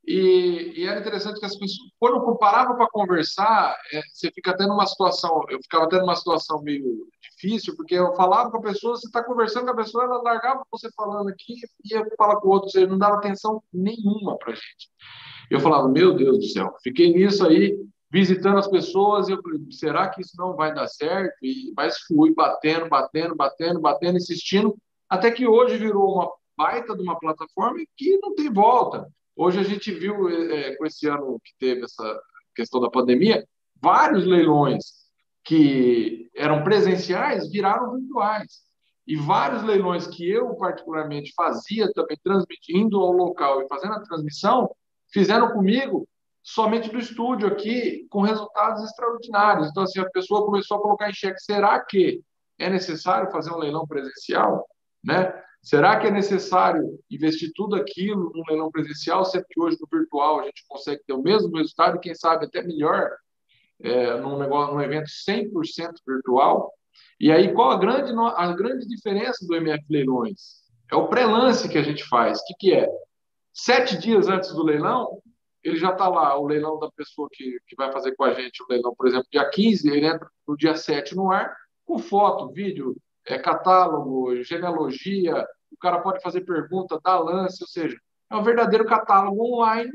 E, 0.07 0.73
e, 0.75 0.85
era 0.85 0.99
interessante 0.99 1.39
que 1.39 1.45
as 1.45 1.57
pessoas, 1.57 1.89
quando 1.99 2.23
comparava 2.23 2.75
para 2.75 2.87
conversar, 2.89 3.75
é, 3.91 4.01
você 4.13 4.31
fica 4.31 4.51
até 4.51 4.67
numa 4.67 4.85
situação, 4.85 5.43
eu 5.49 5.59
ficava 5.63 5.85
até 5.85 5.99
numa 5.99 6.15
situação 6.15 6.61
meio 6.61 7.07
difícil, 7.21 7.75
porque 7.75 7.95
eu 7.95 8.13
falava 8.13 8.51
com 8.51 8.57
a 8.57 8.61
pessoa, 8.61 8.95
você 8.95 9.07
está 9.07 9.23
conversando 9.23 9.65
com 9.65 9.71
a 9.71 9.75
pessoa, 9.75 10.03
ela 10.03 10.21
largava 10.21 10.63
você 10.71 10.89
falando 10.95 11.29
aqui 11.29 11.55
e 11.83 11.95
ia 11.95 12.05
falar 12.17 12.35
com 12.35 12.47
o 12.47 12.51
outro, 12.51 12.69
você 12.69 12.85
não 12.85 12.99
dava 12.99 13.15
atenção 13.15 13.63
nenhuma 13.73 14.37
para 14.37 14.53
gente. 14.53 14.89
Eu 15.49 15.59
falava, 15.59 15.87
meu 15.87 16.15
Deus 16.15 16.37
do 16.37 16.45
céu, 16.45 16.75
fiquei 16.83 17.11
nisso 17.11 17.45
aí, 17.45 17.75
visitando 18.11 18.57
as 18.57 18.67
pessoas, 18.67 19.29
eu 19.29 19.41
falei, 19.41 19.59
será 19.71 20.09
que 20.09 20.21
isso 20.21 20.35
não 20.37 20.55
vai 20.55 20.73
dar 20.73 20.87
certo? 20.87 21.33
E, 21.41 21.73
mas 21.75 21.97
fui 22.07 22.33
batendo, 22.33 22.87
batendo, 22.87 23.35
batendo, 23.35 23.79
batendo, 23.79 24.17
insistindo, 24.17 24.75
até 25.09 25.31
que 25.31 25.47
hoje 25.47 25.77
virou 25.77 26.15
uma 26.15 26.31
baita 26.57 26.95
de 26.95 27.01
uma 27.01 27.19
plataforma 27.19 27.77
que 27.97 28.17
não 28.17 28.33
tem 28.35 28.51
volta. 28.51 29.07
Hoje 29.35 29.59
a 29.59 29.63
gente 29.63 29.91
viu, 29.91 30.29
é, 30.29 30.75
com 30.75 30.85
esse 30.85 31.07
ano 31.07 31.39
que 31.43 31.51
teve 31.59 31.83
essa 31.83 32.21
questão 32.55 32.79
da 32.79 32.89
pandemia, 32.89 33.45
vários 33.81 34.25
leilões 34.25 35.05
que 35.43 36.29
eram 36.35 36.63
presenciais 36.63 37.51
viraram 37.51 37.93
virtuais. 37.93 38.65
E 39.07 39.15
vários 39.15 39.61
leilões 39.61 40.07
que 40.07 40.27
eu, 40.27 40.55
particularmente, 40.55 41.33
fazia 41.35 41.91
também, 41.93 42.17
transmitindo 42.23 42.99
ao 42.99 43.11
local 43.11 43.61
e 43.61 43.67
fazendo 43.67 43.93
a 43.93 44.01
transmissão, 44.01 44.73
fizeram 45.13 45.51
comigo 45.51 46.07
somente 46.45 46.91
do 46.91 46.99
estúdio 46.99 47.47
aqui, 47.47 48.05
com 48.11 48.21
resultados 48.21 48.83
extraordinários. 48.83 49.67
Então, 49.67 49.81
assim, 49.81 49.99
a 49.99 50.09
pessoa 50.11 50.45
começou 50.45 50.77
a 50.77 50.81
colocar 50.81 51.09
em 51.09 51.13
xeque: 51.13 51.39
será 51.39 51.83
que 51.83 52.21
é 52.59 52.69
necessário 52.69 53.31
fazer 53.31 53.51
um 53.51 53.57
leilão 53.57 53.87
presencial? 53.87 54.63
Né? 55.03 55.33
Será 55.61 55.99
que 55.99 56.05
é 56.05 56.11
necessário 56.11 56.99
investir 57.09 57.51
tudo 57.55 57.75
aquilo 57.75 58.31
num 58.35 58.43
leilão 58.47 58.69
presencial, 58.69 59.25
sendo 59.25 59.45
que 59.49 59.59
hoje 59.59 59.77
no 59.81 59.87
virtual 59.91 60.39
a 60.39 60.43
gente 60.43 60.63
consegue 60.67 61.01
ter 61.07 61.13
o 61.13 61.23
mesmo 61.23 61.57
resultado 61.57 61.99
quem 61.99 62.13
sabe, 62.13 62.45
até 62.45 62.61
melhor, 62.61 63.09
é, 63.81 64.15
num, 64.19 64.37
negócio, 64.37 64.75
num 64.75 64.81
evento 64.81 65.07
100% 65.27 65.49
virtual? 66.07 66.71
E 67.19 67.31
aí, 67.31 67.51
qual 67.53 67.71
a 67.71 67.77
grande, 67.79 68.13
a 68.13 68.53
grande 68.53 68.87
diferença 68.87 69.45
do 69.47 69.55
MF 69.55 69.83
Leilões? 69.89 70.63
É 70.91 70.95
o 70.95 71.07
pré-lance 71.07 71.67
que 71.67 71.77
a 71.79 71.83
gente 71.83 72.03
faz. 72.03 72.39
O 72.39 72.45
que, 72.45 72.53
que 72.59 72.73
é? 72.75 72.87
Sete 73.51 73.97
dias 73.97 74.27
antes 74.27 74.53
do 74.53 74.63
leilão, 74.63 75.19
ele 75.65 75.77
já 75.77 75.91
está 75.91 76.07
lá, 76.07 76.37
o 76.37 76.45
leilão 76.45 76.77
da 76.77 76.91
pessoa 76.91 77.27
que, 77.31 77.57
que 77.67 77.75
vai 77.75 77.91
fazer 77.91 78.15
com 78.15 78.23
a 78.23 78.33
gente 78.33 78.61
o 78.61 78.67
leilão, 78.69 78.93
por 78.95 79.07
exemplo, 79.07 79.25
dia 79.31 79.49
15, 79.49 79.89
ele 79.89 80.05
entra 80.05 80.29
no 80.47 80.55
dia 80.55 80.75
7 80.75 81.15
no 81.15 81.31
ar, 81.31 81.55
com 81.83 81.97
foto, 81.97 82.51
vídeo, 82.51 82.95
é, 83.25 83.39
catálogo, 83.39 84.43
genealogia, 84.43 85.43
o 85.71 85.77
cara 85.77 85.99
pode 86.01 86.21
fazer 86.21 86.41
pergunta, 86.41 87.01
dar 87.03 87.17
lance, 87.19 87.63
ou 87.63 87.67
seja, 87.67 87.97
é 88.31 88.35
um 88.35 88.43
verdadeiro 88.43 88.85
catálogo 88.85 89.43
online 89.43 89.91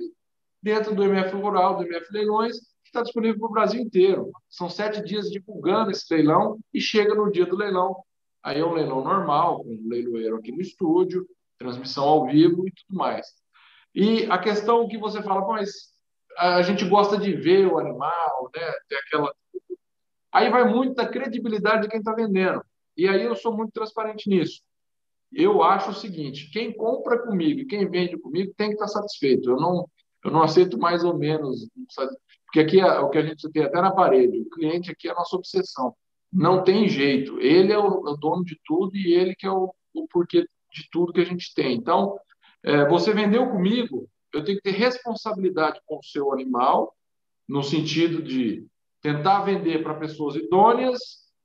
dentro 0.61 0.93
do 0.93 1.05
MF 1.05 1.37
Rural, 1.37 1.77
do 1.77 1.85
MF 1.85 2.13
Leilões, 2.13 2.59
que 2.59 2.89
está 2.89 3.03
disponível 3.03 3.39
para 3.39 3.49
o 3.49 3.53
Brasil 3.53 3.81
inteiro. 3.81 4.33
São 4.49 4.69
sete 4.69 5.03
dias 5.05 5.31
divulgando 5.31 5.93
esse 5.93 6.13
leilão 6.13 6.59
e 6.75 6.81
chega 6.81 7.15
no 7.15 7.31
dia 7.31 7.47
do 7.47 7.57
leilão. 7.57 7.97
Aí 8.43 8.59
é 8.59 8.65
um 8.65 8.73
leilão 8.73 9.05
normal, 9.05 9.63
com 9.63 9.71
um 9.71 9.89
leiloeiro 9.89 10.37
aqui 10.37 10.51
no 10.51 10.61
estúdio, 10.61 11.25
transmissão 11.59 12.05
ao 12.05 12.27
vivo 12.27 12.67
e 12.67 12.73
tudo 12.73 12.99
mais. 12.99 13.27
E 13.95 14.25
a 14.31 14.39
questão 14.39 14.89
que 14.89 14.99
você 14.99 15.23
fala, 15.23 15.47
mas 15.47 15.91
a 16.37 16.63
gente 16.63 16.89
gosta 16.89 17.19
de 17.19 17.33
ver 17.33 17.67
o 17.67 17.79
animal, 17.79 18.51
né? 18.55 18.73
Tem 18.89 18.99
aquela. 18.99 19.35
Aí 20.33 20.49
vai 20.49 20.65
muito 20.65 20.95
da 20.95 21.09
credibilidade 21.09 21.83
de 21.83 21.89
quem 21.89 21.99
está 21.99 22.15
vendendo. 22.15 22.63
E 22.97 23.09
aí 23.09 23.25
eu 23.25 23.35
sou 23.35 23.57
muito 23.57 23.73
transparente 23.73 24.29
nisso. 24.29 24.61
Eu 25.33 25.63
acho 25.63 25.91
o 25.91 25.95
seguinte: 25.95 26.51
quem 26.53 26.73
compra 26.73 27.19
comigo 27.19 27.61
e 27.61 27.67
quem 27.67 27.89
vende 27.89 28.19
comigo 28.19 28.53
tem 28.57 28.69
que 28.69 28.75
estar 28.75 28.89
satisfeito. 28.89 29.51
Eu 29.51 29.57
não, 29.57 29.89
eu 30.25 30.31
não 30.31 30.43
aceito 30.43 30.79
mais 30.79 31.05
ou 31.05 31.17
menos, 31.17 31.69
porque 32.47 32.61
aqui 32.61 32.81
é 32.81 32.99
o 33.01 33.09
que 33.11 33.19
a 33.19 33.23
gente 33.23 33.51
tem 33.51 33.65
até 33.65 33.81
na 33.81 33.93
parede. 33.93 34.41
O 34.41 34.51
cliente 34.51 34.91
aqui 34.91 35.09
é 35.09 35.13
a 35.13 35.17
nossa 35.17 35.37
obsessão. 35.37 35.95
Não 36.33 36.63
tem 36.63 36.89
jeito. 36.89 37.41
Ele 37.41 37.73
é 37.73 37.79
o, 37.79 38.09
é 38.09 38.13
o 38.13 38.17
dono 38.17 38.45
de 38.45 38.59
tudo 38.65 38.97
e 38.97 39.15
ele 39.15 39.35
que 39.35 39.47
é 39.47 39.51
o, 39.51 39.75
o 39.95 40.09
porquê 40.09 40.47
de 40.73 40.89
tudo 40.91 41.13
que 41.13 41.21
a 41.21 41.25
gente 41.25 41.53
tem. 41.55 41.77
Então, 41.77 42.17
é, 42.63 42.85
você 42.87 43.13
vendeu 43.13 43.49
comigo, 43.51 44.09
eu 44.33 44.45
tenho 44.45 44.59
que 44.59 44.63
ter 44.63 44.77
responsabilidade 44.77 45.81
com 45.87 45.99
o 45.99 46.05
seu 46.05 46.33
animal, 46.33 46.95
no 47.49 47.63
sentido 47.63 48.23
de 48.23 48.67
tentar 49.01 49.43
vender 49.43 49.83
para 49.83 49.95
pessoas 49.95 50.37
idôneas, 50.37 51.01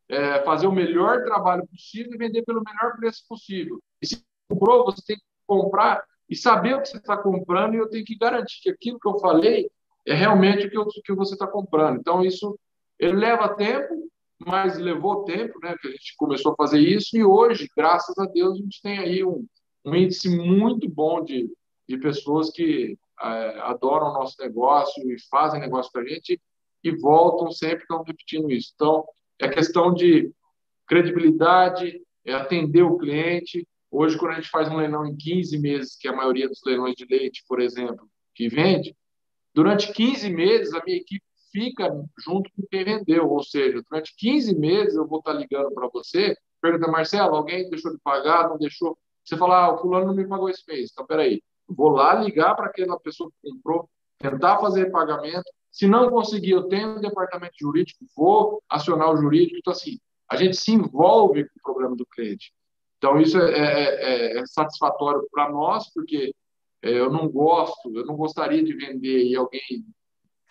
é, 0.09 0.43
fazer 0.43 0.67
o 0.67 0.71
melhor 0.71 1.23
trabalho 1.23 1.65
possível 1.67 2.13
e 2.13 2.17
vender 2.17 2.43
pelo 2.43 2.61
menor 2.63 2.97
preço 2.97 3.23
possível. 3.27 3.81
E 4.01 4.07
se 4.07 4.23
comprou, 4.47 4.85
você 4.85 5.01
tem 5.05 5.15
que 5.15 5.23
comprar 5.47 6.03
e 6.29 6.35
saber 6.35 6.75
o 6.75 6.81
que 6.81 6.89
você 6.89 6.97
está 6.97 7.17
comprando 7.17 7.73
e 7.75 7.77
eu 7.77 7.89
tenho 7.89 8.05
que 8.05 8.17
garantir 8.17 8.61
que 8.61 8.69
aquilo 8.69 8.99
que 8.99 9.07
eu 9.07 9.19
falei 9.19 9.69
é 10.05 10.13
realmente 10.13 10.67
o 10.67 10.69
que, 10.69 10.77
eu, 10.77 10.85
que 10.87 11.13
você 11.13 11.33
está 11.33 11.47
comprando. 11.47 11.99
Então, 11.99 12.23
isso 12.23 12.57
ele 12.99 13.13
leva 13.13 13.55
tempo, 13.55 14.09
mas 14.39 14.77
levou 14.77 15.23
tempo, 15.23 15.59
né, 15.61 15.75
que 15.81 15.87
a 15.87 15.91
gente 15.91 16.15
começou 16.17 16.51
a 16.51 16.55
fazer 16.55 16.79
isso 16.79 17.17
e 17.17 17.23
hoje, 17.23 17.69
graças 17.75 18.17
a 18.17 18.25
Deus, 18.25 18.53
a 18.53 18.61
gente 18.61 18.81
tem 18.81 18.99
aí 18.99 19.23
um, 19.23 19.45
um 19.85 19.95
índice 19.95 20.29
muito 20.29 20.89
bom 20.89 21.23
de, 21.23 21.49
de 21.87 21.97
pessoas 21.97 22.49
que 22.49 22.97
é, 23.21 23.59
adoram 23.61 24.09
o 24.09 24.13
nosso 24.13 24.35
negócio 24.41 25.09
e 25.11 25.17
fazem 25.29 25.61
negócio 25.61 25.91
com 25.91 25.99
a 25.99 26.05
gente 26.05 26.41
e 26.83 26.91
voltam 26.91 27.51
sempre 27.51 27.83
estão 27.83 28.03
repetindo 28.03 28.51
isso. 28.51 28.71
Então, 28.75 29.05
é 29.39 29.47
questão 29.47 29.93
de 29.93 30.31
credibilidade, 30.87 32.01
é 32.25 32.33
atender 32.33 32.83
o 32.83 32.97
cliente. 32.97 33.67
Hoje, 33.89 34.17
quando 34.17 34.31
a 34.31 34.35
gente 34.35 34.49
faz 34.49 34.69
um 34.69 34.77
leilão 34.77 35.05
em 35.05 35.15
15 35.15 35.57
meses, 35.59 35.95
que 35.95 36.07
é 36.07 36.11
a 36.11 36.15
maioria 36.15 36.47
dos 36.47 36.61
leilões 36.65 36.95
de 36.95 37.05
leite, 37.05 37.43
por 37.47 37.59
exemplo, 37.59 38.09
que 38.33 38.49
vende, 38.49 38.95
durante 39.53 39.91
15 39.93 40.29
meses 40.29 40.73
a 40.73 40.83
minha 40.83 40.97
equipe 40.97 41.23
fica 41.51 41.89
junto 42.19 42.51
com 42.51 42.63
quem 42.69 42.83
vendeu, 42.83 43.29
ou 43.29 43.41
seja, 43.41 43.81
durante 43.89 44.13
15 44.17 44.59
meses 44.59 44.95
eu 44.95 45.07
vou 45.07 45.19
estar 45.19 45.33
ligando 45.33 45.71
para 45.71 45.87
você, 45.87 46.35
pergunta, 46.61 46.91
Marcelo, 46.91 47.35
alguém 47.35 47.69
deixou 47.69 47.93
de 47.93 47.99
pagar, 48.03 48.49
não 48.49 48.57
deixou? 48.57 48.97
Você 49.25 49.37
fala, 49.37 49.65
ah, 49.65 49.73
o 49.73 49.77
fulano 49.79 50.07
não 50.07 50.13
me 50.13 50.27
pagou 50.27 50.49
esse 50.49 50.63
mês. 50.67 50.89
Então, 50.91 51.05
peraí, 51.05 51.41
vou 51.67 51.89
lá 51.89 52.13
ligar 52.15 52.55
para 52.55 52.67
aquela 52.67 52.99
pessoa 52.99 53.29
que 53.29 53.51
comprou, 53.51 53.89
tentar 54.19 54.59
fazer 54.59 54.91
pagamento. 54.91 55.43
Se 55.71 55.87
não 55.87 56.09
conseguir, 56.09 56.51
eu 56.51 56.67
tenho 56.67 56.97
um 56.97 57.01
departamento 57.01 57.55
jurídico, 57.59 58.05
vou 58.15 58.61
acionar 58.69 59.11
o 59.11 59.17
jurídico. 59.17 59.57
Então, 59.57 59.73
assim, 59.73 59.97
a 60.29 60.35
gente 60.35 60.55
se 60.57 60.71
envolve 60.71 61.43
com 61.43 61.59
o 61.59 61.63
problema 61.63 61.95
do 61.95 62.05
cliente. 62.05 62.53
Então, 62.97 63.19
isso 63.19 63.37
é, 63.37 63.51
é, 63.51 64.37
é, 64.37 64.37
é 64.39 64.45
satisfatório 64.45 65.27
para 65.31 65.49
nós, 65.51 65.91
porque 65.93 66.33
é, 66.81 66.91
eu 66.91 67.09
não 67.09 67.27
gosto, 67.27 67.95
eu 67.95 68.05
não 68.05 68.15
gostaria 68.15 68.63
de 68.63 68.73
vender 68.73 69.25
e 69.25 69.35
alguém 69.35 69.85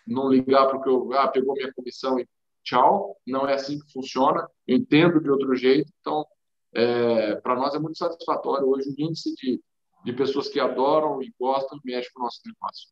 não 0.06 0.28
ligar 0.28 0.68
porque 0.68 0.88
eu, 0.88 1.12
ah, 1.14 1.28
pegou 1.28 1.54
minha 1.54 1.72
comissão 1.72 2.18
e 2.18 2.26
tchau. 2.62 3.16
Não 3.26 3.48
é 3.48 3.54
assim 3.54 3.78
que 3.78 3.92
funciona. 3.92 4.48
Eu 4.66 4.76
entendo 4.76 5.20
de 5.20 5.30
outro 5.30 5.54
jeito. 5.54 5.90
Então, 6.00 6.26
é, 6.74 7.36
para 7.36 7.54
nós 7.56 7.74
é 7.74 7.78
muito 7.78 7.98
satisfatório 7.98 8.68
hoje 8.68 8.90
o 8.90 8.94
índice 8.98 9.34
de, 9.36 9.60
de 10.04 10.12
pessoas 10.12 10.48
que 10.48 10.60
adoram 10.60 11.22
e 11.22 11.32
gostam 11.38 11.78
e 11.78 11.86
mexem 11.86 12.10
com 12.12 12.20
o 12.20 12.24
nosso 12.24 12.40
negócio. 12.44 12.88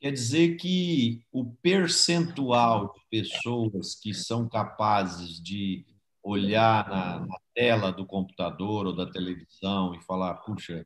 Quer 0.00 0.12
dizer 0.12 0.56
que 0.56 1.24
o 1.30 1.44
percentual 1.62 2.92
de 2.92 3.22
pessoas 3.22 3.94
que 3.94 4.12
são 4.12 4.48
capazes 4.48 5.40
de 5.40 5.86
olhar 6.22 6.88
na, 6.88 7.20
na 7.20 7.38
tela 7.54 7.92
do 7.92 8.06
computador 8.06 8.86
ou 8.86 8.94
da 8.94 9.10
televisão 9.10 9.94
e 9.94 10.02
falar, 10.02 10.34
puxa, 10.34 10.84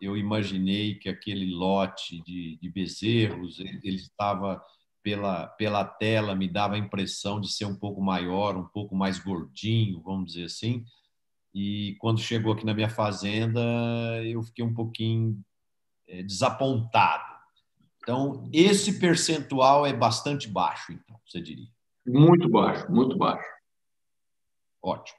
eu 0.00 0.16
imaginei 0.16 0.94
que 0.94 1.08
aquele 1.08 1.52
lote 1.52 2.22
de, 2.22 2.56
de 2.60 2.68
bezerros 2.68 3.58
ele 3.58 3.96
estava 3.96 4.62
pela, 5.02 5.46
pela 5.46 5.84
tela, 5.84 6.34
me 6.34 6.48
dava 6.48 6.74
a 6.74 6.78
impressão 6.78 7.40
de 7.40 7.52
ser 7.52 7.64
um 7.64 7.76
pouco 7.76 8.00
maior, 8.00 8.56
um 8.56 8.66
pouco 8.66 8.94
mais 8.94 9.18
gordinho, 9.18 10.02
vamos 10.02 10.32
dizer 10.32 10.44
assim. 10.44 10.84
E 11.54 11.96
quando 11.98 12.20
chegou 12.20 12.52
aqui 12.52 12.64
na 12.64 12.74
minha 12.74 12.88
fazenda, 12.88 13.60
eu 14.24 14.42
fiquei 14.42 14.64
um 14.64 14.74
pouquinho 14.74 15.42
é, 16.06 16.22
desapontado. 16.22 17.38
Então, 18.02 18.48
esse 18.52 18.98
percentual 18.98 19.86
é 19.86 19.92
bastante 19.92 20.48
baixo, 20.48 20.92
então, 20.92 21.18
você 21.26 21.40
diria. 21.40 21.68
Muito 22.06 22.48
baixo, 22.48 22.90
muito 22.90 23.16
baixo. 23.16 23.46
Ótimo. 24.82 25.18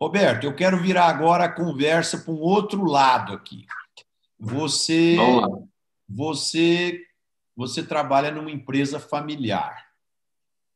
Roberto, 0.00 0.44
eu 0.44 0.56
quero 0.56 0.82
virar 0.82 1.06
agora 1.06 1.44
a 1.44 1.52
conversa 1.52 2.18
para 2.18 2.32
um 2.32 2.40
outro 2.40 2.84
lado 2.84 3.32
aqui. 3.32 3.66
Você, 4.36 5.16
você, 6.08 7.00
você 7.54 7.84
trabalha 7.84 8.32
numa 8.32 8.50
empresa 8.50 8.98
familiar. 8.98 9.86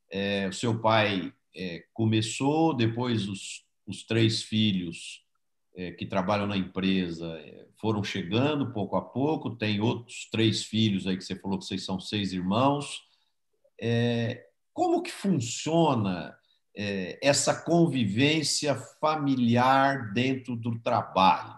É, 0.09 0.47
o 0.47 0.53
seu 0.53 0.81
pai 0.81 1.33
é, 1.57 1.85
começou, 1.93 2.73
depois 2.73 3.29
os 3.29 3.66
os 3.87 4.03
três 4.05 4.43
filhos 4.43 5.24
é, 5.76 5.93
que 5.93 6.07
trabalham 6.07 6.47
na 6.47 6.57
empresa 6.57 7.26
é, 7.39 7.66
foram 7.78 8.03
chegando 8.03 8.72
pouco 8.72 8.97
a 8.97 9.03
pouco, 9.03 9.55
tem 9.57 9.80
outros 9.80 10.28
três 10.30 10.64
filhos 10.64 11.07
aí 11.07 11.16
que 11.16 11.24
você 11.24 11.37
falou 11.37 11.59
que 11.59 11.64
vocês 11.64 11.84
são 11.84 12.01
seis 12.01 12.32
irmãos. 12.32 13.03
É, 13.80 14.47
como 14.72 15.03
que 15.03 15.12
funciona 15.12 16.37
é, 16.74 17.18
essa 17.22 17.55
convivência 17.62 18.74
familiar 19.01 20.12
dentro 20.12 20.57
do 20.57 20.78
trabalho? 20.80 21.55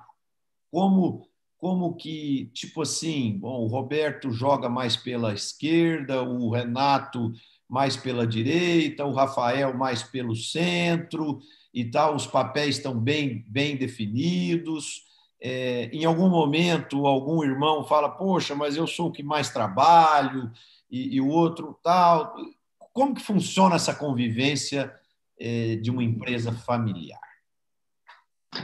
Como 0.71 1.27
como 1.59 1.97
que, 1.97 2.53
tipo 2.55 2.83
assim, 2.83 3.37
bom, 3.37 3.65
o 3.65 3.67
Roberto 3.67 4.31
joga 4.31 4.69
mais 4.69 4.97
pela 4.97 5.35
esquerda, 5.35 6.23
o 6.23 6.51
Renato 6.53 7.33
mais 7.69 7.97
pela 7.97 8.25
direita, 8.25 9.05
o 9.05 9.13
Rafael 9.13 9.77
mais 9.77 10.01
pelo 10.01 10.37
centro 10.37 11.41
e 11.81 11.91
tal, 11.91 12.17
os 12.17 12.27
papéis 12.27 12.77
estão 12.77 12.99
bem, 12.99 13.45
bem 13.49 13.77
definidos. 13.77 15.07
É, 15.41 15.85
em 15.93 16.05
algum 16.05 16.29
momento, 16.29 17.07
algum 17.07 17.45
irmão 17.45 17.85
fala, 17.85 18.09
poxa, 18.09 18.55
mas 18.55 18.77
eu 18.77 18.87
sou 18.87 19.09
o 19.09 19.13
que 19.13 19.23
mais 19.23 19.51
trabalho, 19.51 20.51
e, 20.91 21.17
e 21.17 21.21
o 21.21 21.29
outro 21.29 21.79
tal. 21.83 22.35
Como 22.93 23.15
que 23.15 23.23
funciona 23.23 23.77
essa 23.77 23.95
convivência 23.95 24.93
é, 25.39 25.77
de 25.77 25.91
uma 25.91 26.03
empresa 26.03 26.53
familiar? 26.53 27.21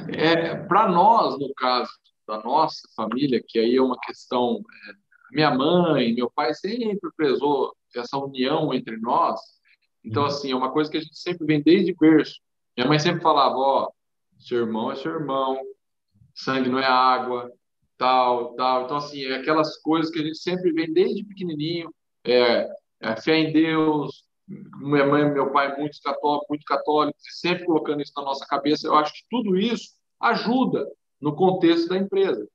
É, 0.09 0.57
Para 0.57 0.89
nós, 0.89 1.39
no 1.39 1.55
caso 1.55 1.93
da 2.27 2.43
nossa 2.43 2.89
família, 2.97 3.43
que 3.47 3.59
aí 3.59 3.77
é 3.77 3.83
uma 3.83 3.99
questão. 4.01 4.61
É, 4.89 5.05
minha 5.31 5.55
mãe, 5.55 6.15
meu 6.15 6.31
pai 6.31 6.55
sempre 6.55 7.11
prezou 7.17 7.75
essa 7.95 8.19
união 8.19 8.73
entre 8.75 8.97
nós. 8.97 9.41
Então, 10.05 10.23
uhum. 10.23 10.29
assim, 10.29 10.53
é 10.53 10.57
uma 10.57 10.73
coisa 10.73 10.91
que 10.91 10.97
a 10.97 11.01
gente 11.01 11.19
sempre 11.19 11.47
vem 11.47 11.63
desde 11.63 11.95
berço. 11.95 12.41
Minha 12.77 12.89
mãe 12.89 12.99
sempre 12.99 13.23
falava: 13.23 13.57
ó, 13.57 13.91
seu 14.39 14.59
irmão 14.59 14.93
é 14.93 14.97
seu 14.97 15.13
irmão, 15.13 15.61
sangue 16.35 16.69
não 16.69 16.79
é 16.79 16.87
água, 16.87 17.51
tal, 17.97 18.55
tal. 18.55 18.85
Então, 18.85 18.97
assim, 18.97 19.25
é 19.25 19.37
aquelas 19.37 19.81
coisas 19.81 20.11
que 20.11 20.21
a 20.21 20.23
gente 20.23 20.39
sempre 20.39 20.73
vem 20.73 20.93
desde 20.93 21.25
pequenininho, 21.25 21.93
é, 22.25 22.69
é 23.01 23.17
fé 23.17 23.37
em 23.37 23.53
Deus, 23.53 24.25
minha 24.47 25.07
mãe 25.07 25.31
meu 25.31 25.51
pai 25.53 25.77
muito 25.79 25.99
católicos, 26.03 26.47
muito 26.49 26.65
católicos, 26.65 27.23
e 27.27 27.39
sempre 27.39 27.65
colocando 27.65 28.03
isso 28.03 28.13
na 28.17 28.23
nossa 28.23 28.47
cabeça. 28.47 28.87
Eu 28.87 28.95
acho 28.95 29.13
que 29.13 29.25
tudo 29.31 29.57
isso 29.57 29.93
ajuda 30.21 30.87
no 31.21 31.35
contexto 31.35 31.89
da 31.89 31.97
empresa. 31.97 32.47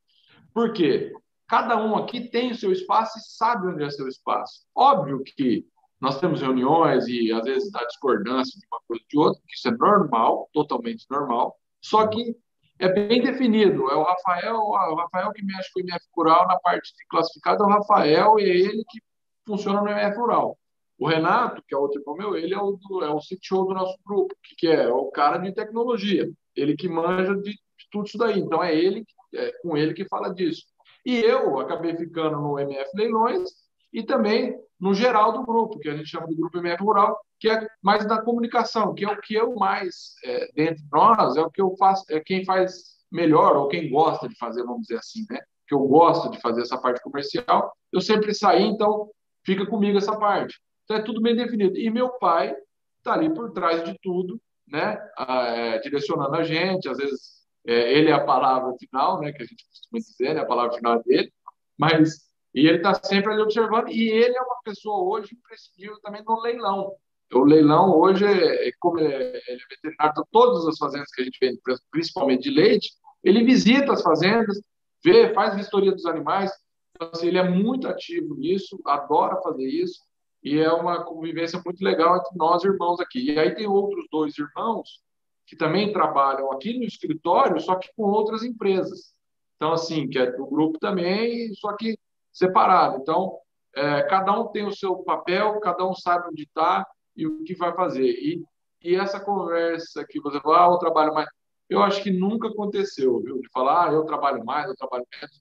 Por 0.54 0.74
quê? 0.74 1.12
Cada 1.48 1.78
um 1.78 1.96
aqui 1.96 2.30
tem 2.30 2.52
o 2.52 2.56
seu 2.56 2.72
espaço 2.72 3.18
e 3.18 3.22
sabe 3.22 3.68
onde 3.68 3.84
é 3.84 3.90
seu 3.90 4.08
espaço. 4.08 4.66
Óbvio 4.76 5.24
que 5.24 5.66
nós 6.00 6.20
temos 6.20 6.42
reuniões 6.42 7.08
e 7.08 7.32
às 7.32 7.44
vezes 7.44 7.72
dá 7.72 7.84
discordância 7.86 8.58
de 8.58 8.66
uma 8.72 8.80
coisa 8.88 9.04
de 9.10 9.18
outra, 9.18 9.42
que 9.48 9.56
isso 9.56 9.68
é 9.68 9.72
normal, 9.72 10.50
totalmente 10.54 11.06
normal, 11.10 11.56
só 11.82 12.08
que 12.08 12.36
é 12.80 12.88
bem 12.88 13.22
definido. 13.22 13.90
É 13.90 13.96
o 13.96 14.04
Rafael, 14.04 14.56
o 14.56 14.96
Rafael 14.96 15.32
que 15.34 15.44
mexe 15.44 15.70
com 15.74 15.82
o 15.82 15.84
MF 15.84 16.06
Rural 16.16 16.48
na 16.48 16.58
parte 16.60 16.96
de 16.96 17.06
classificado, 17.08 17.64
é 17.64 17.68
o 17.68 17.70
Rafael 17.70 18.40
e 18.40 18.44
é 18.44 18.56
ele 18.56 18.84
que 18.90 19.00
funciona 19.46 19.82
no 19.82 19.90
MF 19.90 20.18
Rural. 20.18 20.58
O 20.98 21.08
Renato, 21.08 21.64
que 21.68 21.76
é 21.76 21.78
outro 21.78 22.02
irmão 22.02 22.16
meu, 22.16 22.36
ele 22.36 22.54
é 22.54 22.60
o, 22.60 22.72
do, 22.72 23.04
é 23.04 23.10
o 23.10 23.20
CTO 23.20 23.66
do 23.66 23.74
nosso 23.74 23.98
grupo, 24.06 24.36
que, 24.44 24.56
que 24.56 24.68
é 24.68 24.88
o 24.90 25.10
cara 25.12 25.38
de 25.38 25.54
tecnologia, 25.54 26.30
ele 26.56 26.76
que 26.76 26.90
manja 26.90 27.36
de, 27.36 27.52
de 27.52 27.90
tudo 27.92 28.08
isso 28.08 28.18
daí. 28.18 28.40
Então 28.40 28.64
é 28.64 28.76
ele, 28.76 29.06
é 29.34 29.52
com 29.62 29.78
ele 29.78 29.94
que 29.94 30.08
fala 30.08 30.34
disso. 30.34 30.64
E 31.06 31.18
eu 31.20 31.60
acabei 31.60 31.96
ficando 31.96 32.38
no 32.38 32.60
MF 32.60 32.90
Leilões 32.96 33.50
e 33.92 34.04
também 34.04 34.58
no 34.80 34.94
geral 34.94 35.34
do 35.34 35.44
grupo, 35.44 35.80
que 35.80 35.90
a 35.90 35.96
gente 35.96 36.10
chama 36.10 36.28
de 36.28 36.36
Grupo 36.36 36.58
MF 36.58 36.82
Rural, 36.82 37.20
que 37.40 37.50
é 37.50 37.68
mais 37.82 38.06
da 38.06 38.22
comunicação, 38.22 38.94
que 38.94 39.04
é 39.04 39.12
o 39.12 39.20
que 39.20 39.34
eu 39.34 39.56
mais, 39.56 40.14
é, 40.24 40.50
dentre 40.54 40.84
nós, 40.92 41.36
é 41.36 41.42
o 41.42 41.52
que 41.52 41.62
eu 41.62 41.76
faço, 41.78 42.06
é 42.10 42.20
quem 42.20 42.46
faz 42.46 42.98
melhor, 43.12 43.58
ou 43.58 43.68
quem 43.68 43.90
gosta 43.90 44.28
de 44.28 44.38
fazer, 44.38 44.64
vamos 44.64 44.84
dizer 44.84 45.00
assim, 45.00 45.26
né? 45.30 45.40
Que 45.68 45.76
eu 45.76 45.82
gosto 45.82 46.30
de 46.32 46.40
fazer 46.40 46.62
essa 46.62 46.78
parte 46.78 47.02
comercial, 47.02 47.74
eu 47.92 48.02
sempre 48.02 48.34
saí, 48.34 48.64
então 48.64 49.10
fica 49.46 49.66
comigo 49.66 49.98
essa 49.98 50.18
parte. 50.18 50.60
Então 50.84 50.98
é 50.98 51.02
tudo 51.02 51.22
bem 51.22 51.36
definido. 51.36 51.78
E 51.78 51.90
meu 51.90 52.10
pai 52.18 52.56
está 52.98 53.14
ali 53.14 53.34
por 53.34 53.52
trás 53.52 53.84
de 53.84 53.98
tudo, 54.02 54.40
né? 54.68 55.00
É, 55.18 55.80
direcionando 55.80 56.36
a 56.36 56.44
gente. 56.44 56.90
Às 56.90 56.98
vezes 56.98 57.40
é, 57.66 57.94
ele 57.94 58.10
é 58.10 58.14
a 58.14 58.24
palavra 58.24 58.74
final, 58.80 59.20
né? 59.20 59.32
Que 59.32 59.44
a 59.44 59.46
gente 59.46 59.66
costuma 59.68 60.00
dizer, 60.00 60.34
né? 60.34 60.42
A 60.42 60.46
palavra 60.46 60.76
final 60.76 60.96
é 60.96 61.04
dele. 61.04 61.34
Mas 61.78 62.29
e 62.54 62.68
ele 62.68 62.78
está 62.78 62.94
sempre 62.96 63.34
ali 63.34 63.42
observando. 63.42 63.90
E 63.90 64.10
ele 64.10 64.36
é 64.36 64.42
uma 64.42 64.62
pessoa 64.64 65.04
hoje 65.04 65.36
imprescindível 65.36 66.00
também 66.02 66.24
no 66.24 66.42
leilão. 66.42 66.94
O 67.32 67.44
leilão 67.44 67.96
hoje, 67.96 68.26
é, 68.26 68.72
como 68.80 69.00
ele 69.00 69.14
é, 69.14 69.42
ele 69.48 69.62
é 69.62 69.76
veterinário, 69.76 70.12
então 70.12 70.28
todas 70.32 70.66
as 70.68 70.78
fazendas 70.78 71.12
que 71.12 71.22
a 71.22 71.26
gente 71.26 71.38
vende, 71.40 71.60
principalmente 71.92 72.44
de 72.44 72.50
leite, 72.50 72.92
ele 73.24 73.44
visita 73.44 73.94
as 73.94 74.02
fazendas, 74.02 74.60
vê, 75.04 75.32
faz 75.34 75.56
vistoria 75.56 75.92
dos 75.92 76.06
animais. 76.06 76.52
Então, 76.96 77.10
assim, 77.14 77.28
ele 77.28 77.38
é 77.38 77.48
muito 77.48 77.88
ativo 77.88 78.36
nisso, 78.36 78.80
adora 78.86 79.42
fazer 79.42 79.68
isso 79.68 80.00
e 80.44 80.58
é 80.58 80.72
uma 80.72 81.04
convivência 81.04 81.62
muito 81.64 81.84
legal 81.84 82.18
entre 82.18 82.36
nós 82.36 82.64
irmãos 82.64 83.00
aqui. 83.00 83.32
E 83.32 83.40
aí 83.40 83.54
tem 83.54 83.68
outros 83.68 84.06
dois 84.12 84.38
irmãos 84.38 85.02
que 85.46 85.56
também 85.56 85.92
trabalham 85.92 86.52
aqui 86.52 86.78
no 86.78 86.84
escritório, 86.84 87.60
só 87.60 87.76
que 87.76 87.90
com 87.96 88.04
outras 88.04 88.44
empresas. 88.44 89.14
Então, 89.56 89.74
assim, 89.74 90.08
que 90.08 90.18
é 90.18 90.32
do 90.32 90.46
grupo 90.46 90.80
também, 90.80 91.54
só 91.56 91.76
que 91.76 91.98
separado. 92.40 92.98
Então, 93.02 93.38
é, 93.76 94.04
cada 94.04 94.40
um 94.40 94.48
tem 94.48 94.66
o 94.66 94.76
seu 94.76 94.96
papel, 95.04 95.60
cada 95.60 95.86
um 95.86 95.94
sabe 95.94 96.30
onde 96.30 96.44
está 96.44 96.86
e 97.16 97.28
o 97.28 97.44
que 97.44 97.56
vai 97.56 97.74
fazer. 97.76 98.10
E, 98.10 98.44
e 98.82 98.96
essa 98.96 99.20
conversa 99.20 100.06
que 100.08 100.20
você 100.20 100.40
fala, 100.40 100.68
ah, 100.68 100.72
eu 100.72 100.78
trabalho 100.78 101.14
mais, 101.14 101.30
eu 101.70 101.84
acho 101.84 102.02
que 102.02 102.12
nunca 102.12 102.48
aconteceu, 102.48 103.20
viu? 103.20 103.40
De 103.40 103.50
falar, 103.52 103.90
ah, 103.90 103.94
eu 103.94 104.06
trabalho 104.06 104.44
mais, 104.44 104.68
eu 104.68 104.76
trabalho 104.76 105.06
menos 105.14 105.40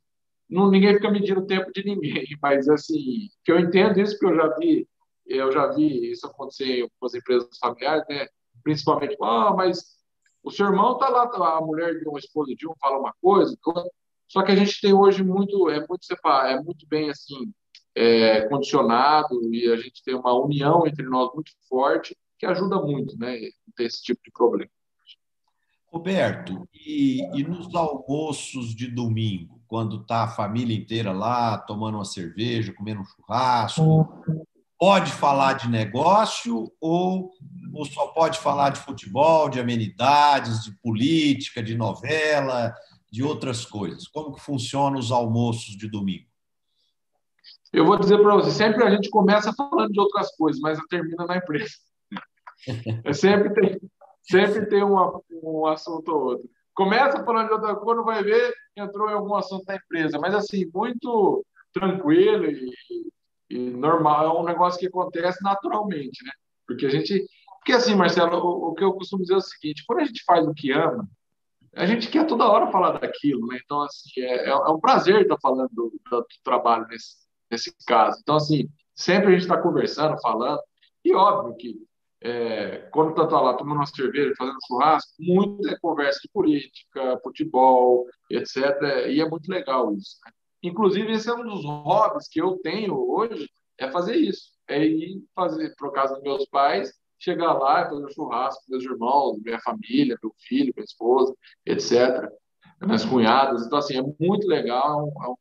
não, 0.48 0.70
ninguém 0.70 0.94
fica 0.94 1.10
medindo 1.10 1.40
o 1.40 1.46
tempo 1.46 1.70
de 1.72 1.84
ninguém, 1.84 2.24
mas 2.42 2.68
assim, 2.68 3.28
que 3.44 3.52
eu 3.52 3.58
entendo 3.58 4.00
isso, 4.00 4.18
porque 4.18 4.32
eu 4.32 4.36
já 4.36 4.56
vi, 4.56 4.88
eu 5.26 5.52
já 5.52 5.66
vi 5.68 6.10
isso 6.10 6.26
acontecer 6.26 6.64
em 6.64 6.82
algumas 6.82 7.14
empresas 7.14 7.58
familiares, 7.58 8.04
né? 8.08 8.26
Principalmente, 8.62 9.16
ah, 9.22 9.52
mas 9.54 9.98
o 10.42 10.50
seu 10.50 10.66
irmão 10.66 10.94
está 10.94 11.08
lá, 11.08 11.26
tá, 11.26 11.58
a 11.58 11.60
mulher 11.60 11.98
de 11.98 12.08
uma 12.08 12.18
esposa 12.18 12.54
de 12.54 12.66
um 12.66 12.72
fala 12.80 12.98
uma 12.98 13.12
coisa, 13.20 13.54
só 14.28 14.42
que 14.42 14.52
a 14.52 14.56
gente 14.56 14.80
tem 14.80 14.92
hoje 14.92 15.24
muito, 15.24 15.68
é 15.70 15.84
muito 15.86 16.06
é 16.46 16.62
muito 16.62 16.86
bem 16.86 17.10
assim, 17.10 17.52
é, 17.94 18.42
condicionado 18.42 19.52
e 19.52 19.68
a 19.70 19.76
gente 19.76 20.02
tem 20.04 20.14
uma 20.14 20.32
união 20.32 20.86
entre 20.86 21.04
nós 21.04 21.32
muito 21.34 21.52
forte 21.68 22.16
que 22.38 22.46
ajuda 22.46 22.80
muito, 22.80 23.18
né? 23.18 23.36
Ter 23.74 23.84
esse 23.84 24.00
tipo 24.02 24.20
de 24.24 24.30
problema. 24.30 24.70
Roberto, 25.90 26.68
e, 26.72 27.20
e 27.36 27.42
nos 27.42 27.74
almoços 27.74 28.74
de 28.74 28.88
domingo? 28.88 29.58
quando 29.68 30.00
está 30.00 30.24
a 30.24 30.28
família 30.28 30.74
inteira 30.74 31.12
lá, 31.12 31.58
tomando 31.58 31.96
uma 31.96 32.04
cerveja, 32.04 32.72
comendo 32.72 33.02
um 33.02 33.04
churrasco. 33.04 34.08
Pode 34.78 35.12
falar 35.12 35.54
de 35.54 35.68
negócio 35.68 36.72
ou, 36.80 37.30
ou 37.74 37.84
só 37.84 38.06
pode 38.08 38.38
falar 38.38 38.70
de 38.70 38.80
futebol, 38.80 39.48
de 39.48 39.60
amenidades, 39.60 40.64
de 40.64 40.72
política, 40.80 41.62
de 41.62 41.76
novela, 41.76 42.74
de 43.10 43.22
outras 43.22 43.64
coisas? 43.64 44.06
Como 44.08 44.34
que 44.34 44.40
funcionam 44.40 44.98
os 44.98 45.10
almoços 45.10 45.76
de 45.76 45.88
domingo? 45.88 46.26
Eu 47.72 47.84
vou 47.84 47.98
dizer 47.98 48.18
para 48.18 48.34
você, 48.34 48.50
sempre 48.50 48.82
a 48.84 48.90
gente 48.90 49.10
começa 49.10 49.52
falando 49.52 49.92
de 49.92 50.00
outras 50.00 50.34
coisas, 50.36 50.60
mas 50.60 50.78
termina 50.88 51.26
na 51.26 51.36
empresa. 51.36 51.74
É 53.04 53.12
sempre 53.12 53.52
tem, 53.52 53.80
sempre 54.22 54.66
tem 54.66 54.82
um 54.82 55.66
assunto 55.66 56.08
ou 56.08 56.22
outro. 56.22 56.50
Começa 56.74 57.24
falando 57.24 57.48
de 57.48 57.54
outra 57.54 57.74
coisa, 57.74 57.96
não 57.96 58.04
vai 58.04 58.22
ver, 58.22 58.54
entrou 58.76 59.10
em 59.10 59.14
algum 59.14 59.34
assunto 59.34 59.64
da 59.64 59.76
empresa. 59.76 60.18
Mas, 60.18 60.34
assim, 60.34 60.64
muito 60.72 61.44
tranquilo 61.72 62.46
e, 62.46 62.70
e 63.50 63.70
normal. 63.70 64.24
É 64.24 64.40
um 64.40 64.44
negócio 64.44 64.78
que 64.78 64.86
acontece 64.86 65.42
naturalmente, 65.42 66.24
né? 66.24 66.30
Porque 66.66 66.86
a 66.86 66.88
gente. 66.88 67.26
Porque, 67.58 67.72
assim, 67.72 67.94
Marcelo, 67.94 68.38
o, 68.38 68.68
o 68.68 68.74
que 68.74 68.84
eu 68.84 68.92
costumo 68.92 69.22
dizer 69.22 69.34
é 69.34 69.38
o 69.38 69.40
seguinte: 69.40 69.84
quando 69.86 70.00
a 70.00 70.04
gente 70.04 70.22
faz 70.24 70.46
o 70.46 70.54
que 70.54 70.70
ama, 70.70 71.08
a 71.78 71.86
gente 71.86 72.08
quer 72.08 72.26
toda 72.26 72.48
hora 72.48 72.70
falar 72.72 72.98
daquilo, 72.98 73.46
né? 73.46 73.58
Então, 73.64 73.82
assim, 73.82 74.10
é, 74.20 74.46
é, 74.46 74.50
é 74.50 74.70
um 74.70 74.80
prazer 74.80 75.22
estar 75.22 75.38
falando 75.40 75.70
do, 75.72 75.92
do, 76.10 76.26
trabalho 76.42 76.86
nesse, 76.88 77.16
nesse 77.50 77.72
caso. 77.86 78.18
Então, 78.20 78.36
assim, 78.36 78.68
sempre 78.94 79.28
a 79.28 79.30
gente 79.30 79.42
está 79.42 79.56
conversando, 79.56 80.20
falando, 80.20 80.60
e 81.04 81.14
óbvio 81.14 81.56
que 81.56 81.76
é, 82.20 82.88
quando 82.90 83.10
está 83.10 83.40
lá 83.40 83.54
tomando 83.54 83.76
uma 83.76 83.86
cerveja, 83.86 84.34
fazendo 84.36 84.58
churrasco, 84.66 85.12
muita 85.20 85.70
é 85.70 85.78
conversa 85.78 86.18
de 86.20 86.28
política, 86.32 87.20
futebol, 87.22 88.06
etc. 88.28 88.56
E 89.08 89.20
é 89.20 89.28
muito 89.28 89.48
legal 89.48 89.94
isso. 89.94 90.16
Né? 90.26 90.32
Inclusive, 90.64 91.12
esse 91.12 91.30
é 91.30 91.34
um 91.34 91.44
dos 91.44 91.64
hobbies 91.64 92.28
que 92.28 92.40
eu 92.40 92.58
tenho 92.58 92.94
hoje, 92.94 93.48
é 93.78 93.88
fazer 93.90 94.16
isso. 94.16 94.50
É 94.66 94.84
ir 94.84 95.22
fazer, 95.34 95.74
por 95.78 95.92
causa 95.92 96.14
dos 96.14 96.22
meus 96.24 96.46
pais, 96.46 96.92
chegar 97.18 97.52
lá, 97.54 97.88
fazer 97.88 98.04
um 98.04 98.08
churrasco 98.08 98.62
com 98.64 98.72
meus 98.72 98.84
irmãos, 98.84 99.40
minha 99.42 99.60
família, 99.60 100.18
meu 100.22 100.32
filho, 100.38 100.72
minha 100.76 100.84
esposa, 100.84 101.34
etc. 101.66 102.30
Minhas 102.80 103.04
cunhadas. 103.04 103.66
Então, 103.66 103.78
assim, 103.78 103.96
é 103.96 104.02
muito 104.20 104.46
legal, 104.46 105.12
é, 105.22 105.28
um, 105.28 105.36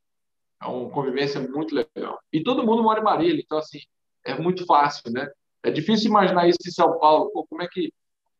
é 0.63 0.67
uma 0.67 0.89
convivência 0.89 1.39
muito 1.39 1.75
legal. 1.75 2.19
E 2.33 2.43
todo 2.43 2.65
mundo 2.65 2.83
mora 2.83 2.99
em 2.99 3.03
Marília, 3.03 3.41
então, 3.43 3.57
assim, 3.57 3.79
é 4.25 4.37
muito 4.37 4.65
fácil, 4.65 5.11
né? 5.11 5.29
É 5.63 5.71
difícil 5.71 6.09
imaginar 6.09 6.47
isso 6.47 6.59
em 6.65 6.71
São 6.71 6.97
Paulo. 6.99 7.31
Pô, 7.31 7.45
como 7.47 7.61
é 7.61 7.67
que 7.67 7.91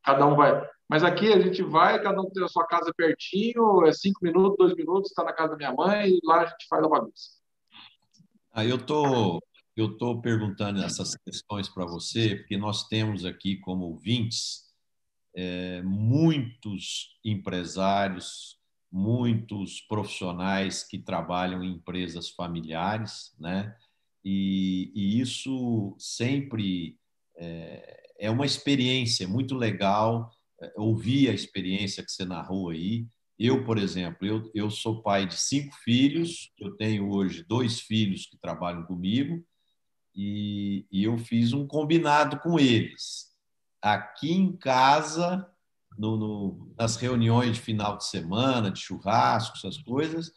cada 0.04 0.26
um 0.26 0.36
vai. 0.36 0.66
Mas 0.90 1.04
aqui 1.04 1.34
a 1.34 1.40
gente 1.40 1.62
vai, 1.62 2.02
cada 2.02 2.22
um 2.22 2.30
tem 2.30 2.44
a 2.44 2.48
sua 2.48 2.66
casa 2.66 2.94
pertinho, 2.96 3.86
é 3.86 3.92
cinco 3.92 4.20
minutos, 4.24 4.58
dois 4.58 4.74
minutos, 4.76 5.12
está 5.12 5.24
na 5.24 5.34
casa 5.34 5.52
da 5.52 5.58
minha 5.58 5.74
mãe 5.74 6.12
e 6.12 6.20
lá 6.24 6.44
a 6.44 6.46
gente 6.46 6.66
faz 6.70 6.84
a 6.84 6.88
bagunça. 6.88 7.30
Ah, 8.54 8.66
eu 8.66 8.78
tô, 8.78 9.40
eu 9.78 9.96
tô 9.96 10.20
perguntando 10.20 10.82
essas 10.82 11.16
questões 11.16 11.70
para 11.70 11.86
você 11.86 12.36
porque 12.36 12.58
nós 12.58 12.88
temos 12.88 13.24
aqui 13.24 13.58
como 13.58 13.86
ouvintes 13.86 14.66
é, 15.36 15.84
muitos 15.84 17.16
empresários, 17.24 18.58
muitos 18.92 19.80
profissionais 19.82 20.84
que 20.84 20.98
trabalham 20.98 21.64
em 21.64 21.74
empresas 21.74 22.30
familiares, 22.30 23.36
né? 23.40 23.76
E, 24.26 24.92
e 24.96 25.22
isso 25.22 25.96
sempre 26.00 26.98
é, 27.38 28.16
é 28.20 28.32
uma 28.32 28.48
experiência 28.48 29.28
muito 29.28 29.54
legal 29.54 30.32
é, 30.60 30.74
ouvir 30.76 31.30
a 31.30 31.34
experiência 31.34 32.04
que 32.04 32.12
você 32.12 32.26
narrou 32.26 32.70
aí. 32.70 33.06
Eu, 33.38 33.64
por 33.64 33.78
exemplo, 33.78 34.26
eu, 34.26 34.52
eu 34.56 34.72
sou 34.72 35.04
pai 35.04 35.28
de 35.28 35.40
cinco 35.40 35.76
filhos, 35.84 36.52
eu 36.58 36.76
tenho 36.76 37.12
hoje 37.12 37.46
dois 37.48 37.80
filhos 37.80 38.26
que 38.26 38.40
trabalham 38.40 38.84
comigo 38.84 39.46
e, 40.18 40.86
e 40.92 41.04
eu 41.04 41.18
fiz 41.18 41.54
um 41.54 41.68
combinado 41.68 42.40
com 42.40 42.60
eles. 42.60 43.28
Aqui 43.82 44.34
em 44.34 44.52
casa, 44.52 45.48
no, 45.98 46.18
no, 46.18 46.74
nas 46.78 46.96
reuniões 46.96 47.54
de 47.54 47.62
final 47.62 47.98
de 47.98 48.06
semana, 48.06 48.72
de 48.72 48.80
churrasco, 48.80 49.56
essas 49.58 49.78
coisas, 49.78 50.32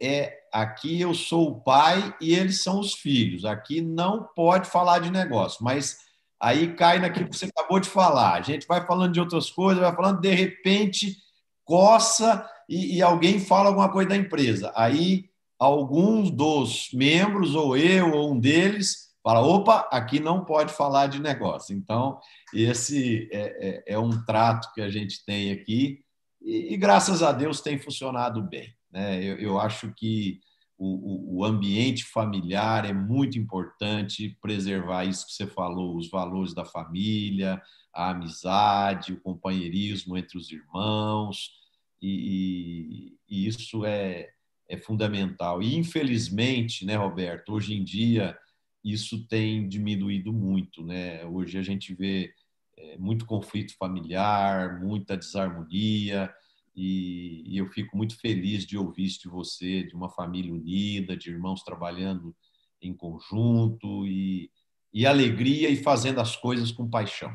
é 0.00 0.36
aqui 0.52 1.00
eu 1.00 1.14
sou 1.14 1.48
o 1.48 1.60
pai 1.60 2.14
e 2.20 2.34
eles 2.34 2.62
são 2.62 2.78
os 2.78 2.92
filhos. 2.92 3.44
Aqui 3.44 3.80
não 3.80 4.24
pode 4.36 4.68
falar 4.68 4.98
de 4.98 5.10
negócio, 5.10 5.64
mas 5.64 5.98
Aí 6.42 6.74
cai 6.74 6.98
naquilo 6.98 7.28
que 7.28 7.38
você 7.38 7.44
acabou 7.46 7.78
de 7.78 7.88
falar. 7.88 8.34
A 8.34 8.40
gente 8.42 8.66
vai 8.66 8.84
falando 8.84 9.12
de 9.12 9.20
outras 9.20 9.48
coisas, 9.48 9.80
vai 9.80 9.94
falando, 9.94 10.20
de 10.20 10.34
repente 10.34 11.16
coça 11.64 12.44
e, 12.68 12.96
e 12.96 13.02
alguém 13.02 13.38
fala 13.38 13.68
alguma 13.68 13.88
coisa 13.88 14.08
da 14.08 14.16
empresa. 14.16 14.72
Aí 14.74 15.30
alguns 15.56 16.32
dos 16.32 16.88
membros, 16.92 17.54
ou 17.54 17.76
eu, 17.76 18.10
ou 18.10 18.32
um 18.32 18.40
deles, 18.40 19.11
fala: 19.22 19.40
opa, 19.40 19.88
aqui 19.90 20.20
não 20.20 20.44
pode 20.44 20.72
falar 20.72 21.06
de 21.06 21.20
negócio. 21.20 21.76
Então, 21.76 22.18
esse 22.52 23.28
é, 23.32 23.84
é, 23.86 23.94
é 23.94 23.98
um 23.98 24.24
trato 24.24 24.72
que 24.74 24.80
a 24.80 24.88
gente 24.88 25.24
tem 25.24 25.52
aqui 25.52 26.02
e, 26.44 26.74
e, 26.74 26.76
graças 26.76 27.22
a 27.22 27.32
Deus 27.32 27.60
tem 27.60 27.78
funcionado 27.78 28.42
bem. 28.42 28.74
Né? 28.90 29.22
Eu, 29.22 29.38
eu 29.38 29.60
acho 29.60 29.92
que 29.94 30.40
o, 30.76 31.38
o, 31.38 31.44
ambiente 31.44 32.04
familiar 32.04 32.84
é 32.84 32.92
muito 32.92 33.38
importante, 33.38 34.36
preservar 34.42 35.04
isso 35.04 35.26
que 35.26 35.32
você 35.32 35.46
falou, 35.46 35.96
os 35.96 36.10
valores 36.10 36.52
da 36.52 36.64
família, 36.64 37.62
a 37.94 38.10
amizade, 38.10 39.12
o 39.12 39.20
companheirismo 39.20 40.16
entre 40.16 40.36
os 40.36 40.50
irmãos, 40.50 41.52
e, 42.00 43.14
e, 43.28 43.46
isso 43.46 43.84
é, 43.84 44.30
é 44.68 44.76
fundamental. 44.76 45.62
E, 45.62 45.76
infelizmente, 45.76 46.84
né, 46.84 46.96
Roberto, 46.96 47.52
hoje 47.52 47.74
em 47.74 47.84
dia 47.84 48.36
isso 48.84 49.26
tem 49.26 49.68
diminuído 49.68 50.32
muito. 50.32 50.82
Né? 50.84 51.24
Hoje 51.24 51.58
a 51.58 51.62
gente 51.62 51.94
vê 51.94 52.32
é, 52.76 52.96
muito 52.98 53.26
conflito 53.26 53.76
familiar, 53.76 54.80
muita 54.80 55.16
desarmonia, 55.16 56.32
e, 56.74 57.42
e, 57.46 57.58
eu 57.58 57.66
fico 57.68 57.94
muito 57.94 58.18
feliz 58.18 58.64
de 58.64 58.78
ouvir 58.78 59.04
isso 59.04 59.20
de 59.20 59.28
você, 59.28 59.82
de 59.82 59.94
uma 59.94 60.08
família 60.08 60.54
unida, 60.54 61.14
de 61.14 61.30
irmãos 61.30 61.62
trabalhando 61.62 62.34
em 62.80 62.94
conjunto 62.94 64.06
e, 64.06 64.50
e 64.92 65.06
alegria 65.06 65.68
e 65.68 65.76
fazendo 65.76 66.20
as 66.20 66.34
coisas 66.34 66.72
com 66.72 66.88
paixão. 66.88 67.30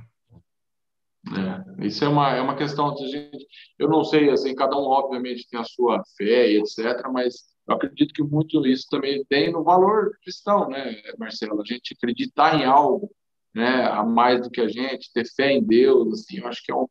É, 1.28 1.86
isso 1.86 2.04
é 2.04 2.08
uma, 2.08 2.32
é 2.32 2.42
uma 2.42 2.56
questão 2.56 2.94
de 2.96 3.08
gente, 3.10 3.46
eu 3.78 3.90
não 3.90 4.04
sei, 4.04 4.30
assim, 4.30 4.56
cada 4.56 4.76
um 4.76 4.86
obviamente 4.86 5.48
tem 5.50 5.60
a 5.60 5.64
sua 5.64 6.02
fé 6.18 6.52
e 6.52 6.58
etc, 6.58 7.08
mas 7.12 7.44
eu 7.68 7.76
acredito 7.76 8.14
que 8.14 8.24
muito 8.24 8.66
isso 8.66 8.88
também 8.90 9.26
tem 9.26 9.52
no 9.52 9.64
valor 9.64 10.18
cristão, 10.22 10.70
né, 10.70 11.02
Marcelo? 11.18 11.62
A 11.62 11.66
gente 11.66 11.94
acreditar 11.94 12.60
em 12.60 12.66
algo, 12.66 13.12
né, 13.54 13.86
a 13.86 14.04
mais 14.04 14.42
do 14.42 14.50
que 14.50 14.62
a 14.62 14.68
gente, 14.68 15.12
ter 15.14 15.26
fé 15.26 15.52
em 15.52 15.64
Deus, 15.64 16.22
assim, 16.22 16.40
eu 16.40 16.48
acho 16.48 16.64
que 16.64 16.72
é 16.72 16.76
um, 16.76 16.88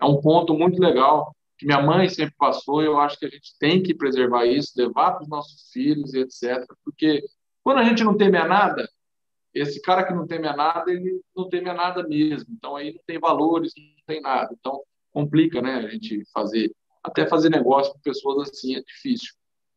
é 0.00 0.04
um 0.04 0.20
ponto 0.20 0.54
muito 0.54 0.80
legal 0.80 1.34
que 1.62 1.66
minha 1.66 1.80
mãe 1.80 2.08
sempre 2.08 2.34
passou, 2.36 2.82
e 2.82 2.86
eu 2.86 2.98
acho 2.98 3.16
que 3.18 3.26
a 3.26 3.28
gente 3.28 3.56
tem 3.58 3.80
que 3.80 3.94
preservar 3.94 4.46
isso, 4.46 4.72
levar 4.76 5.12
para 5.12 5.22
os 5.22 5.28
nossos 5.28 5.70
filhos 5.72 6.12
e 6.12 6.18
etc. 6.18 6.66
Porque 6.84 7.22
quando 7.62 7.78
a 7.78 7.84
gente 7.84 8.02
não 8.02 8.16
teme 8.16 8.36
a 8.36 8.46
nada, 8.46 8.88
esse 9.54 9.80
cara 9.80 10.04
que 10.04 10.12
não 10.12 10.26
teme 10.26 10.48
a 10.48 10.56
nada, 10.56 10.90
ele 10.90 11.20
não 11.36 11.48
teme 11.48 11.68
a 11.70 11.74
nada 11.74 12.02
mesmo. 12.02 12.52
Então 12.52 12.74
aí 12.74 12.92
não 12.92 13.00
tem 13.06 13.18
valores, 13.20 13.72
não 13.76 14.04
tem 14.06 14.20
nada. 14.20 14.52
Então 14.58 14.82
complica, 15.12 15.62
né, 15.62 15.74
a 15.76 15.88
gente 15.88 16.24
fazer, 16.32 16.74
até 17.02 17.26
fazer 17.28 17.48
negócio 17.48 17.92
com 17.92 18.00
pessoas 18.00 18.50
assim 18.50 18.74
é 18.76 18.82
difícil. 18.82 19.32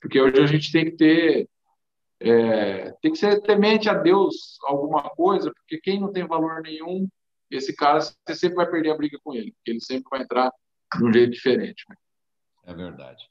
Porque 0.06 0.22
hoje 0.22 0.40
a 0.40 0.46
gente 0.46 0.72
tem 0.72 0.86
que 0.86 0.92
ter 0.92 1.50
é, 2.20 2.92
tem 3.02 3.12
que 3.12 3.18
ser 3.18 3.42
temente 3.42 3.90
a 3.90 3.96
Deus 3.96 4.60
alguma 4.64 5.10
coisa, 5.10 5.52
porque 5.52 5.80
quem 5.80 6.00
não 6.00 6.14
tem 6.14 6.28
valor 6.28 6.62
nenhum, 6.62 7.10
esse 7.50 7.76
cara 7.76 8.00
você 8.02 8.36
sempre 8.36 8.56
vai 8.56 8.70
perder 8.70 8.92
a 8.92 8.98
briga 8.98 9.18
com 9.24 9.34
ele, 9.34 9.52
porque 9.52 9.72
ele 9.72 9.82
sempre 9.82 10.06
vai 10.12 10.22
entrar 10.22 10.52
de 10.96 11.04
um 11.04 11.12
jeito 11.12 11.32
diferente. 11.32 11.84
Né? 11.90 11.96
É 12.68 12.74
verdade. 12.76 13.28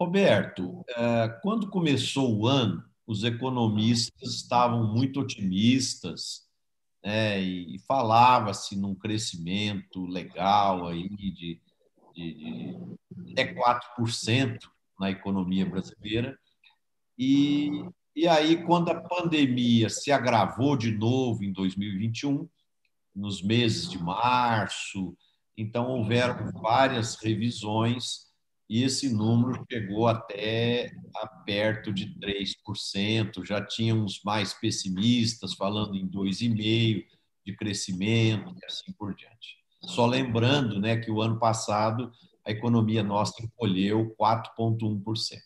Roberto, 0.00 0.82
é, 0.96 1.28
quando 1.42 1.68
começou 1.68 2.34
o 2.34 2.46
ano, 2.46 2.82
os 3.06 3.22
economistas 3.22 4.34
estavam 4.34 4.94
muito 4.94 5.20
otimistas 5.20 6.48
né, 7.04 7.38
e 7.38 7.78
falava-se 7.86 8.76
num 8.76 8.94
crescimento 8.94 10.06
legal 10.06 10.88
aí 10.88 11.06
de, 11.10 11.30
de, 11.30 11.60
de 12.14 13.32
até 13.32 13.54
4% 13.54 14.73
na 14.98 15.10
economia 15.10 15.66
brasileira. 15.66 16.38
E, 17.18 17.70
e 18.14 18.26
aí, 18.26 18.64
quando 18.64 18.90
a 18.90 19.00
pandemia 19.00 19.88
se 19.88 20.10
agravou 20.12 20.76
de 20.76 20.90
novo 20.90 21.44
em 21.44 21.52
2021, 21.52 22.48
nos 23.14 23.42
meses 23.42 23.88
de 23.88 24.02
março, 24.02 25.16
então, 25.56 25.88
houveram 25.88 26.50
várias 26.52 27.16
revisões 27.16 28.24
e 28.68 28.82
esse 28.82 29.08
número 29.08 29.64
chegou 29.70 30.08
até 30.08 30.90
a 31.16 31.26
perto 31.26 31.92
de 31.92 32.18
3%. 32.18 33.44
Já 33.44 33.64
tínhamos 33.64 34.20
mais 34.24 34.52
pessimistas 34.54 35.54
falando 35.54 35.96
em 35.96 36.08
2,5% 36.08 37.04
de 37.46 37.56
crescimento 37.56 38.54
e 38.60 38.64
assim 38.64 38.92
por 38.98 39.14
diante. 39.14 39.58
Só 39.82 40.06
lembrando 40.06 40.80
né, 40.80 40.96
que 40.96 41.10
o 41.10 41.20
ano 41.20 41.38
passado 41.38 42.10
a 42.44 42.50
economia 42.50 43.02
nossa 43.02 43.42
encolheu 43.42 44.14
4,1%. 44.20 45.38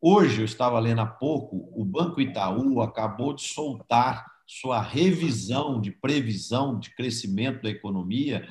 Hoje, 0.00 0.40
eu 0.40 0.44
estava 0.44 0.78
lendo 0.78 1.00
há 1.00 1.06
pouco, 1.06 1.70
o 1.74 1.84
Banco 1.84 2.20
Itaú 2.20 2.80
acabou 2.80 3.32
de 3.32 3.42
soltar 3.42 4.26
sua 4.46 4.80
revisão 4.80 5.80
de 5.80 5.90
previsão 5.90 6.78
de 6.78 6.94
crescimento 6.94 7.62
da 7.62 7.70
economia, 7.70 8.46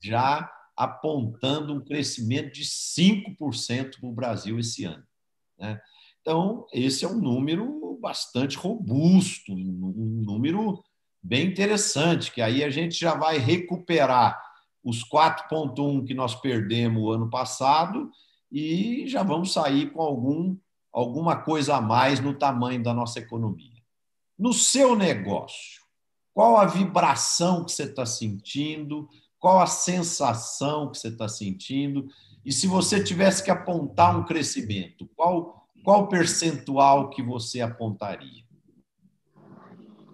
já 0.00 0.48
apontando 0.76 1.74
um 1.74 1.80
crescimento 1.80 2.52
de 2.52 2.64
5% 2.64 4.00
para 4.00 4.08
o 4.08 4.12
Brasil 4.12 4.58
esse 4.58 4.84
ano. 4.84 5.02
Né? 5.58 5.80
Então, 6.20 6.66
esse 6.72 7.04
é 7.04 7.08
um 7.08 7.20
número 7.20 7.98
bastante 8.00 8.56
robusto, 8.56 9.52
um 9.52 10.22
número 10.24 10.82
bem 11.22 11.46
interessante, 11.46 12.32
que 12.32 12.40
aí 12.40 12.64
a 12.64 12.70
gente 12.70 12.98
já 12.98 13.14
vai 13.14 13.38
recuperar 13.38 14.40
os 14.84 15.04
4,1 15.08 16.04
que 16.06 16.14
nós 16.14 16.34
perdemos 16.34 17.02
o 17.02 17.10
ano 17.10 17.30
passado 17.30 18.10
e 18.50 19.06
já 19.06 19.22
vamos 19.22 19.52
sair 19.52 19.90
com 19.92 20.02
algum, 20.02 20.56
alguma 20.92 21.36
coisa 21.36 21.76
a 21.76 21.80
mais 21.80 22.20
no 22.20 22.34
tamanho 22.34 22.82
da 22.82 22.92
nossa 22.92 23.18
economia. 23.18 23.80
No 24.38 24.52
seu 24.52 24.96
negócio, 24.96 25.80
qual 26.34 26.56
a 26.56 26.64
vibração 26.64 27.64
que 27.64 27.72
você 27.72 27.84
está 27.84 28.04
sentindo? 28.04 29.08
Qual 29.38 29.60
a 29.60 29.66
sensação 29.66 30.90
que 30.90 30.98
você 30.98 31.08
está 31.08 31.28
sentindo? 31.28 32.08
E 32.44 32.52
se 32.52 32.66
você 32.66 33.02
tivesse 33.02 33.42
que 33.42 33.50
apontar 33.50 34.18
um 34.18 34.24
crescimento, 34.24 35.08
qual, 35.14 35.68
qual 35.84 36.08
percentual 36.08 37.10
que 37.10 37.22
você 37.22 37.60
apontaria? 37.60 38.42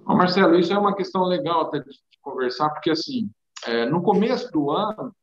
Marcelo, 0.04 0.58
isso 0.58 0.72
é 0.72 0.78
uma 0.78 0.94
questão 0.94 1.24
legal 1.24 1.62
até 1.62 1.80
de 1.80 1.90
conversar, 2.22 2.70
porque 2.70 2.90
assim, 2.90 3.30
é, 3.68 3.84
no 3.84 4.02
começo 4.02 4.50
do 4.50 4.70
ano, 4.70 5.14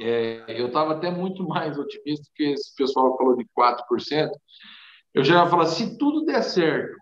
é, 0.00 0.44
eu 0.48 0.68
estava 0.68 0.94
até 0.94 1.10
muito 1.10 1.46
mais 1.48 1.78
otimista 1.78 2.26
que 2.34 2.44
esse 2.44 2.74
pessoal 2.74 3.16
falou 3.16 3.36
de 3.36 3.44
4%. 3.56 4.30
Eu 5.12 5.24
já 5.24 5.42
ia 5.42 5.50
falar, 5.50 5.66
se 5.66 5.98
tudo 5.98 6.24
der 6.24 6.42
certo, 6.42 6.96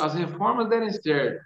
as 0.00 0.14
reformas 0.14 0.68
derem 0.68 0.92
certo 0.92 1.44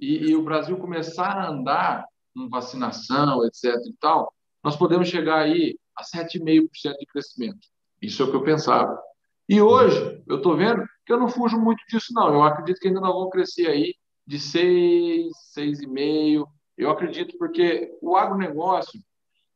e, 0.00 0.30
e 0.30 0.36
o 0.36 0.42
Brasil 0.42 0.76
começar 0.76 1.38
a 1.38 1.48
andar 1.48 2.04
com 2.34 2.48
vacinação, 2.48 3.46
etc. 3.46 3.76
e 3.86 3.94
tal, 4.00 4.32
nós 4.64 4.74
podemos 4.74 5.08
chegar 5.08 5.38
aí 5.38 5.78
a 5.96 6.02
7,5% 6.02 6.98
de 6.98 7.06
crescimento. 7.06 7.68
Isso 8.00 8.20
é 8.22 8.26
o 8.26 8.30
que 8.30 8.36
eu 8.36 8.42
pensava. 8.42 9.00
E 9.48 9.60
hoje, 9.60 10.22
eu 10.26 10.38
estou 10.38 10.56
vendo 10.56 10.84
que 11.06 11.12
eu 11.12 11.20
não 11.20 11.28
fujo 11.28 11.58
muito 11.58 11.82
disso, 11.88 12.12
não. 12.12 12.32
Eu 12.32 12.42
acredito 12.42 12.80
que 12.80 12.88
ainda 12.88 13.00
nós 13.00 13.12
vamos 13.12 13.30
crescer 13.30 13.68
aí 13.68 13.94
de 14.26 14.40
6, 14.40 15.30
6,5%. 15.56 16.46
Eu 16.82 16.90
acredito 16.90 17.36
porque 17.38 17.96
o 18.00 18.16
agronegócio 18.16 19.00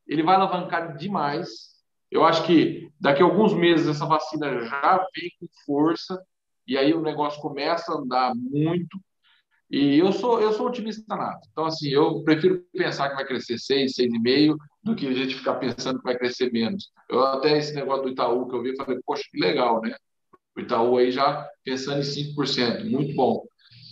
ele 0.06 0.22
vai 0.22 0.36
alavancar 0.36 0.96
demais. 0.96 1.76
Eu 2.10 2.24
acho 2.24 2.46
que 2.46 2.90
daqui 3.00 3.22
a 3.22 3.24
alguns 3.24 3.52
meses 3.52 3.88
essa 3.88 4.06
vacina 4.06 4.64
já 4.64 5.06
vem 5.14 5.30
com 5.40 5.46
força 5.64 6.22
e 6.66 6.76
aí 6.78 6.94
o 6.94 7.02
negócio 7.02 7.40
começa 7.40 7.92
a 7.92 7.96
andar 7.96 8.34
muito. 8.34 8.98
E 9.68 9.98
eu 9.98 10.12
sou 10.12 10.40
eu 10.40 10.52
sou 10.52 10.68
otimista 10.68 11.16
nato. 11.16 11.48
Então 11.50 11.66
assim, 11.66 11.88
eu 11.88 12.22
prefiro 12.22 12.64
pensar 12.72 13.08
que 13.08 13.16
vai 13.16 13.26
crescer 13.26 13.58
6, 13.58 13.94
6,5 13.96 14.56
do 14.82 14.94
que 14.94 15.08
a 15.08 15.12
gente 15.12 15.34
ficar 15.34 15.54
pensando 15.54 15.98
que 15.98 16.04
vai 16.04 16.16
crescer 16.16 16.52
menos. 16.52 16.92
Eu 17.10 17.24
até 17.24 17.58
esse 17.58 17.74
negócio 17.74 18.04
do 18.04 18.10
Itaú 18.10 18.48
que 18.48 18.54
eu 18.54 18.62
vi, 18.62 18.76
falei, 18.76 19.00
poxa, 19.04 19.24
que 19.30 19.40
legal, 19.40 19.80
né? 19.80 19.96
O 20.56 20.60
Itaú 20.60 20.96
aí 20.96 21.10
já 21.10 21.46
pensando 21.64 21.98
em 21.98 22.34
5%, 22.34 22.88
muito 22.88 23.14
bom. 23.14 23.44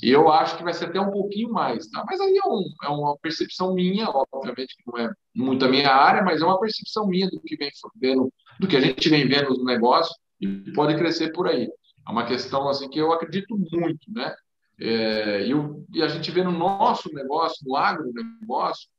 E 0.05 0.11
eu 0.11 0.31
acho 0.31 0.59
que 0.59 0.63
vai 0.63 0.75
ser 0.75 0.85
até 0.85 1.01
um 1.01 1.11
pouquinho 1.11 1.51
mais, 1.51 1.89
tá? 1.89 2.05
Mas 2.07 2.21
aí 2.21 2.37
é, 2.37 2.47
um, 2.47 2.63
é 2.83 2.89
uma 2.89 3.17
percepção 3.17 3.73
minha, 3.73 4.07
obviamente 4.11 4.77
que 4.77 4.83
não 4.87 4.99
é 4.99 5.11
muito 5.35 5.65
a 5.65 5.69
minha 5.69 5.91
área, 5.91 6.23
mas 6.23 6.43
é 6.43 6.45
uma 6.45 6.61
percepção 6.61 7.07
minha 7.07 7.27
do 7.31 7.41
que 7.41 7.57
vem 7.57 7.71
vendo, 7.97 8.31
do 8.61 8.69
que 8.69 8.77
a 8.77 8.83
gente 8.83 9.09
vem 9.09 9.27
vendo 9.27 9.55
no 9.57 9.65
negócio 9.65 10.15
e 10.39 10.71
pode 10.73 10.95
crescer 10.99 11.33
por 11.33 11.49
aí. 11.49 11.71
É 12.07 12.13
uma 12.13 12.27
questão 12.27 12.69
assim 12.69 12.91
que 12.91 12.99
eu 12.99 13.13
acredito 13.13 13.57
muito, 13.57 14.13
né? 14.13 14.37
É, 14.79 15.47
e, 15.47 15.55
o, 15.55 15.87
e, 15.95 16.03
a 16.03 16.09
gente 16.09 16.31
vê 16.31 16.45
no 16.45 16.53
nosso 16.53 17.11
negócio, 17.15 17.67
no 17.67 17.75
agronegócio, 17.75 18.91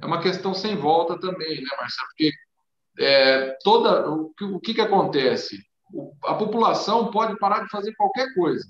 é 0.00 0.06
uma 0.06 0.22
questão 0.22 0.54
sem 0.54 0.76
volta 0.76 1.18
também, 1.18 1.56
né, 1.56 1.68
Marcelo? 1.80 2.08
Porque 2.10 2.32
é, 3.00 3.58
toda, 3.64 4.08
o, 4.08 4.32
o 4.40 4.60
que, 4.60 4.72
que 4.72 4.80
acontece? 4.80 5.58
O, 5.92 6.12
a 6.24 6.34
população 6.34 7.10
pode 7.10 7.36
parar 7.40 7.64
de 7.64 7.70
fazer 7.70 7.92
qualquer 7.96 8.32
coisa, 8.34 8.64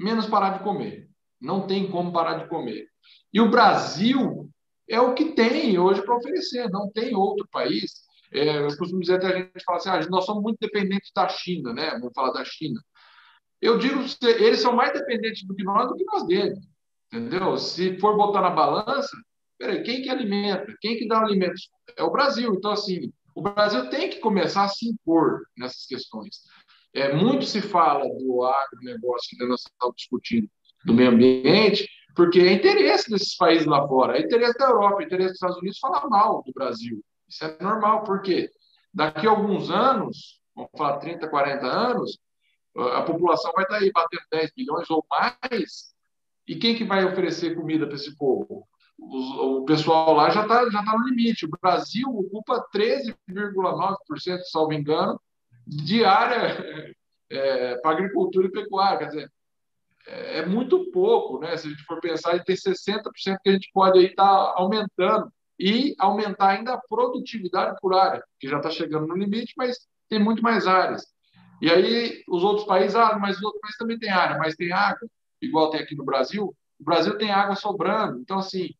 menos 0.00 0.26
parar 0.26 0.58
de 0.58 0.64
comer. 0.64 1.08
Não 1.40 1.66
tem 1.66 1.90
como 1.90 2.12
parar 2.12 2.34
de 2.38 2.48
comer. 2.48 2.88
E 3.32 3.40
o 3.40 3.50
Brasil 3.50 4.50
é 4.88 5.00
o 5.00 5.14
que 5.14 5.32
tem 5.32 5.78
hoje 5.78 6.02
para 6.02 6.16
oferecer, 6.16 6.68
não 6.70 6.90
tem 6.90 7.14
outro 7.14 7.46
país. 7.50 8.02
É, 8.32 8.58
eu 8.58 8.76
costumo 8.76 9.00
dizer 9.00 9.16
até 9.16 9.26
a 9.26 9.36
gente 9.38 9.64
fala 9.64 9.78
assim, 9.78 9.88
ah, 9.90 10.00
nós 10.08 10.24
somos 10.24 10.42
muito 10.42 10.58
dependentes 10.60 11.10
da 11.14 11.28
China, 11.28 11.72
né? 11.72 11.90
Vamos 11.92 12.12
falar 12.14 12.32
da 12.32 12.44
China. 12.44 12.80
Eu 13.60 13.76
digo, 13.76 14.00
eles 14.22 14.60
são 14.60 14.74
mais 14.74 14.92
dependentes 14.92 15.46
do 15.46 15.54
que 15.54 15.62
nós 15.62 15.86
do 15.86 15.94
que 15.94 16.04
nós 16.04 16.26
deles, 16.26 16.58
entendeu? 17.12 17.56
Se 17.58 17.98
for 17.98 18.16
botar 18.16 18.40
na 18.40 18.50
balança, 18.50 19.14
peraí, 19.58 19.82
quem 19.82 20.00
que 20.02 20.08
alimenta? 20.08 20.74
Quem 20.80 20.96
que 20.96 21.06
dá 21.06 21.20
alimentos? 21.20 21.68
É 21.96 22.02
o 22.02 22.10
Brasil. 22.10 22.54
Então, 22.54 22.70
assim, 22.70 23.12
o 23.34 23.42
Brasil 23.42 23.90
tem 23.90 24.08
que 24.08 24.18
começar 24.18 24.64
a 24.64 24.68
se 24.68 24.88
impor 24.88 25.42
nessas 25.56 25.86
questões. 25.86 26.40
É, 26.92 27.12
muito 27.14 27.44
se 27.44 27.60
fala 27.60 28.04
do 28.04 28.44
agronegócio 28.44 29.36
que 29.36 29.46
nós 29.46 29.60
estamos 29.60 29.96
discutindo, 29.96 30.48
do 30.84 30.94
meio 30.94 31.10
ambiente, 31.10 31.88
porque 32.16 32.40
é 32.40 32.52
interesse 32.52 33.08
desses 33.10 33.36
países 33.36 33.66
lá 33.66 33.86
fora, 33.86 34.18
é 34.18 34.22
interesse 34.22 34.58
da 34.58 34.66
Europa, 34.66 35.02
é 35.02 35.04
interesse 35.04 35.30
dos 35.30 35.36
Estados 35.36 35.58
Unidos 35.58 35.78
falar 35.78 36.08
mal 36.08 36.42
do 36.44 36.52
Brasil. 36.52 37.00
Isso 37.28 37.44
é 37.44 37.56
normal, 37.62 38.02
porque 38.02 38.50
daqui 38.92 39.26
a 39.26 39.30
alguns 39.30 39.70
anos, 39.70 40.40
vamos 40.54 40.70
falar 40.76 40.98
30, 40.98 41.28
40 41.28 41.66
anos, 41.66 42.18
a 42.76 43.02
população 43.02 43.52
vai 43.52 43.64
estar 43.64 43.76
aí 43.76 43.90
batendo 43.92 44.22
10 44.32 44.50
milhões 44.56 44.90
ou 44.90 45.04
mais, 45.08 45.94
e 46.46 46.56
quem 46.56 46.74
que 46.74 46.84
vai 46.84 47.04
oferecer 47.04 47.54
comida 47.54 47.86
para 47.86 47.94
esse 47.94 48.16
povo? 48.16 48.66
o 49.02 49.64
pessoal 49.64 50.12
lá 50.12 50.30
já 50.30 50.42
está 50.42 50.68
já 50.70 50.84
tá 50.84 50.98
no 50.98 51.08
limite. 51.08 51.46
O 51.46 51.50
Brasil 51.60 52.08
ocupa 52.08 52.66
13,9%, 52.74 54.42
salvo 54.44 54.72
engano, 54.72 55.20
de 55.66 56.04
área 56.04 56.94
é, 57.30 57.76
para 57.76 57.92
agricultura 57.92 58.48
e 58.48 58.50
pecuária. 58.50 58.98
Quer 58.98 59.06
dizer, 59.06 59.32
é, 60.06 60.38
é, 60.38 60.46
muito 60.46 60.90
pouco, 60.90 61.38
né? 61.38 61.56
Se 61.56 61.66
a 61.66 61.70
gente 61.70 61.84
for 61.84 62.00
pensar, 62.00 62.36
e 62.36 62.44
tem 62.44 62.56
60% 62.56 63.38
que 63.42 63.48
a 63.48 63.52
gente 63.52 63.70
pode 63.72 63.98
estar 64.04 64.24
tá 64.24 64.54
aumentando 64.56 65.30
e 65.58 65.94
aumentar 65.98 66.50
ainda 66.50 66.74
a 66.74 66.80
produtividade 66.88 67.76
por 67.80 67.94
área, 67.94 68.24
que 68.38 68.48
já 68.48 68.56
está 68.56 68.70
chegando 68.70 69.06
no 69.06 69.16
limite, 69.16 69.52
mas 69.56 69.86
tem 70.08 70.18
muito 70.18 70.42
mais 70.42 70.66
áreas. 70.66 71.06
E 71.60 71.70
aí 71.70 72.24
os 72.26 72.42
outros 72.42 72.66
países, 72.66 72.96
ah, 72.96 73.18
mas 73.18 73.36
os 73.36 73.42
outros 73.42 73.60
países 73.60 73.78
também 73.78 73.98
têm 73.98 74.10
área, 74.10 74.38
mas 74.38 74.56
tem 74.56 74.72
água, 74.72 75.06
igual 75.40 75.70
tem 75.70 75.80
aqui 75.80 75.94
no 75.94 76.04
Brasil. 76.04 76.54
O 76.78 76.84
Brasil 76.84 77.18
tem 77.18 77.30
água 77.30 77.54
sobrando. 77.54 78.18
Então, 78.18 78.38
assim, 78.38 78.70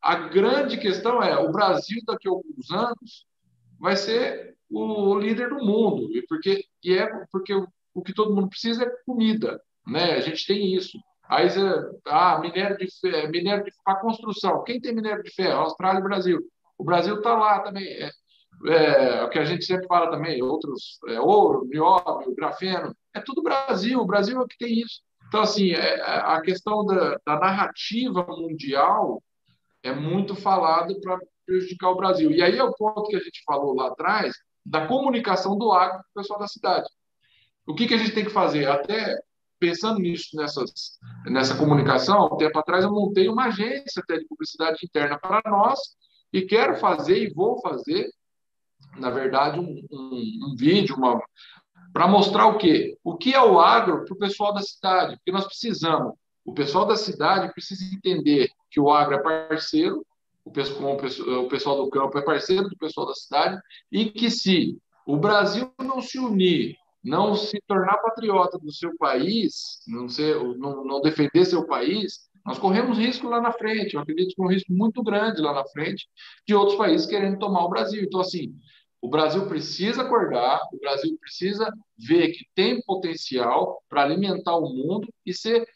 a 0.00 0.14
grande 0.14 0.78
questão 0.78 1.22
é: 1.22 1.36
o 1.38 1.52
Brasil, 1.52 2.00
daqui 2.06 2.26
a 2.26 2.30
alguns 2.30 2.70
anos, 2.70 3.26
vai 3.78 3.96
ser 3.96 4.56
o 4.70 5.18
líder 5.18 5.50
do 5.50 5.64
mundo, 5.64 6.08
porque, 6.28 6.64
e 6.84 6.94
é 6.94 7.08
porque 7.32 7.54
o, 7.54 7.66
o 7.94 8.02
que 8.02 8.14
todo 8.14 8.34
mundo 8.34 8.48
precisa 8.48 8.84
é 8.84 8.92
comida. 9.06 9.60
Né? 9.86 10.12
A 10.12 10.20
gente 10.20 10.46
tem 10.46 10.74
isso. 10.74 10.98
Aí, 11.28 11.48
ah, 12.06 12.38
minério 12.40 12.76
de 12.78 12.86
ferro, 13.00 13.30
minério 13.30 13.64
para 13.84 14.00
construção. 14.00 14.64
Quem 14.64 14.80
tem 14.80 14.94
minério 14.94 15.22
de 15.22 15.30
ferro? 15.30 15.60
Austrália 15.60 16.00
e 16.00 16.02
Brasil. 16.02 16.40
O 16.78 16.84
Brasil 16.84 17.16
está 17.16 17.34
lá 17.34 17.60
também. 17.60 17.86
É, 17.86 18.10
é, 18.66 19.24
o 19.24 19.30
que 19.30 19.38
a 19.38 19.44
gente 19.44 19.64
sempre 19.64 19.86
fala 19.86 20.10
também, 20.10 20.42
outros, 20.42 20.98
é, 21.08 21.20
ouro, 21.20 21.66
nióbio, 21.66 22.34
grafeno, 22.34 22.94
é 23.14 23.20
tudo 23.20 23.42
Brasil. 23.42 24.00
O 24.00 24.06
Brasil 24.06 24.40
é 24.40 24.46
que 24.48 24.58
tem 24.58 24.80
isso. 24.80 25.00
Então, 25.28 25.40
assim, 25.42 25.72
é, 25.72 25.96
é 25.96 26.02
a 26.02 26.40
questão 26.40 26.84
da, 26.86 27.18
da 27.26 27.38
narrativa 27.38 28.26
mundial 28.26 29.22
é 29.82 29.92
muito 29.92 30.34
falado 30.34 30.98
para 31.00 31.18
prejudicar 31.46 31.90
o 31.90 31.96
Brasil. 31.96 32.30
E 32.30 32.42
aí 32.42 32.56
é 32.56 32.64
o 32.64 32.74
ponto 32.74 33.08
que 33.08 33.16
a 33.16 33.20
gente 33.20 33.42
falou 33.44 33.74
lá 33.74 33.88
atrás 33.88 34.34
da 34.68 34.86
comunicação 34.86 35.56
do 35.56 35.72
agro 35.72 35.98
para 35.98 36.10
o 36.10 36.22
pessoal 36.22 36.38
da 36.38 36.46
cidade. 36.46 36.88
O 37.66 37.74
que, 37.74 37.86
que 37.86 37.94
a 37.94 37.98
gente 37.98 38.12
tem 38.12 38.24
que 38.24 38.30
fazer? 38.30 38.68
Até 38.68 39.18
pensando 39.58 39.98
nisso, 39.98 40.36
nessas, 40.36 40.98
nessa 41.26 41.56
comunicação, 41.56 42.26
um 42.26 42.36
tempo 42.36 42.58
atrás 42.58 42.84
eu 42.84 42.92
montei 42.92 43.28
uma 43.28 43.46
agência 43.46 44.02
até 44.02 44.18
de 44.18 44.26
publicidade 44.26 44.78
interna 44.84 45.18
para 45.18 45.42
nós 45.50 45.78
e 46.32 46.42
quero 46.42 46.76
fazer 46.76 47.22
e 47.22 47.32
vou 47.32 47.60
fazer, 47.60 48.08
na 48.96 49.10
verdade, 49.10 49.58
um, 49.58 49.82
um, 49.90 50.50
um 50.50 50.56
vídeo 50.56 50.96
para 51.92 52.06
mostrar 52.06 52.46
o 52.46 52.58
quê? 52.58 52.96
O 53.02 53.16
que 53.16 53.34
é 53.34 53.42
o 53.42 53.58
agro 53.58 54.04
para 54.04 54.14
o 54.14 54.18
pessoal 54.18 54.54
da 54.54 54.62
cidade, 54.62 55.16
porque 55.16 55.32
nós 55.32 55.46
precisamos 55.46 56.14
o 56.48 56.54
pessoal 56.54 56.86
da 56.86 56.96
cidade 56.96 57.52
precisa 57.52 57.84
entender 57.94 58.50
que 58.70 58.80
o 58.80 58.90
agro 58.90 59.16
é 59.16 59.22
parceiro, 59.22 60.02
o 60.48 61.48
pessoal 61.48 61.76
do 61.76 61.90
campo 61.90 62.18
é 62.18 62.22
parceiro 62.22 62.68
do 62.68 62.76
pessoal 62.76 63.06
da 63.06 63.14
cidade, 63.14 63.60
e 63.90 64.06
que 64.06 64.30
se 64.30 64.78
o 65.06 65.16
Brasil 65.16 65.72
não 65.78 66.00
se 66.02 66.18
unir, 66.18 66.76
não 67.02 67.34
se 67.34 67.60
tornar 67.66 67.98
patriota 67.98 68.58
do 68.58 68.72
seu 68.72 68.96
país, 68.98 69.80
não, 69.86 70.08
ser, 70.08 70.36
não, 70.58 70.84
não 70.84 71.00
defender 71.00 71.44
seu 71.44 71.66
país, 71.66 72.28
nós 72.44 72.58
corremos 72.58 72.98
risco 72.98 73.28
lá 73.28 73.40
na 73.40 73.52
frente. 73.52 73.94
Eu 73.94 74.00
acredito 74.00 74.34
que 74.34 74.42
é 74.42 74.44
um 74.44 74.48
risco 74.48 74.72
muito 74.72 75.02
grande 75.02 75.40
lá 75.40 75.52
na 75.52 75.64
frente 75.66 76.08
de 76.46 76.54
outros 76.54 76.76
países 76.76 77.06
querendo 77.06 77.38
tomar 77.38 77.64
o 77.64 77.68
Brasil. 77.68 78.02
Então, 78.02 78.20
assim, 78.20 78.54
o 79.00 79.08
Brasil 79.08 79.46
precisa 79.46 80.02
acordar, 80.02 80.60
o 80.72 80.78
Brasil 80.78 81.16
precisa 81.20 81.72
ver 81.96 82.32
que 82.32 82.46
tem 82.54 82.82
potencial 82.82 83.82
para 83.88 84.02
alimentar 84.02 84.56
o 84.56 84.68
mundo 84.68 85.08
e 85.24 85.32
ser 85.32 85.66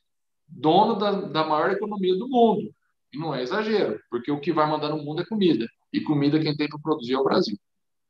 dono 0.49 0.95
da, 0.99 1.12
da 1.12 1.45
maior 1.45 1.70
economia 1.70 2.16
do 2.16 2.29
mundo. 2.29 2.73
E 3.13 3.19
não 3.19 3.35
é 3.35 3.43
exagero, 3.43 4.01
porque 4.11 4.31
o 4.31 4.41
que 4.41 4.53
vai 4.53 4.69
mandar 4.69 4.89
no 4.89 5.03
mundo 5.03 5.21
é 5.21 5.27
comida. 5.27 5.69
E 5.93 6.01
comida 6.01 6.41
quem 6.41 6.57
tem 6.57 6.69
para 6.69 6.79
produzir 6.79 7.15
é 7.15 7.19
o 7.19 7.25
Brasil. 7.25 7.59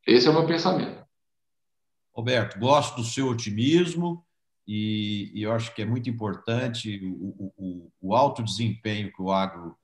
Esse 0.07 0.28
é 0.28 0.30
o 0.30 0.34
meu 0.34 0.46
pensamento. 0.46 1.05
Roberto, 2.14 2.59
gosto 2.59 2.96
do 2.96 3.05
seu 3.05 3.28
otimismo 3.28 4.24
e, 4.66 5.32
e 5.34 5.42
eu 5.42 5.53
acho 5.53 5.74
que 5.74 5.82
é 5.82 5.86
muito 5.86 6.09
importante 6.09 7.00
o, 7.05 7.53
o, 7.57 7.92
o, 8.00 8.14
alto 8.14 8.42
desempenho 8.42 9.12
que 9.12 9.22
o 9.22 9.32
agro 9.32 9.76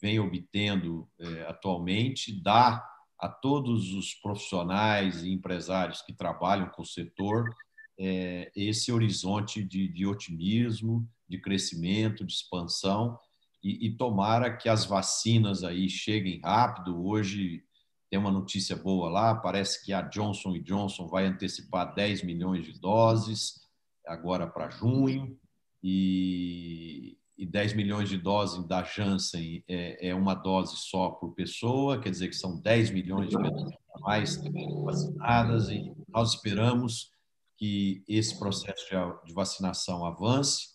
vem 0.00 0.18
obtendo 0.18 1.08
é, 1.20 1.42
atualmente, 1.46 2.32
dá 2.42 2.84
a 3.18 3.28
todos 3.28 3.92
os 3.92 4.14
profissionais 4.14 5.22
e 5.22 5.32
empresários 5.32 6.02
que 6.02 6.12
trabalham 6.12 6.68
com 6.70 6.82
o 6.82 6.86
setor 6.86 7.54
é, 7.98 8.50
esse 8.56 8.90
horizonte 8.90 9.62
de, 9.62 9.86
de 9.88 10.06
otimismo, 10.06 11.08
de 11.28 11.38
crescimento, 11.38 12.24
de 12.24 12.32
expansão 12.32 13.18
e, 13.64 13.86
e, 13.86 13.96
tomara 13.96 14.54
que 14.54 14.68
as 14.68 14.84
vacinas 14.84 15.64
aí 15.64 15.88
cheguem 15.88 16.38
rápido. 16.44 17.02
Hoje 17.02 17.64
tem 18.10 18.18
uma 18.18 18.30
notícia 18.30 18.76
boa 18.76 19.08
lá, 19.08 19.34
parece 19.34 19.82
que 19.82 19.90
a 19.90 20.02
Johnson 20.02 20.52
Johnson 20.62 21.08
vai 21.08 21.24
antecipar 21.24 21.94
10 21.94 22.24
milhões 22.24 22.66
de 22.66 22.78
doses 22.78 23.62
agora 24.06 24.46
para 24.46 24.68
junho. 24.68 25.38
E, 25.82 27.16
e 27.38 27.46
10 27.46 27.72
milhões 27.72 28.08
de 28.08 28.18
doses 28.18 28.66
da 28.66 28.82
Janssen 28.82 29.64
é, 29.66 30.08
é, 30.08 30.14
uma 30.14 30.34
dose 30.34 30.76
só 30.76 31.10
por 31.10 31.34
pessoa, 31.34 31.98
quer 31.98 32.10
dizer 32.10 32.28
que 32.28 32.36
são 32.36 32.60
10 32.60 32.90
milhões 32.90 33.30
de 33.30 33.36
pessoas 33.36 33.74
mais 34.00 34.40
vacinadas. 34.84 35.70
E 35.70 35.90
nós 36.08 36.34
esperamos 36.34 37.10
que 37.56 38.04
esse 38.06 38.38
processo 38.38 38.84
de 39.24 39.32
vacinação 39.32 40.04
avance 40.04 40.73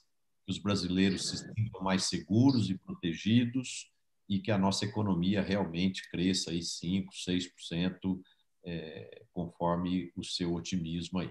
que 0.50 0.52
os 0.52 0.58
brasileiros 0.58 1.30
se 1.30 1.38
sintam 1.38 1.82
mais 1.82 2.06
seguros 2.06 2.72
e 2.72 2.78
protegidos 2.78 3.88
e 4.28 4.40
que 4.40 4.50
a 4.50 4.58
nossa 4.58 4.84
economia 4.84 5.44
realmente 5.44 6.10
cresça 6.10 6.50
aí 6.50 6.60
5%, 6.60 7.06
6%, 7.64 8.20
é, 8.66 9.22
conforme 9.32 10.12
o 10.16 10.24
seu 10.24 10.56
otimismo 10.56 11.20
aí. 11.20 11.30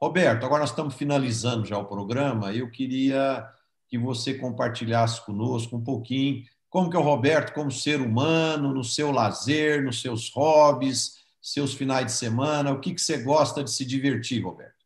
Roberto, 0.00 0.46
agora 0.46 0.60
nós 0.60 0.70
estamos 0.70 0.94
finalizando 0.94 1.66
já 1.66 1.76
o 1.76 1.86
programa. 1.86 2.54
Eu 2.54 2.70
queria 2.70 3.44
que 3.88 3.98
você 3.98 4.34
compartilhasse 4.34 5.24
conosco 5.26 5.76
um 5.76 5.82
pouquinho 5.82 6.44
como 6.70 6.88
que 6.88 6.96
é 6.96 7.00
o 7.00 7.02
Roberto 7.02 7.52
como 7.52 7.70
ser 7.70 8.00
humano, 8.00 8.72
no 8.72 8.84
seu 8.84 9.10
lazer, 9.10 9.82
nos 9.82 10.00
seus 10.00 10.30
hobbies, 10.30 11.18
seus 11.40 11.74
finais 11.74 12.06
de 12.06 12.12
semana, 12.12 12.70
o 12.70 12.80
que, 12.80 12.94
que 12.94 13.00
você 13.00 13.22
gosta 13.22 13.62
de 13.62 13.72
se 13.72 13.84
divertir, 13.84 14.42
Roberto? 14.42 14.81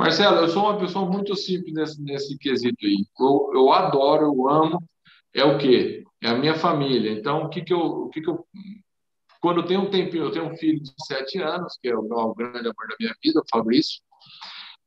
Marcelo, 0.00 0.38
eu 0.38 0.48
sou 0.48 0.62
uma 0.62 0.78
pessoa 0.78 1.04
muito 1.04 1.36
simples 1.36 1.74
nesse, 1.74 2.02
nesse 2.02 2.38
quesito 2.38 2.86
aí. 2.86 3.04
Eu, 3.18 3.50
eu 3.52 3.70
adoro, 3.70 4.24
eu 4.24 4.48
amo, 4.48 4.82
é 5.34 5.44
o 5.44 5.58
quê? 5.58 6.04
É 6.22 6.28
a 6.30 6.34
minha 6.34 6.54
família. 6.54 7.12
Então, 7.12 7.42
o 7.42 7.50
que 7.50 7.60
que 7.60 7.74
eu, 7.74 7.80
o 7.80 8.08
que 8.08 8.22
que 8.22 8.30
eu 8.30 8.46
quando 9.42 9.60
eu 9.60 9.66
tenho 9.66 9.82
um 9.82 9.90
tempinho, 9.90 10.24
eu 10.24 10.30
tenho 10.30 10.46
um 10.46 10.56
filho 10.56 10.82
de 10.82 10.90
sete 11.06 11.38
anos, 11.38 11.78
que 11.82 11.88
é 11.88 11.94
o 11.94 12.02
meu 12.02 12.34
grande 12.34 12.60
amor 12.60 12.88
da 12.88 12.96
minha 12.98 13.14
vida, 13.22 13.40
o 13.40 13.48
Fabrício, 13.50 14.00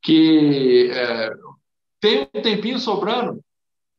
que 0.01 0.89
é, 0.91 1.29
tem 1.99 2.27
um 2.33 2.41
tempinho 2.41 2.79
sobrando, 2.79 3.39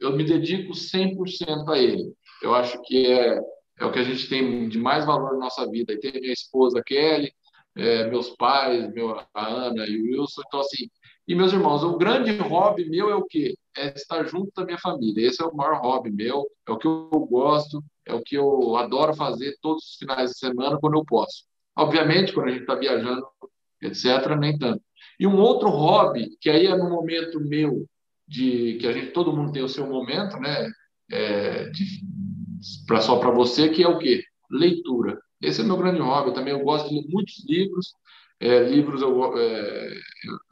eu 0.01 0.17
me 0.17 0.25
dedico 0.25 0.73
100% 0.73 1.69
a 1.69 1.79
ele. 1.79 2.13
Eu 2.43 2.57
acho 2.57 2.83
que 2.83 3.07
é, 3.07 3.39
é 3.79 3.85
o 3.85 3.93
que 3.93 4.01
a 4.01 4.05
gente 4.05 4.29
tem 4.29 4.69
de 4.69 4.79
mais 4.79 5.07
valor 5.07 5.35
na 5.35 5.45
nossa 5.45 5.65
vida. 5.71 5.93
E 5.93 6.01
tem 6.01 6.13
minha 6.21 6.33
esposa, 6.33 6.83
Kelly, 6.85 7.33
é, 7.77 8.09
meus 8.09 8.31
pais, 8.31 8.93
meu, 8.93 9.17
a 9.33 9.47
Ana 9.47 9.87
e 9.87 10.01
o 10.01 10.21
Wilson. 10.21 10.43
Então, 10.47 10.61
assim, 10.61 10.89
e 11.27 11.35
meus 11.35 11.53
irmãos, 11.53 11.83
o 11.83 11.97
grande 11.97 12.37
hobby 12.39 12.89
meu 12.89 13.11
é 13.11 13.15
o 13.15 13.25
quê? 13.25 13.57
É 13.77 13.95
estar 13.95 14.25
junto 14.25 14.53
da 14.55 14.65
minha 14.65 14.79
família. 14.79 15.27
Esse 15.27 15.43
é 15.43 15.47
o 15.47 15.55
maior 15.55 15.81
hobby 15.81 16.11
meu, 16.11 16.47
é 16.67 16.73
o 16.73 16.79
que 16.79 16.87
eu 16.87 17.09
gosto, 17.31 17.83
é 18.07 18.15
o 18.15 18.23
que 18.23 18.37
eu 18.37 18.77
adoro 18.77 19.15
fazer 19.15 19.57
todos 19.63 19.85
os 19.85 19.97
finais 19.97 20.31
de 20.31 20.39
semana 20.39 20.79
quando 20.79 20.99
eu 20.99 21.05
posso. 21.05 21.45
Obviamente, 21.77 22.33
quando 22.33 22.49
a 22.49 22.51
gente 22.51 22.61
está 22.61 22.75
viajando, 22.75 23.27
etc., 23.83 24.37
nem 24.39 24.59
tanto. 24.59 24.83
E 25.19 25.27
um 25.27 25.39
outro 25.41 25.69
hobby, 25.69 26.37
que 26.41 26.51
aí 26.51 26.67
é 26.67 26.77
no 26.77 26.91
momento 26.91 27.41
meu, 27.41 27.87
de 28.27 28.79
que 28.81 28.87
a 28.87 28.93
gente, 28.93 29.13
todo 29.13 29.33
mundo 29.33 29.53
tem 29.53 29.63
o 29.63 29.69
seu 29.69 29.87
momento, 29.87 30.37
né? 30.39 30.71
É, 31.11 31.71
pra, 32.87 33.01
só 33.01 33.19
para 33.19 33.31
você, 33.31 33.69
que 33.69 33.83
é 33.83 33.89
o 33.89 33.99
quê? 33.99 34.23
Leitura. 34.51 35.19
Esse 35.41 35.61
é 35.61 35.65
meu 35.65 35.77
grande 35.77 36.01
hobby. 36.01 36.35
Também 36.35 36.53
eu 36.53 36.61
gosto 36.61 36.89
de 36.89 36.95
ler 36.97 37.07
muitos 37.09 37.45
livros. 37.47 37.95
É, 38.41 38.61
livros 38.65 39.01
eu, 39.01 39.39
é, 39.39 39.95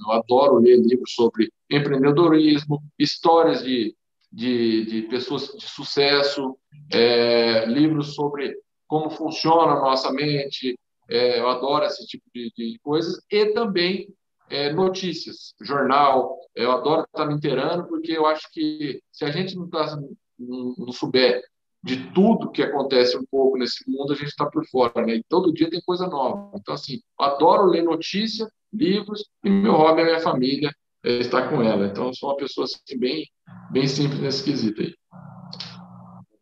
eu 0.06 0.12
adoro 0.12 0.58
ler 0.58 0.78
livros 0.78 1.12
sobre 1.12 1.50
empreendedorismo, 1.70 2.82
histórias 2.98 3.62
de, 3.62 3.94
de, 4.30 4.84
de 4.84 5.02
pessoas 5.02 5.48
de 5.48 5.66
sucesso, 5.66 6.56
é, 6.92 7.66
livros 7.66 8.14
sobre 8.14 8.56
como 8.86 9.10
funciona 9.10 9.72
a 9.72 9.80
nossa 9.80 10.12
mente. 10.12 10.78
É, 11.10 11.40
eu 11.40 11.48
adoro 11.48 11.84
esse 11.84 12.06
tipo 12.06 12.24
de, 12.34 12.52
de 12.56 12.78
coisas 12.82 13.20
e 13.30 13.46
também 13.46 14.08
é, 14.48 14.72
notícias, 14.72 15.54
jornal. 15.60 16.38
Eu 16.54 16.70
adoro 16.70 17.02
estar 17.02 17.26
me 17.26 17.34
inteirando 17.34 17.86
porque 17.88 18.12
eu 18.12 18.26
acho 18.26 18.50
que 18.52 19.00
se 19.10 19.24
a 19.24 19.30
gente 19.30 19.56
não, 19.56 19.68
tá, 19.68 19.96
não, 20.38 20.74
não 20.78 20.92
souber 20.92 21.42
de 21.82 21.96
tudo 22.12 22.50
que 22.50 22.62
acontece 22.62 23.16
um 23.16 23.24
pouco 23.28 23.58
nesse 23.58 23.88
mundo, 23.90 24.12
a 24.12 24.16
gente 24.16 24.28
está 24.28 24.46
por 24.46 24.64
fora, 24.66 25.04
né? 25.04 25.16
E 25.16 25.24
todo 25.28 25.52
dia 25.52 25.68
tem 25.68 25.80
coisa 25.80 26.06
nova. 26.06 26.50
Então, 26.54 26.74
assim, 26.74 27.00
adoro 27.18 27.66
ler 27.66 27.82
notícia, 27.82 28.48
livros, 28.72 29.24
e 29.44 29.50
meu 29.50 29.72
hobby 29.72 30.02
é 30.02 30.04
minha 30.04 30.20
família, 30.20 30.72
é 31.04 31.14
estar 31.14 31.50
com 31.50 31.60
ela. 31.60 31.86
Então, 31.86 32.14
sou 32.14 32.30
uma 32.30 32.36
pessoa 32.36 32.64
assim, 32.64 32.98
bem, 32.98 33.26
bem 33.70 33.88
simples 33.88 34.20
nesse 34.20 34.44
quesito 34.44 34.80
aí. 34.80 34.94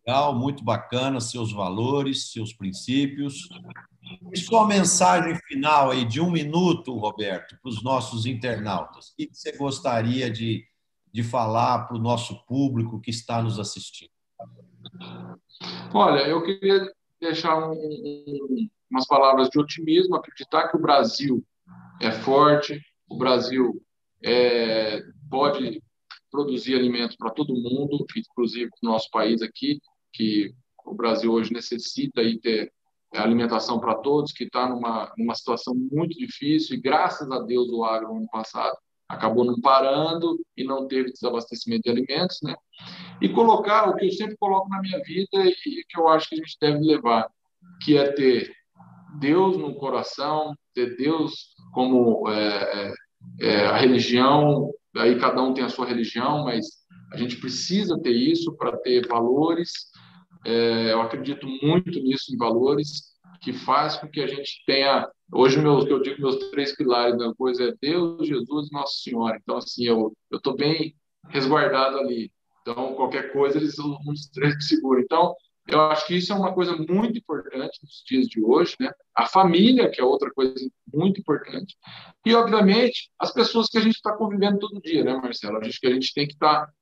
Legal, 0.07 0.39
muito 0.39 0.63
bacana, 0.63 1.21
seus 1.21 1.53
valores, 1.53 2.33
seus 2.33 2.53
princípios. 2.53 3.49
E 4.33 4.39
sua 4.39 4.67
mensagem 4.67 5.37
final 5.47 5.91
aí 5.91 6.05
de 6.05 6.21
um 6.21 6.31
minuto, 6.31 6.97
Roberto, 6.99 7.57
para 7.63 7.69
os 7.69 7.83
nossos 7.83 8.27
internautas. 8.27 9.11
O 9.11 9.17
que 9.17 9.31
você 9.33 9.57
gostaria 9.57 10.31
de, 10.31 10.65
de 11.13 11.23
falar 11.23 11.87
para 11.87 11.97
o 11.97 12.01
nosso 12.01 12.45
público 12.45 13.01
que 13.01 13.11
está 13.11 13.43
nos 13.43 13.59
assistindo? 13.59 14.11
Olha, 15.93 16.27
eu 16.29 16.43
queria 16.43 16.93
deixar 17.21 17.59
um, 17.59 17.73
um, 17.73 18.69
umas 18.91 19.07
palavras 19.07 19.49
de 19.49 19.59
otimismo, 19.59 20.17
acreditar 20.17 20.69
que 20.69 20.77
o 20.77 20.81
Brasil 20.81 21.45
é 22.01 22.11
forte, 22.11 22.81
o 23.09 23.17
Brasil 23.17 23.83
é, 24.25 25.03
pode 25.29 25.83
produzir 26.31 26.77
alimentos 26.77 27.17
para 27.17 27.31
todo 27.31 27.55
mundo, 27.55 28.07
inclusive 28.17 28.71
para 28.71 28.89
o 28.89 28.93
nosso 28.93 29.11
país 29.11 29.43
aqui, 29.43 29.81
que 30.13 30.55
o 30.85 30.95
Brasil 30.95 31.33
hoje 31.33 31.53
necessita 31.53 32.21
aí 32.21 32.39
ter 32.39 32.73
alimentação 33.15 33.81
para 33.81 33.97
todos, 33.97 34.33
que 34.33 34.45
está 34.45 34.69
numa, 34.69 35.13
numa 35.19 35.35
situação 35.35 35.75
muito 35.75 36.17
difícil, 36.17 36.77
e 36.77 36.81
graças 36.81 37.31
a 37.31 37.41
Deus 37.41 37.69
o 37.71 37.85
agro, 37.85 38.09
no 38.09 38.19
ano 38.19 38.29
passado, 38.31 38.77
acabou 39.11 39.45
não 39.45 39.61
parando 39.61 40.39
e 40.57 40.63
não 40.63 40.87
teve 40.87 41.13
desabastecimento 41.13 41.83
de 41.83 41.91
alimentos, 41.91 42.39
né? 42.43 42.55
E 43.21 43.29
colocar 43.29 43.89
o 43.89 43.97
que 43.97 44.07
eu 44.07 44.13
sempre 44.13 44.37
coloco 44.37 44.69
na 44.69 44.81
minha 44.81 45.01
vida 45.03 45.45
e 45.45 45.53
que 45.53 45.99
eu 45.99 46.09
acho 46.09 46.29
que 46.29 46.37
a 46.37 46.39
gente 46.39 46.57
deve 46.61 46.79
levar, 46.79 47.29
que 47.83 47.99
é 47.99 48.13
ter 48.13 48.53
Deus 49.19 49.57
no 49.59 49.75
coração, 49.75 50.55
ter 50.73 50.97
Deus 50.97 51.55
como 51.75 52.29
é, 52.29 52.93
é, 53.41 53.49
é 53.49 53.67
a 53.67 53.77
religião, 53.77 54.71
aí 54.97 55.19
cada 55.19 55.43
um 55.43 55.53
tem 55.53 55.65
a 55.65 55.69
sua 55.69 55.87
religião, 55.87 56.45
mas 56.45 56.67
a 57.13 57.17
gente 57.17 57.37
precisa 57.37 57.99
ter 58.01 58.13
isso 58.13 58.57
para 58.57 58.77
ter 58.79 59.09
valores. 59.09 59.73
É, 60.47 60.93
eu 60.93 61.03
acredito 61.03 61.47
muito 61.63 61.99
nisso, 62.01 62.33
em 62.33 62.37
valores, 62.37 63.10
que 63.41 63.53
faz 63.53 63.97
com 63.97 64.09
que 64.09 64.21
a 64.21 64.27
gente 64.27 64.63
tenha 64.67 65.09
Hoje, 65.33 65.63
eu 65.63 66.03
digo 66.03 66.21
meus 66.21 66.51
três 66.51 66.75
pilares 66.75 67.17
da 67.17 67.33
coisa 67.35 67.69
é 67.69 67.75
Deus, 67.81 68.27
Jesus 68.27 68.69
e 68.69 68.73
Nossa 68.73 68.95
Senhora. 68.99 69.39
Então, 69.41 69.57
assim, 69.57 69.85
eu 69.85 70.13
estou 70.33 70.57
bem 70.57 70.97
resguardado 71.29 71.99
ali. 71.99 72.33
Então, 72.63 72.95
qualquer 72.95 73.33
coisa, 73.33 73.59
eles 73.59 73.77
são 73.77 73.97
os 74.09 74.29
três 74.31 74.57
que 74.57 74.65
seguram. 74.65 75.01
Então, 75.01 75.35
eu 75.69 75.81
acho 75.83 76.05
que 76.09 76.17
isso 76.17 76.33
é 76.33 76.37
uma 76.37 76.53
coisa 76.53 76.77
muito 76.77 77.17
importante 77.17 77.79
nos 77.81 78.03
dias 78.05 78.27
de 78.27 78.43
hoje, 78.43 78.75
né? 78.81 78.91
A 79.15 79.25
família, 79.27 79.89
que 79.89 80.01
é 80.01 80.05
outra 80.05 80.33
coisa 80.33 80.55
muito 80.93 81.21
importante. 81.21 81.77
E, 82.27 82.35
obviamente, 82.35 83.09
as 83.17 83.33
pessoas 83.33 83.69
que 83.69 83.79
a 83.79 83.81
gente 83.81 83.95
está 83.95 84.13
convivendo 84.13 84.59
todo 84.59 84.83
dia, 84.83 85.05
né, 85.05 85.15
Marcelo? 85.15 85.59
A 85.59 85.63
gente, 85.63 85.79
que 85.79 85.87
a 85.87 85.95
gente 85.95 86.13
tem 86.13 86.27
que 86.27 86.35
estar 86.35 86.67
tá, 86.67 86.73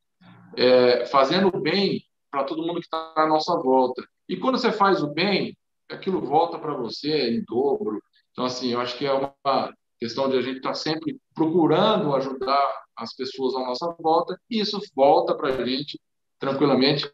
é, 0.57 1.05
fazendo 1.05 1.51
bem 1.61 2.03
para 2.31 2.45
todo 2.45 2.63
mundo 2.63 2.81
que 2.81 2.87
está 2.87 3.13
à 3.15 3.27
nossa 3.27 3.55
volta. 3.57 4.03
E 4.27 4.39
quando 4.39 4.57
você 4.57 4.73
faz 4.73 5.03
o 5.03 5.09
bem, 5.09 5.55
aquilo 5.91 6.21
volta 6.21 6.59
para 6.59 6.75
você 6.75 7.31
em 7.31 7.45
dobro, 7.45 8.03
então, 8.39 8.47
assim, 8.47 8.73
eu 8.73 8.81
acho 8.81 8.97
que 8.97 9.05
é 9.05 9.13
uma 9.13 9.75
questão 9.99 10.31
de 10.31 10.39
a 10.39 10.41
gente 10.41 10.59
estar 10.59 10.69
tá 10.69 10.75
sempre 10.77 11.19
procurando 11.35 12.15
ajudar 12.15 12.85
as 12.97 13.13
pessoas 13.17 13.55
à 13.57 13.59
nossa 13.59 13.97
volta, 13.99 14.39
e 14.49 14.61
isso 14.61 14.81
volta 14.95 15.35
para 15.35 15.49
a 15.49 15.67
gente 15.67 16.01
tranquilamente, 16.39 17.11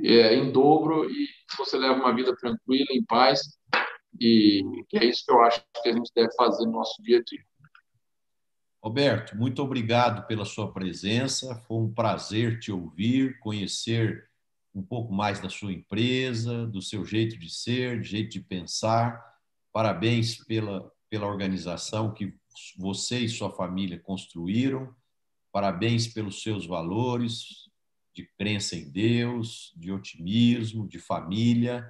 é, 0.00 0.34
em 0.34 0.50
dobro, 0.50 1.10
e 1.10 1.28
você 1.58 1.76
leva 1.76 2.00
uma 2.00 2.14
vida 2.14 2.34
tranquila, 2.34 2.86
em 2.92 3.04
paz, 3.04 3.42
e 4.18 4.62
é 4.94 5.04
isso 5.04 5.22
que 5.26 5.32
eu 5.32 5.42
acho 5.42 5.62
que 5.82 5.88
a 5.90 5.92
gente 5.92 6.10
deve 6.14 6.34
fazer 6.34 6.64
no 6.64 6.72
nosso 6.72 7.02
dia 7.02 7.18
a 7.18 7.22
dia. 7.22 7.44
Roberto, 8.82 9.36
muito 9.36 9.62
obrigado 9.62 10.26
pela 10.26 10.44
sua 10.44 10.72
presença. 10.72 11.54
Foi 11.66 11.76
um 11.78 11.92
prazer 11.92 12.58
te 12.58 12.70
ouvir, 12.70 13.38
conhecer 13.38 14.28
um 14.74 14.82
pouco 14.82 15.12
mais 15.12 15.40
da 15.40 15.48
sua 15.48 15.72
empresa, 15.72 16.66
do 16.66 16.82
seu 16.82 17.04
jeito 17.04 17.38
de 17.38 17.48
ser, 17.48 18.02
jeito 18.02 18.32
de 18.32 18.40
pensar. 18.40 19.22
Parabéns 19.72 20.44
pela, 20.44 20.90
pela 21.08 21.26
organização 21.26 22.12
que 22.12 22.34
você 22.76 23.20
e 23.20 23.28
sua 23.28 23.50
família 23.50 23.98
construíram. 23.98 24.94
Parabéns 25.52 26.08
pelos 26.08 26.42
seus 26.42 26.66
valores 26.66 27.70
de 28.14 28.26
crença 28.36 28.76
em 28.76 28.90
Deus, 28.90 29.72
de 29.76 29.92
otimismo, 29.92 30.88
de 30.88 30.98
família. 30.98 31.88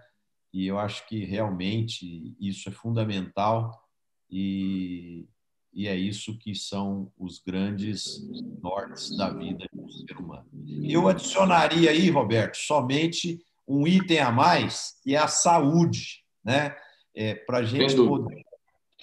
E 0.52 0.66
eu 0.66 0.78
acho 0.78 1.06
que 1.08 1.24
realmente 1.24 2.36
isso 2.38 2.68
é 2.68 2.72
fundamental 2.72 3.82
e, 4.30 5.26
e 5.74 5.88
é 5.88 5.96
isso 5.96 6.38
que 6.38 6.54
são 6.54 7.10
os 7.18 7.38
grandes 7.38 8.22
nortes 8.62 9.16
da 9.16 9.30
vida 9.30 9.66
do 9.72 9.90
ser 9.90 10.16
humano. 10.16 10.46
Eu 10.82 11.08
adicionaria 11.08 11.90
aí, 11.90 12.10
Roberto, 12.10 12.56
somente 12.56 13.40
um 13.66 13.86
item 13.86 14.20
a 14.20 14.30
mais, 14.30 14.98
que 15.02 15.14
é 15.14 15.18
a 15.18 15.28
saúde, 15.28 16.22
né? 16.44 16.74
é, 17.14 17.34
para 17.34 17.62
gente 17.62 17.94
poder, 17.94 18.44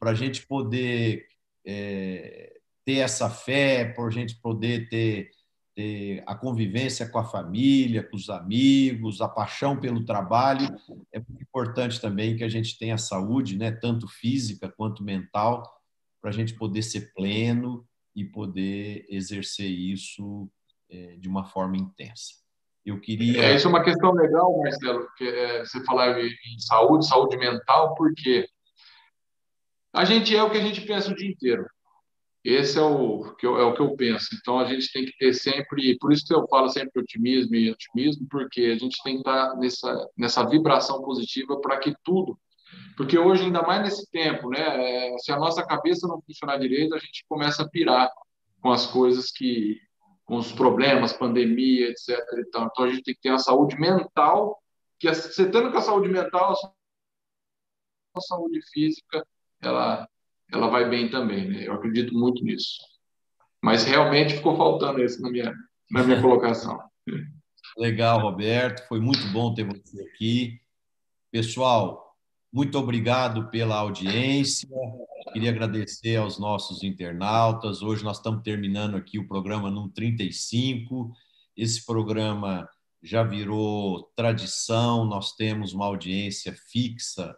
a 0.01 0.13
gente 0.13 0.45
poder 0.45 1.25
é, 1.65 2.53
ter 2.83 2.97
essa 2.97 3.29
fé, 3.29 3.85
para 3.85 4.05
a 4.05 4.09
gente 4.09 4.35
poder 4.35 4.89
ter, 4.89 5.29
ter 5.73 6.23
a 6.27 6.35
convivência 6.35 7.07
com 7.07 7.19
a 7.19 7.23
família, 7.23 8.03
com 8.03 8.17
os 8.17 8.29
amigos, 8.29 9.21
a 9.21 9.29
paixão 9.29 9.79
pelo 9.79 10.03
trabalho, 10.03 10.75
é 11.11 11.19
muito 11.19 11.41
importante 11.41 12.01
também 12.01 12.35
que 12.35 12.43
a 12.43 12.49
gente 12.49 12.77
tenha 12.77 12.97
saúde, 12.97 13.57
né, 13.57 13.71
tanto 13.71 14.07
física 14.07 14.69
quanto 14.75 15.03
mental, 15.03 15.63
para 16.21 16.29
a 16.29 16.33
gente 16.33 16.53
poder 16.53 16.83
ser 16.83 17.11
pleno 17.13 17.85
e 18.15 18.23
poder 18.23 19.05
exercer 19.09 19.69
isso 19.69 20.49
é, 20.89 21.15
de 21.17 21.27
uma 21.27 21.45
forma 21.45 21.77
intensa. 21.77 22.41
Eu 22.85 22.99
queria. 22.99 23.43
É, 23.43 23.55
isso 23.55 23.67
é 23.67 23.69
uma 23.69 23.83
questão 23.83 24.11
legal, 24.13 24.57
Marcelo, 24.59 25.07
que 25.17 25.23
é, 25.23 25.59
você 25.65 25.83
falar 25.83 26.19
em 26.19 26.59
saúde, 26.59 27.07
saúde 27.07 27.37
mental, 27.37 27.95
porque 27.95 28.47
a 29.93 30.05
gente 30.05 30.35
é 30.35 30.41
o 30.41 30.49
que 30.49 30.57
a 30.57 30.61
gente 30.61 30.81
pensa 30.81 31.11
o 31.11 31.15
dia 31.15 31.29
inteiro. 31.29 31.65
Esse 32.43 32.79
é 32.79 32.81
o, 32.81 33.35
que 33.35 33.45
eu, 33.45 33.59
é 33.59 33.63
o 33.63 33.73
que 33.73 33.81
eu 33.81 33.95
penso. 33.95 34.29
Então, 34.35 34.57
a 34.57 34.65
gente 34.65 34.91
tem 34.91 35.05
que 35.05 35.15
ter 35.15 35.31
sempre, 35.33 35.95
por 35.99 36.11
isso 36.11 36.25
que 36.25 36.33
eu 36.33 36.47
falo 36.47 36.69
sempre 36.69 37.01
otimismo 37.01 37.53
e 37.53 37.69
otimismo, 37.69 38.27
porque 38.29 38.61
a 38.61 38.77
gente 38.79 39.01
tem 39.03 39.15
que 39.15 39.19
estar 39.19 39.55
nessa, 39.57 40.09
nessa 40.17 40.43
vibração 40.49 41.03
positiva 41.03 41.61
para 41.61 41.77
que 41.77 41.93
tudo, 42.03 42.39
porque 42.95 43.17
hoje, 43.17 43.43
ainda 43.43 43.61
mais 43.61 43.81
nesse 43.81 44.09
tempo, 44.11 44.49
né, 44.49 44.59
é, 44.59 45.17
se 45.17 45.31
a 45.31 45.37
nossa 45.37 45.65
cabeça 45.65 46.07
não 46.07 46.21
funcionar 46.21 46.57
direito, 46.57 46.95
a 46.95 46.99
gente 46.99 47.25
começa 47.27 47.63
a 47.63 47.69
pirar 47.69 48.09
com 48.61 48.71
as 48.71 48.85
coisas 48.85 49.31
que, 49.31 49.79
com 50.25 50.37
os 50.37 50.51
problemas, 50.51 51.13
pandemia, 51.13 51.89
etc. 51.89 52.19
Então, 52.47 52.69
então 52.71 52.85
a 52.85 52.89
gente 52.89 53.03
tem 53.03 53.15
que 53.15 53.21
ter 53.21 53.29
a 53.29 53.39
saúde 53.39 53.79
mental, 53.79 54.61
que 54.99 55.11
você 55.11 55.49
tendo 55.49 55.71
com 55.71 55.77
a 55.77 55.81
saúde 55.81 56.09
mental, 56.09 56.53
a 58.15 58.21
saúde 58.21 58.61
física, 58.71 59.25
ela 59.61 60.07
ela 60.53 60.67
vai 60.67 60.89
bem 60.89 61.09
também, 61.09 61.47
né? 61.47 61.67
Eu 61.67 61.73
acredito 61.73 62.13
muito 62.13 62.43
nisso. 62.43 62.77
Mas 63.63 63.85
realmente 63.85 64.35
ficou 64.35 64.57
faltando 64.57 65.01
isso 65.01 65.21
na 65.21 65.29
minha, 65.29 65.53
na 65.89 66.03
minha 66.03 66.19
colocação. 66.21 66.77
Legal, 67.77 68.19
Roberto. 68.19 68.85
Foi 68.87 68.99
muito 68.99 69.25
bom 69.31 69.53
ter 69.53 69.63
você 69.63 70.01
aqui. 70.03 70.61
Pessoal, 71.31 72.10
muito 72.51 72.77
obrigado 72.77 73.49
pela 73.49 73.77
audiência. 73.77 74.67
Queria 75.31 75.51
agradecer 75.51 76.17
aos 76.17 76.37
nossos 76.37 76.83
internautas. 76.83 77.81
Hoje 77.81 78.03
nós 78.03 78.17
estamos 78.17 78.43
terminando 78.43 78.95
aqui 78.95 79.17
o 79.17 79.27
programa 79.27 79.71
no 79.71 79.89
35. 79.89 81.11
Esse 81.55 81.85
programa 81.85 82.69
já 83.01 83.23
virou 83.23 84.11
tradição, 84.15 85.05
nós 85.05 85.33
temos 85.35 85.73
uma 85.73 85.85
audiência 85.85 86.53
fixa 86.69 87.35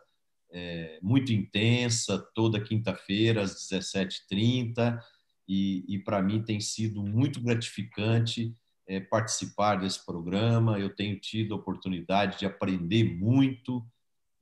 é, 0.51 0.99
muito 1.01 1.33
intensa, 1.33 2.19
toda 2.35 2.61
quinta-feira, 2.61 3.41
às 3.41 3.55
17h30, 3.69 4.99
e, 5.47 5.83
e 5.87 5.99
para 5.99 6.21
mim 6.21 6.43
tem 6.43 6.59
sido 6.59 7.03
muito 7.03 7.41
gratificante 7.41 8.55
é, 8.87 8.99
participar 8.99 9.77
desse 9.77 10.05
programa. 10.05 10.79
Eu 10.79 10.93
tenho 10.95 11.19
tido 11.19 11.53
a 11.53 11.57
oportunidade 11.57 12.39
de 12.39 12.45
aprender 12.45 13.03
muito 13.03 13.85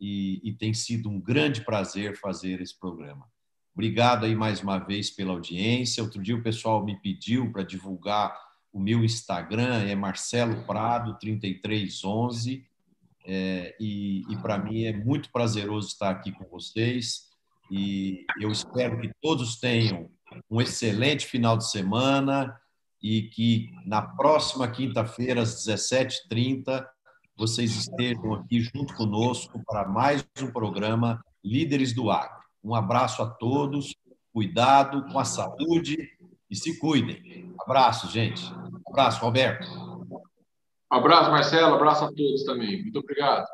e, 0.02 0.42
e 0.44 0.52
tem 0.52 0.74
sido 0.74 1.10
um 1.10 1.22
grande 1.22 1.62
prazer 1.62 2.18
fazer 2.18 2.60
esse 2.60 2.78
programa. 2.78 3.30
Obrigado 3.74 4.26
aí 4.26 4.36
mais 4.36 4.62
uma 4.62 4.80
vez 4.80 5.12
pela 5.12 5.32
audiência. 5.32 6.04
Outro 6.04 6.22
dia 6.22 6.36
o 6.36 6.42
pessoal 6.42 6.84
me 6.84 7.00
pediu 7.00 7.52
para 7.52 7.64
divulgar 7.64 8.36
o 8.74 8.80
meu 8.80 9.04
Instagram, 9.04 9.84
é 9.84 9.94
Marcelo 9.94 10.64
Prado 10.66 11.18
3311. 11.20 12.66
É, 13.24 13.76
e, 13.80 14.24
e 14.28 14.38
para 14.38 14.58
mim 14.58 14.86
é 14.86 14.92
muito 14.92 15.32
prazeroso 15.32 15.90
estar 15.90 16.10
aqui 16.10 16.32
com 16.32 16.46
vocês. 16.46 17.30
E 17.70 18.26
eu 18.40 18.52
espero 18.52 19.00
que 19.00 19.12
todos 19.22 19.60
tenham 19.60 20.10
um 20.50 20.60
excelente 20.60 21.28
final 21.28 21.56
de 21.56 21.70
semana 21.70 22.60
e 23.02 23.24
que 23.24 23.72
na 23.86 24.02
próxima 24.02 24.68
quinta-feira, 24.68 25.42
às 25.42 25.66
17h30, 25.66 26.86
vocês 27.36 27.76
estejam 27.76 28.34
aqui 28.34 28.62
junto 28.62 28.96
conosco 28.96 29.62
para 29.66 29.88
mais 29.88 30.26
um 30.42 30.52
programa 30.52 31.24
Líderes 31.44 31.94
do 31.94 32.12
Agro. 32.12 32.42
Um 32.64 32.76
abraço 32.76 33.22
a 33.22 33.30
todos, 33.30 33.96
cuidado 34.32 35.06
com 35.12 35.20
a 35.20 35.26
saúde 35.26 35.98
e 36.50 36.56
se 36.56 36.78
cuidem. 36.80 37.54
Abraço, 37.60 38.10
gente. 38.10 38.44
Abraço, 38.88 39.22
Roberto. 39.22 39.68
Abraço, 40.90 41.32
Marcelo. 41.32 41.76
Abraço 41.76 42.06
a 42.06 42.14
todos 42.14 42.44
também. 42.44 42.82
Muito 42.82 43.00
obrigado. 43.00 43.48